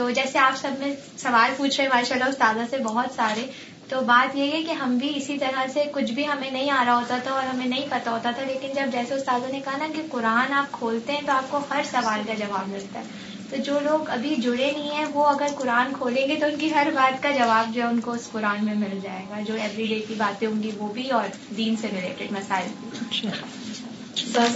تو 0.00 0.10
جیسے 0.10 0.38
آپ 0.38 0.56
سب 0.56 0.70
میں 0.78 0.94
سوال 1.16 1.50
پوچھ 1.56 1.80
رہے 1.80 1.88
ہیں، 1.88 1.94
ماشاء 1.94 2.14
اللہ 2.14 2.28
استاذہ 2.28 2.60
سے 2.70 2.78
بہت 2.78 3.06
سارے۔ 3.16 3.46
تو 3.88 4.00
بات 4.00 4.36
یہ 4.36 4.50
ہے 4.52 4.62
کہ 4.62 4.70
ہم 4.70 4.96
بھی 4.96 5.12
اسی 5.16 5.38
طرح 5.38 5.66
سے 5.72 5.84
کچھ 5.92 6.12
بھی 6.12 6.26
ہمیں 6.28 6.50
نہیں 6.50 6.70
آ 6.70 6.84
رہا 6.86 6.94
ہوتا 6.94 7.18
تھا 7.22 7.30
اور 7.30 7.42
ہمیں 7.42 7.66
نہیں 7.66 7.86
پتا 7.88 8.10
ہوتا 8.10 8.30
تھا، 8.30 8.42
لیکن 8.46 8.68
جب 8.74 8.92
جیسے 8.92 9.14
استاذہ 9.14 9.52
نے 9.52 9.60
کہا 9.64 9.76
نا 9.76 9.86
کہ 9.96 10.02
قرآن 10.10 10.52
آپ 10.52 10.72
کھولتے 10.72 11.12
ہیں 11.12 11.20
تو 11.26 11.32
آپ 11.32 11.50
کو 11.50 11.60
ہر 11.70 11.82
سوال 11.90 12.20
کا 12.26 12.34
جواب 12.34 12.68
ملتا 12.68 13.00
ہے۔ 13.00 13.04
تو 13.50 13.56
جو 13.56 13.78
لوگ 13.80 14.10
ابھی 14.10 14.34
جڑے 14.34 14.70
نہیں 14.76 14.90
ہیں، 14.90 15.04
وہ 15.12 15.26
اگر 15.26 15.46
قرآن 15.58 15.92
کھولیں 15.98 16.28
گے 16.28 16.36
تو 16.36 16.46
ان 16.46 16.56
کی 16.58 16.74
ہر 16.74 16.86
بات 16.94 17.22
کا 17.22 17.30
جواب 17.30 17.74
جو 17.74 17.82
ہے 17.82 17.86
ان 17.86 18.00
کو 18.00 18.12
اس 18.12 18.28
قرآن 18.32 18.64
میں 18.64 18.74
مل 18.74 18.98
جائے 19.02 19.22
گا۔ 19.30 19.40
جو 19.46 19.54
ایوری 19.54 19.86
ڈے 19.86 20.00
کی 20.08 20.14
باتیں 20.18 20.48
ہوں 20.48 20.62
گی 20.62 20.70
وہ 20.76 20.88
بھی 20.88 21.10
اور 21.10 21.24
دین 21.56 21.76
سے 21.76 21.88
ریلیٹڈ 21.92 22.32
مسائل 22.32 22.68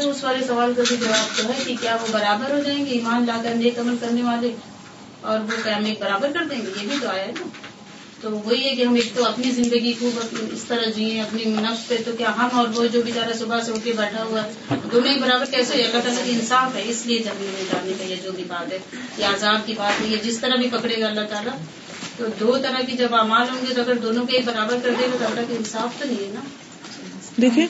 اس 0.01 0.25
والے 0.25 0.47
سوال 0.47 0.75
کا 0.75 0.83
بھی 0.89 0.97
جواب 0.97 1.37
تو 1.37 1.49
ہے 1.49 1.65
کہ 1.65 1.75
کیا 1.81 1.97
وہ 2.03 2.07
برابر 2.13 2.53
ہو 2.53 2.59
جائیں 2.59 2.87
گے؟ 2.87 2.91
ایمان 2.91 3.27
لا 3.27 3.41
کر 3.43 3.55
نیک 3.55 3.79
عمل 3.79 3.97
کرنے 4.01 4.23
والے؟ 4.23 4.55
اور 5.25 5.41
وہ 5.41 5.63
کیا 5.65 5.79
برابر 5.99 6.31
کر 6.35 6.45
دیں 6.51 6.59
گے، 6.59 6.71
یہ 6.83 6.89
بھی 6.89 6.97
تو 7.01 7.09
آیا 7.09 7.27
ہے 7.27 7.33
نا۔ 7.41 7.47
تو 8.21 8.31
وہی 8.31 8.69
ہے 8.69 8.75
کہ 8.75 8.83
ہم 8.85 8.95
ایک 8.95 9.11
تو 9.15 9.25
اپنی 9.25 9.51
زندگی 9.51 9.93
کو 9.93 10.11
اس 10.53 10.65
طرح 10.69 10.91
جیے، 10.91 11.21
اپنی 11.21 11.45
نفس 11.45 11.89
پہ، 11.89 11.97
تو 12.05 12.11
کیا 12.19 12.33
ہم 12.37 12.49
اور 12.53 12.69
وہ 12.75 12.87
جو 12.93 13.03
بیچارہ 13.03 13.33
صبح 13.39 13.61
سے 13.61 13.73
اٹھ 13.73 13.85
کے 13.85 13.93
بیٹھا 13.93 14.23
ہوا 14.23 14.43
ہے 14.43 14.75
دونوں 14.93 15.11
ہی 15.15 15.19
برابر 15.19 15.45
کیسے 15.45 15.83
اللہ 15.83 16.01
تعالیٰ 16.01 16.25
کی 16.25 16.31
انصاف 16.31 16.77
ہے، 16.77 16.83
اس 16.87 17.07
لیے 17.07 17.19
جب 17.19 17.41
میں 17.41 17.65
ڈالنے 17.71 17.93
کا 17.99 18.05
یہ 18.05 18.17
جو 18.25 18.33
بھی 18.33 18.45
بات 18.49 18.73
ہے، 18.73 18.79
یہ 19.19 19.27
عذاب 19.27 19.67
کی 19.67 19.75
بات 19.77 20.01
ہے۔ 20.01 20.17
جس 20.17 20.39
طرح 20.39 20.57
بھی 20.57 20.69
پکڑے 20.71 21.01
گا 21.01 21.07
اللہ 21.07 21.27
تعالیٰ، 21.31 21.55
تو 22.17 22.27
دو 22.41 22.57
طرح 22.63 22.81
کی 22.87 22.97
جب 22.97 23.15
اعمال 23.15 23.47
ہوں 23.51 23.67
گے 23.69 23.75
تو 23.75 23.81
اگر 23.81 23.95
دونوں 23.95 24.27
کے 24.27 24.41
برابر 24.45 24.77
کر 24.83 24.91
دے 24.99 25.07
گا 25.07 25.17
تو 25.19 25.25
اللہ 25.25 25.41
کی 25.49 25.55
انصاف 25.57 26.01
تو 26.01 26.09
نہیں 26.09 26.29
ہے 26.29 26.31
نا۔ 26.35 26.41
دیکھیں 27.41 27.67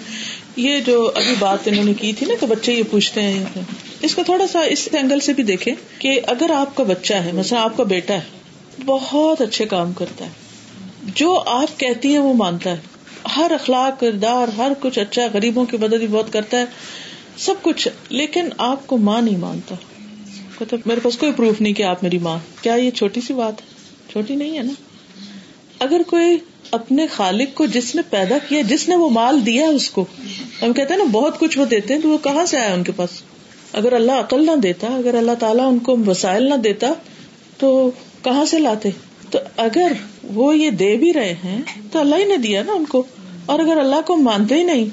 یہ 0.57 0.80
جو 0.80 1.11
ابھی 1.14 1.34
بات 1.38 1.59
انہوں 1.64 1.84
نے 1.84 1.94
کی 1.94 2.12
تھی 2.12 2.26
نا 2.26 2.34
کہ 2.40 2.46
بچے 2.46 2.72
یہ 2.72 2.82
پوچھتے 2.90 3.22
ہیں، 3.22 3.44
اس 4.00 4.14
کو 4.14 4.22
تھوڑا 4.22 4.46
سا 4.46 4.61
اس 4.61 4.88
اینگل 4.92 5.20
سے 5.20 5.32
بھی 5.32 5.42
دیکھیں 5.42 5.74
کہ 5.98 6.20
اگر 6.26 6.50
آپ 6.50 6.74
کا 6.74 6.82
بچہ 6.82 7.14
ہے، 7.14 7.32
مثلا 7.32 7.62
آپ 7.62 7.76
کا 7.76 7.82
بیٹا 7.82 8.14
ہے، 8.14 8.20
بہت 8.84 9.40
اچھے 9.40 9.64
کام 9.64 9.92
کرتا 9.92 10.24
ہے۔ 10.24 10.30
جو 11.14 11.42
آپ 11.46 11.80
کہتی 11.80 12.09
ہیں 12.09 12.18
وہ 12.18 12.34
مانتا 12.34 12.70
ہے۔ 12.70 12.76
ہر 13.36 13.50
اخلاق، 13.50 14.00
کردار، 14.00 14.48
ہر 14.48 14.72
کچھ 14.80 14.98
اچھا 14.98 15.22
غریبوں 15.34 15.64
کی 15.64 15.76
مدد 15.76 15.94
بھی 15.94 16.07
بہت 16.07 16.32
کرتا 16.32 16.57
ہے، 16.57 16.64
سب 17.36 17.55
کچھ، 17.62 17.88
لیکن 18.09 18.48
آپ 18.59 18.86
کو 18.86 18.98
ماں 18.98 19.22
نہیں 19.22 19.36
مانتا۔ 19.36 19.74
مطلب 20.61 20.80
میرے 20.86 21.00
پاس 21.00 21.18
کوئی 21.18 21.32
پروف 21.32 21.61
نہیں 21.61 21.72
کہ 21.72 21.82
آپ 21.82 22.02
میری 22.02 22.18
ماں۔ 22.18 22.38
کیا 22.62 22.74
یہ 22.74 22.90
چھوٹی 22.90 23.20
سی 23.20 23.34
بات 23.34 23.61
ہے؟ 23.61 23.66
چھوٹی 24.12 24.34
نہیں 24.34 24.59
ہے 24.59 24.62
نا۔ 24.62 24.72
اگر 25.78 26.00
کوئی 26.07 26.38
اپنے 26.75 27.07
خالق 27.07 27.55
کو 27.55 27.66
جس 27.66 27.95
نے 27.95 28.03
پیدا 28.11 28.39
کیا 28.49 28.62
جس 28.62 28.89
نے 28.89 28.97
وہ 28.97 29.11
مال 29.11 29.47
دیا 29.47 29.68
اس 29.68 29.91
کو۔ 29.91 30.05
ہم 30.62 30.72
کہتے 30.72 30.95
ہیں 30.95 30.99
نا 30.99 31.05
بہت 31.05 31.39
کچھ 31.39 31.59
وہ 31.59 31.64
دیتے 31.64 31.95
ہیں 31.95 32.01
تو 32.01 32.09
وہ 32.09 32.18
کہاں 32.18 32.47
سے 32.47 32.59
آیا 32.59 32.75
ان 32.75 32.83
کے 32.83 32.93
پاس؟ 32.97 33.11
اگر 33.72 33.93
اللہ 33.93 34.12
عقل 34.12 34.47
نہ 34.47 34.57
دیتا 34.57 34.87
اگر 34.87 35.14
اللہ 35.14 35.33
تعالیٰ 35.39 35.68
ان 35.68 35.79
کو 35.79 35.97
وسائل 36.07 36.49
نہ 36.49 36.55
دیتا 36.55 36.87
تو 37.59 37.91
کہاں 38.22 38.45
سے 38.45 38.59
لاتے؟ 38.59 38.89
تو 39.31 39.39
اگر 39.57 39.93
وہ 40.22 40.59
یہ 40.59 40.70
دے 40.70 40.97
بھی 40.97 41.12
رہے 41.12 41.35
ہیں 41.45 41.62
تو 41.93 41.99
اللہ 41.99 42.16
ہی 42.16 42.25
نے 42.25 42.37
دیا 42.37 42.62
نا 42.62 42.72
ان 42.72 42.85
کو۔ 42.85 43.03
اور 43.47 43.59
اگر 43.61 43.77
اللہ 43.77 44.01
کو 44.07 44.16
مانتے 44.16 44.55
ہی 44.55 44.62
نہیں 44.62 44.85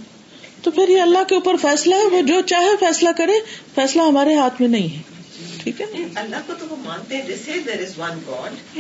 تو 0.64 0.72
پھر 0.72 0.90
یہ 0.90 1.02
اللہ 1.02 1.24
کے 1.28 1.36
اوپر 1.36 1.56
فیصلہ 1.56 1.96
ہے 1.96 2.16
وہ 2.16 2.22
جو 2.22 2.42
چاہے 2.42 2.78
فیصلہ 2.80 3.10
کرے۔ 3.18 3.34
فیصلہ 3.76 4.02
ہمارے 4.02 4.36
ہاتھ 4.36 4.62
میں 4.62 4.70
نہیں 4.70 4.98
ہے۔ 4.98 5.02
ٹھیک 5.64 5.82
ہے؟ 5.82 5.86
اللہ 6.16 6.36
کو 6.48 6.54
تو 6.60 6.66
وہ 6.70 6.76
مانتے 6.86 7.22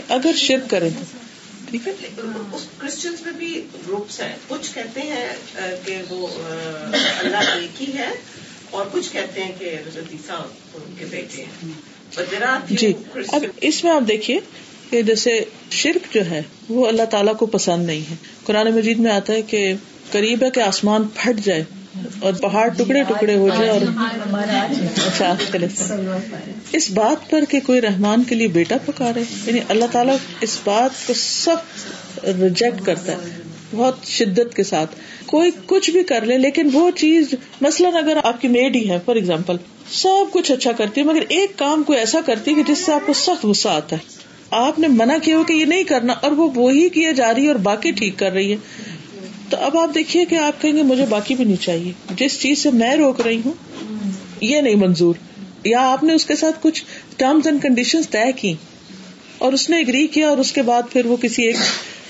اگر 0.09 0.31
شرک 0.35 0.69
کرے۔ 0.69 0.89
تو 0.89 1.17
ٹھیک 1.71 1.87
ہے 1.87 1.93
کرسچنس 2.77 3.21
میں 3.25 3.33
بھی 3.37 3.61
گروپس 3.87 4.19
ہیں. 4.21 4.35
کچھ 4.47 4.73
کہتے 4.73 5.01
ہیں 5.01 5.27
کہ 5.85 5.97
وہ 6.09 6.27
اللہ 7.19 7.51
ایک 7.55 7.81
ہی 7.81 7.91
ہے 7.97 8.09
اور 8.69 8.85
کچھ 8.91 9.11
کہتے 9.13 9.43
ہیں 9.43 9.51
کہ 9.59 9.75
عیسیٰ 9.95 10.39
ان 10.75 10.93
کے 10.99 11.05
بیٹے 11.09 11.43
ہیں. 11.43 11.73
جی 12.69 12.93
اب 13.15 13.43
اس 13.61 13.83
میں 13.83 13.91
آپ 13.91 14.07
دیکھیے 14.07 14.39
کہ 14.89 15.01
جیسے 15.01 15.39
شرک 15.71 16.13
جو 16.13 16.25
ہے 16.25 16.41
وہ 16.69 16.87
اللہ 16.87 17.05
تعالیٰ 17.05 17.35
کو 17.37 17.45
پسند 17.45 17.85
نہیں 17.85 18.09
ہے. 18.09 18.15
قرآن 18.43 18.67
مجید 18.75 18.99
میں 18.99 19.11
آتا 19.11 19.33
ہے 19.33 19.41
کہ 19.41 19.73
قریب 20.11 20.43
ہے 20.43 20.49
کہ 20.49 20.59
آسمان 20.59 21.07
پھٹ 21.13 21.39
جائے 21.39 21.63
اور 22.19 22.33
پہاڑ 22.33 22.67
ٹکڑے 22.67 23.03
ٹکڑے 23.03 23.35
ہو 23.35 23.49
جائے 23.49 23.69
اور 23.69 23.81
اچھا 25.07 25.35
اس 26.71 26.91
بات 26.91 27.29
پر 27.29 27.43
کہ 27.49 27.59
کوئی 27.59 27.81
رحمان 27.81 28.23
کے 28.23 28.35
لیے 28.35 28.47
بیٹا 28.47 28.75
پکارے 28.85 29.23
یعنی 29.45 29.59
اللہ 29.69 29.85
تعالیٰ 29.91 30.15
اس 30.41 30.59
بات 30.63 31.07
کو 31.07 31.13
سخت 31.13 32.25
ریجیکٹ 32.25 32.85
کرتا 32.85 33.11
ہے 33.11 33.17
بہت 33.75 34.05
شدت 34.05 34.55
کے 34.55 34.63
ساتھ۔ 34.63 34.95
کوئی 35.25 35.51
کچھ 35.65 35.89
بھی 35.89 36.03
کر 36.03 36.25
لے 36.25 36.37
لیکن 36.37 36.69
وہ 36.73 36.91
چیز 36.91 37.35
مثلاً 37.61 37.95
اگر 37.95 38.17
آپ 38.23 38.41
کی 38.41 38.47
میڈ 38.47 38.75
ہی 38.75 38.89
ہے 38.89 38.97
فار 39.05 39.15
ایگزامپل 39.15 39.55
سب 39.91 40.33
کچھ 40.33 40.51
اچھا 40.51 40.71
کرتی 40.71 41.01
ہے 41.01 41.05
مگر 41.05 41.21
ایک 41.29 41.57
کام 41.57 41.83
کوئی 41.83 41.99
ایسا 41.99 42.19
کرتی 42.25 42.51
ہے 42.51 42.55
کہ 42.55 42.73
جس 42.73 42.85
سے 42.85 42.93
آپ 42.93 43.07
کو 43.07 43.13
سخت 43.13 43.45
غصہ 43.45 43.69
آتا 43.69 43.95
ہے۔ 43.95 44.01
آپ 44.49 44.79
نے 44.79 44.87
منع 44.87 45.17
کیا 45.23 45.37
ہو 45.37 45.43
کہ 45.43 45.53
یہ 45.53 45.65
نہیں 45.65 45.83
کرنا 45.83 46.13
اور 46.13 46.31
وہ 46.31 46.49
وہی 46.55 46.89
کیا 46.89 47.11
جا 47.11 47.33
رہی 47.33 47.43
ہے 47.43 47.47
اور 47.47 47.55
باقی 47.55 47.91
ٹھیک 47.91 48.19
کر 48.19 48.31
رہی 48.31 48.51
ہے۔ 48.51 48.57
تو 49.51 49.57
اب 49.57 49.77
آپ 49.77 49.95
دیکھیے 49.95 50.25
کہ 50.25 50.35
آپ 50.35 50.61
کہیں 50.61 50.75
گے 50.77 50.83
مجھے 50.83 51.05
باقی 51.09 51.35
بھی 51.35 51.45
نہیں 51.45 51.61
چاہیے۔ 51.61 51.91
جس 52.15 52.39
چیز 52.39 52.59
سے 52.59 52.71
میں 52.71 52.95
روک 52.95 53.21
رہی 53.21 53.41
ہوں، 53.45 53.53
یہ 54.41 54.61
نہیں 54.61 54.75
منظور۔ 54.75 55.13
یا 55.63 55.91
آپ 55.91 56.03
نے 56.03 56.13
اس 56.13 56.25
کے 56.25 56.35
ساتھ 56.35 56.59
کچھ 56.61 56.83
ٹرمز 57.17 57.47
اینڈ 57.47 57.61
کنڈیشن 57.61 58.01
طے 58.01 58.31
کی 58.35 58.53
اور 59.37 59.53
اس 59.53 59.69
نے 59.69 59.79
اگری 59.79 60.07
کیا 60.07 60.29
اور 60.29 60.37
اس 60.37 60.51
کے 60.51 60.61
بعد 60.61 60.81
پھر 60.91 61.05
وہ 61.05 61.17
کسی 61.17 61.43
ایک 61.43 61.55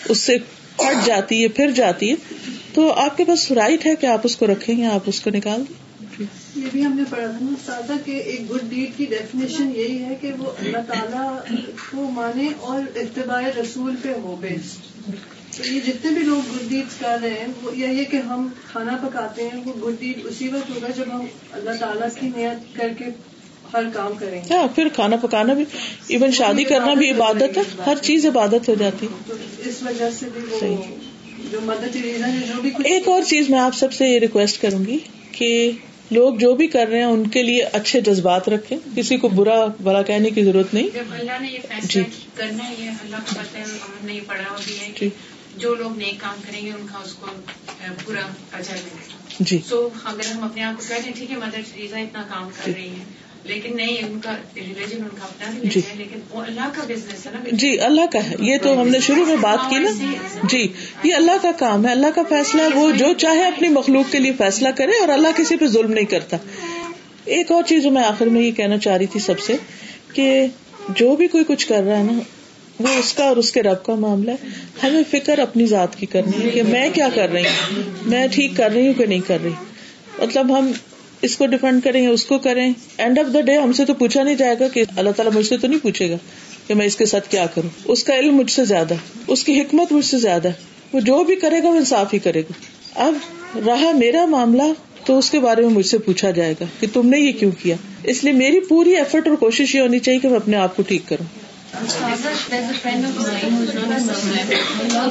اس 0.10 0.18
سے 0.18 0.38
پھٹ 0.76 1.06
جاتی 1.06 1.44
ہے، 1.44 1.48
پھر 1.48 1.72
جاتی 1.72 2.10
ہے۔ 2.10 2.16
تو 2.74 2.94
آپ 2.94 3.18
کے 3.18 3.24
پاس 3.26 3.52
رائٹ 3.52 3.86
ہے 3.86 3.96
کہ 3.96 4.06
آپ 4.06 4.22
اس 4.24 4.36
کو 4.36 4.48
رکھیں 4.48 4.78
گے 4.78 4.86
آپ 4.86 5.02
اس 5.06 5.22
کو 5.22 5.30
نکال 5.30 5.64
دیں۔ 5.70 5.92
یہ 6.56 6.62
بھی 6.72 6.86
ہم 6.86 6.96
نے 6.96 7.04
پڑھا 7.10 7.26
تھا 7.26 7.38
نا 7.42 7.54
سادہ 7.66 7.94
کہ 8.06 8.12
ایک 8.12 8.52
گڈ 8.52 8.70
ڈیڈ 8.70 8.98
کی 8.98 9.06
ڈیفینیشن 9.06 9.72
یہی 9.76 10.04
ہے 10.04 10.16
کہ 10.22 10.32
وہ 10.38 10.52
اللہ 10.60 10.78
تعالیٰ 10.88 11.40
کو 11.92 12.10
مانے 12.10 12.48
اور 12.60 12.98
اتباع 12.98 13.42
رسول 13.62 13.96
پہ 14.02 14.10
ہو 14.10 14.36
بیسڈ 14.40 15.12
تو 15.58 15.74
یہ 15.74 15.80
جتنے 15.80 16.12
بھی 16.12 16.22
لوگ 16.22 16.56
گڈ 16.56 16.70
ڈیڈ 16.70 17.00
کر 17.00 17.18
رہے 17.22 17.30
ہیں 17.30 17.48
وہ 17.62 17.78
یہ 17.78 18.04
کہ 18.04 18.18
ہم 18.18 18.48
کھانا 18.72 18.98
پکاتے 19.02 19.44
ہیں 19.44 19.62
وہ 19.66 19.74
گڈ 19.88 20.00
ڈیڈ 20.00 20.20
اسی 20.24 20.48
وقت 20.48 20.70
ہوگا 20.70 20.88
جب 20.96 21.04
ہم 21.14 21.26
اللہ 21.52 21.70
تعالیٰ 21.80 22.08
کی 22.20 22.30
نیت 22.36 22.76
کر 22.76 22.88
کے 22.98 23.06
ہر 23.74 23.84
کام 23.94 24.14
کریں 24.20 24.42
گے۔ 24.42 24.54
ہاں 24.54 24.68
پھر 24.76 24.88
کھانا 24.90 25.16
پکانا 25.16 25.54
بھی 25.54 25.64
ایون 26.08 26.32
شادی 26.32 26.64
کرنا 26.64 26.94
بھی 26.94 27.12
عبادت 27.12 27.58
ہے 27.58 27.64
ہر 27.86 27.96
چیز 28.02 28.26
عبادت 28.26 28.70
ہو 28.70 28.76
جاتی۔ 28.80 29.08
تو 29.28 29.34
اس 29.60 29.84
وجہ 29.84 30.10
سے 30.20 30.26
بھی 30.34 30.42
وہ 30.52 30.76
جو 31.52 31.60
مدد 31.62 31.96
جو 32.48 32.62
بھی 32.62 32.72
ایک 32.84 33.08
اور 33.08 33.22
چیز 33.22 33.50
میں 33.50 33.60
آپ 33.60 33.76
سب 33.76 33.94
سے 33.94 34.08
یہ 34.08 34.20
ریکویسٹ 34.20 34.62
کروں 34.62 34.86
گی 34.86 34.98
کہ 35.32 35.72
لوگ 36.12 36.34
جو 36.36 36.56
بھی 36.56 36.68
کر 36.68 36.88
رہے 36.88 36.98
ہیں 36.98 37.06
ان 37.06 37.28
کے 37.28 37.44
لیے 37.44 37.64
اچھے 37.64 38.02
جذبات 38.02 38.50
رکھیں۔ 38.50 38.78
کسی 38.96 39.18
کو 39.18 39.30
برا 39.30 39.66
بھلا 39.66 40.02
کہنے 40.02 40.30
کی 40.30 40.44
ضرورت 40.44 40.74
نہیں۔ 40.74 40.88
جب 40.94 41.14
اللہ 41.20 41.42
نے 41.42 41.48
یہ 41.52 41.60
فیصلہ 41.70 42.04
کرنا 42.36 42.70
ہے 42.70 42.88
اللہ 42.88 43.16
کو 43.16 43.36
پتہ 43.36 43.58
ہے 43.58 43.64
نے 44.04 44.14
یہ 44.14 44.20
پڑھا 44.28 44.56
بھی 44.66 44.74
ہے 44.82 45.10
جو 45.58 45.76
لوگ 45.76 45.98
نیک 45.98 46.22
کام 46.22 46.36
کریں 46.48 46.66
گے 46.66 46.72
ان 46.72 46.86
کا 46.94 47.00
اس 47.06 47.14
کو 47.14 47.26
پورا 48.06 48.20
اجر 48.54 48.74
ملے 48.74 49.04
گا۔ 49.10 49.18
جی۔ 49.40 49.60
سو 49.70 49.90
اگر 50.04 50.32
ہم 50.32 50.44
اپنے 50.44 50.64
آپ 50.64 50.74
کو 50.78 50.84
کہتے 50.88 51.02
ہیں 51.02 51.14
ٹھیک 51.16 51.32
ہے 51.32 51.36
مدر 51.36 51.60
ٹریزا 51.74 51.98
اتنا 51.98 52.24
کام 52.30 52.50
کر 52.50 52.72
رہی 52.76 52.88
ہیں 52.88 53.06
لیکن 53.44 53.76
نہیں 53.76 53.98
ان 54.00 54.20
کا 54.20 54.36
ریلیجن 54.56 55.02
ان 55.02 55.10
کا 55.20 55.26
اپنا 55.26 55.50
جی۔ 55.64 55.82
لیکن 55.96 56.20
وہ 56.30 56.42
اللہ 56.42 56.70
کا 56.76 56.84
بزنس 56.88 57.28
ہے 57.28 57.32
نا۔ 57.32 57.40
جی 57.52 57.80
اللہ 57.80 58.02
کا 58.12 58.24
ہے۔ 58.30 58.36
یہ 58.40 58.58
تو 58.58 58.82
ہم 58.82 58.88
نے 58.88 59.00
شروع 59.00 59.26
میں 59.26 59.36
بات 59.36 59.70
کی 59.70 59.78
نا۔ 59.78 59.90
جی 60.44 60.68
یہ 61.04 61.16
اللہ 61.16 61.32
کا 61.42 61.52
کام 61.52 61.86
ہے 61.86 61.92
اللہ 61.92 62.08
کا 62.16 62.22
فیصلہ 62.30 62.62
ہے 62.62 62.68
وہ 62.68 62.92
جو 62.92 63.14
چاہے 63.18 63.46
اپنی 63.46 63.70
مخلوق 63.70 64.12
کے 64.12 64.20
لیے 64.20 64.34
فیصلہ 64.38 64.70
کرے 64.70 64.92
اور 64.92 65.10
اللہ 65.10 65.28
کسی 65.36 65.56
پہ 65.56 65.68
ظلم 65.68 65.94
نہیں 65.94 66.06
کرتا۔ 66.06 66.38
ایک 67.26 67.52
اور 67.52 67.64
چیز 67.64 67.86
میں 67.86 68.04
آخر 68.04 68.26
میں 68.26 68.42
یہ 68.42 68.52
کہنا 68.52 68.78
چاہ 68.78 68.98
رہی 68.98 69.06
تھی 69.06 69.20
سب 69.20 69.40
سے 69.40 69.56
کہ 70.14 70.46
جو 70.90 71.16
بھی 71.16 71.28
کوئی 71.28 71.44
کچھ 71.48 71.68
کر 71.68 71.84
رہا 71.84 71.98
ہے 71.98 72.04
نا 72.04 72.20
وہ 72.80 72.88
اس 72.88 73.14
کا 73.14 73.24
اور 73.24 73.38
اس 73.38 73.52
کے 73.52 73.64
رب 73.64 73.84
کا 73.84 73.96
معاملہ 73.96 74.32
ہے۔ 74.32 74.48
ہمیں 74.84 75.04
فکر 75.12 75.40
اپنی 75.40 75.66
ذات 75.66 75.96
کی 75.96 76.06
کرنی 76.06 76.44
ہے 76.44 76.50
کہ 76.50 76.64
میں 76.64 76.90
کیا 76.94 77.10
کر 77.16 77.30
رہی 77.30 77.44
ہوں۔ 77.44 77.82
میں 78.06 78.28
ٹھیک 78.28 78.52
کر 78.58 78.72
رہی 78.72 78.88
ہوں 78.88 78.94
کہ 78.94 79.06
نہیں 79.06 79.20
کر 79.28 79.38
رہی۔ 79.44 79.52
مطلب 80.20 80.58
ہم 80.58 80.72
اس 81.22 81.38
کو 81.38 81.46
ڈیفینڈ 81.46 81.84
کریں 81.84 82.08
اس 82.08 82.26
کو 82.26 82.38
کریں۔ 82.38 82.74
اینڈ 82.98 83.20
آف 83.20 83.34
دا 83.34 83.42
ڈے 83.42 83.58
ہم 83.58 83.72
سے 83.72 83.86
تو 83.86 83.94
پوچھا 83.94 84.24
نہیں 84.24 84.36
جائے 84.36 84.56
گا 84.60 84.68
کہ 84.68 84.84
اللہ 84.96 85.10
تعالیٰ 85.10 85.34
مجھ 85.34 85.46
سے 85.46 85.58
تو 85.58 85.68
نہیں 85.68 85.84
پوچھے 85.84 86.10
گا 86.10 86.16
کہ 86.68 86.74
میں 86.74 86.86
اس 86.86 86.96
کے 86.96 87.06
ساتھ 87.06 87.30
کیا 87.30 87.46
کروں۔ 87.46 87.70
اس 87.86 88.04
کا 88.04 88.16
علم 88.16 88.36
مجھ 88.36 88.52
سے 88.52 88.66
زیادہ 88.66 88.94
اس 89.28 89.44
کی 89.44 89.62
حکمت 89.62 89.92
مجھ 89.92 90.06
سے 90.06 90.18
زیادہ 90.18 90.50
وہ 90.94 91.00
جو 91.00 91.24
بھی 91.24 91.36
کرے 91.36 91.64
گا 91.64 91.70
وہ 91.70 91.76
انصاف 91.76 92.14
ہی 92.14 92.20
کرے 92.20 92.42
گا۔ 92.42 92.52
اب 92.96 93.14
رہا 93.68 93.92
میرا 93.92 94.26
معاملہ 94.26 94.64
تو 95.06 95.18
اس 95.18 95.30
کے 95.32 95.40
بارے 95.40 95.62
میں 95.62 95.70
مجھ 95.70 95.86
سے 95.86 95.98
پوچھا 95.98 96.32
جائے 96.32 96.54
گا 96.62 96.66
کہ 96.80 96.88
تم 96.94 97.10
نے 97.10 97.20
یہ 97.20 97.32
کیوں 97.32 97.52
کیا؟ 97.64 97.76
اس 98.04 98.24
لیے 98.24 98.34
میری 98.34 98.60
پوری 98.60 98.96
ایفرٹ 98.96 99.28
اور 99.28 99.36
کوشش 99.36 99.76
یہ 99.76 99.82
ہونی 99.82 100.00
چاہیے 100.00 100.20
کہ 100.20 100.28
میں 100.30 100.38
اپنے 100.38 100.58
آپ 100.58 100.76
کو 100.76 100.84
ٹھیک 100.84 101.02
کروں۔ 101.06 101.41
میں 101.74 101.88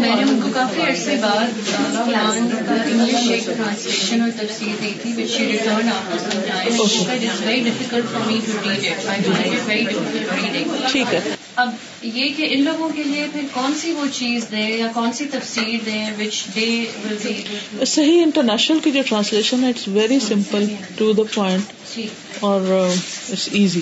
نے 0.01 0.23
ان 0.23 0.41
کو 0.43 0.49
کافی 0.55 0.81
عرصے 0.83 1.17
بعد 1.21 1.71
انگلش 1.97 3.31
ایک 3.31 3.47
ٹرانسلیشن 3.47 4.21
اور 4.21 4.31
تفصیل 4.37 4.75
دی 4.83 4.93
تھی 5.03 5.13
which 5.13 5.31
she 5.31 5.47
return 5.47 5.89
after 5.89 7.47
very 7.47 7.61
difficult 7.61 8.05
for 8.13 8.27
me 8.27 8.39
to 8.47 8.53
read 8.65 8.87
it 8.87 9.07
I 9.07 9.23
find 9.23 9.27
it 9.27 9.69
very 9.69 9.85
difficult 9.85 10.45
reading 10.45 10.67
ٹھیک 10.93 11.15
ہے۔ 11.15 11.21
اب 11.57 11.69
یہ 12.03 12.29
کہ 12.37 12.49
ان 12.51 12.65
لوگوں 12.65 12.89
کے 12.89 13.03
لیے 13.03 13.27
پھر 13.33 13.47
کون 13.53 13.75
سی 13.81 13.93
وہ 13.93 14.07
چیز 14.13 14.41
دے 14.51 14.67
یا 14.69 14.89
کون 14.95 15.13
سی 15.13 15.25
تفصیل 15.31 15.79
دیں 15.87 16.05
وچ 16.19 16.45
دے 16.55 16.69
ول 17.05 17.17
بی 17.25 17.85
صحیح 17.87 18.23
انٹرنیشنل 18.23 18.79
کی 18.85 18.91
جو 18.91 19.03
ٹرانسلیشن 19.09 19.65
ہے 19.65 19.69
it's 19.69 19.89
very 19.89 20.19
simple 20.29 20.65
to 20.97 21.13
the 21.13 21.23
point 21.35 21.99
اور 22.41 22.61
اٹس 22.61 23.49
ایزی 23.53 23.81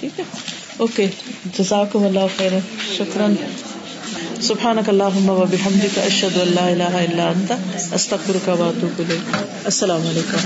ٹھیک 0.00 0.20
ہے۔ 0.20 0.24
اوکے، 0.76 1.06
جزاکم 1.58 2.04
اللہ 2.04 2.20
خیر 2.36 2.52
شکرا۔ 2.98 3.26
سبحانك 4.40 4.88
اللهم 4.88 5.28
وبحمدك 5.28 5.98
اشهد 5.98 6.36
ان 6.36 6.48
لا 6.54 6.66
الہ 6.66 7.12
الا 7.12 7.28
انت، 7.28 7.52
استغفرک 7.94 8.48
و 8.48 8.62
اتوب 8.62 8.98
الیک۔ 8.98 9.36
السلام 9.64 10.00
علیکم۔ 10.06 10.36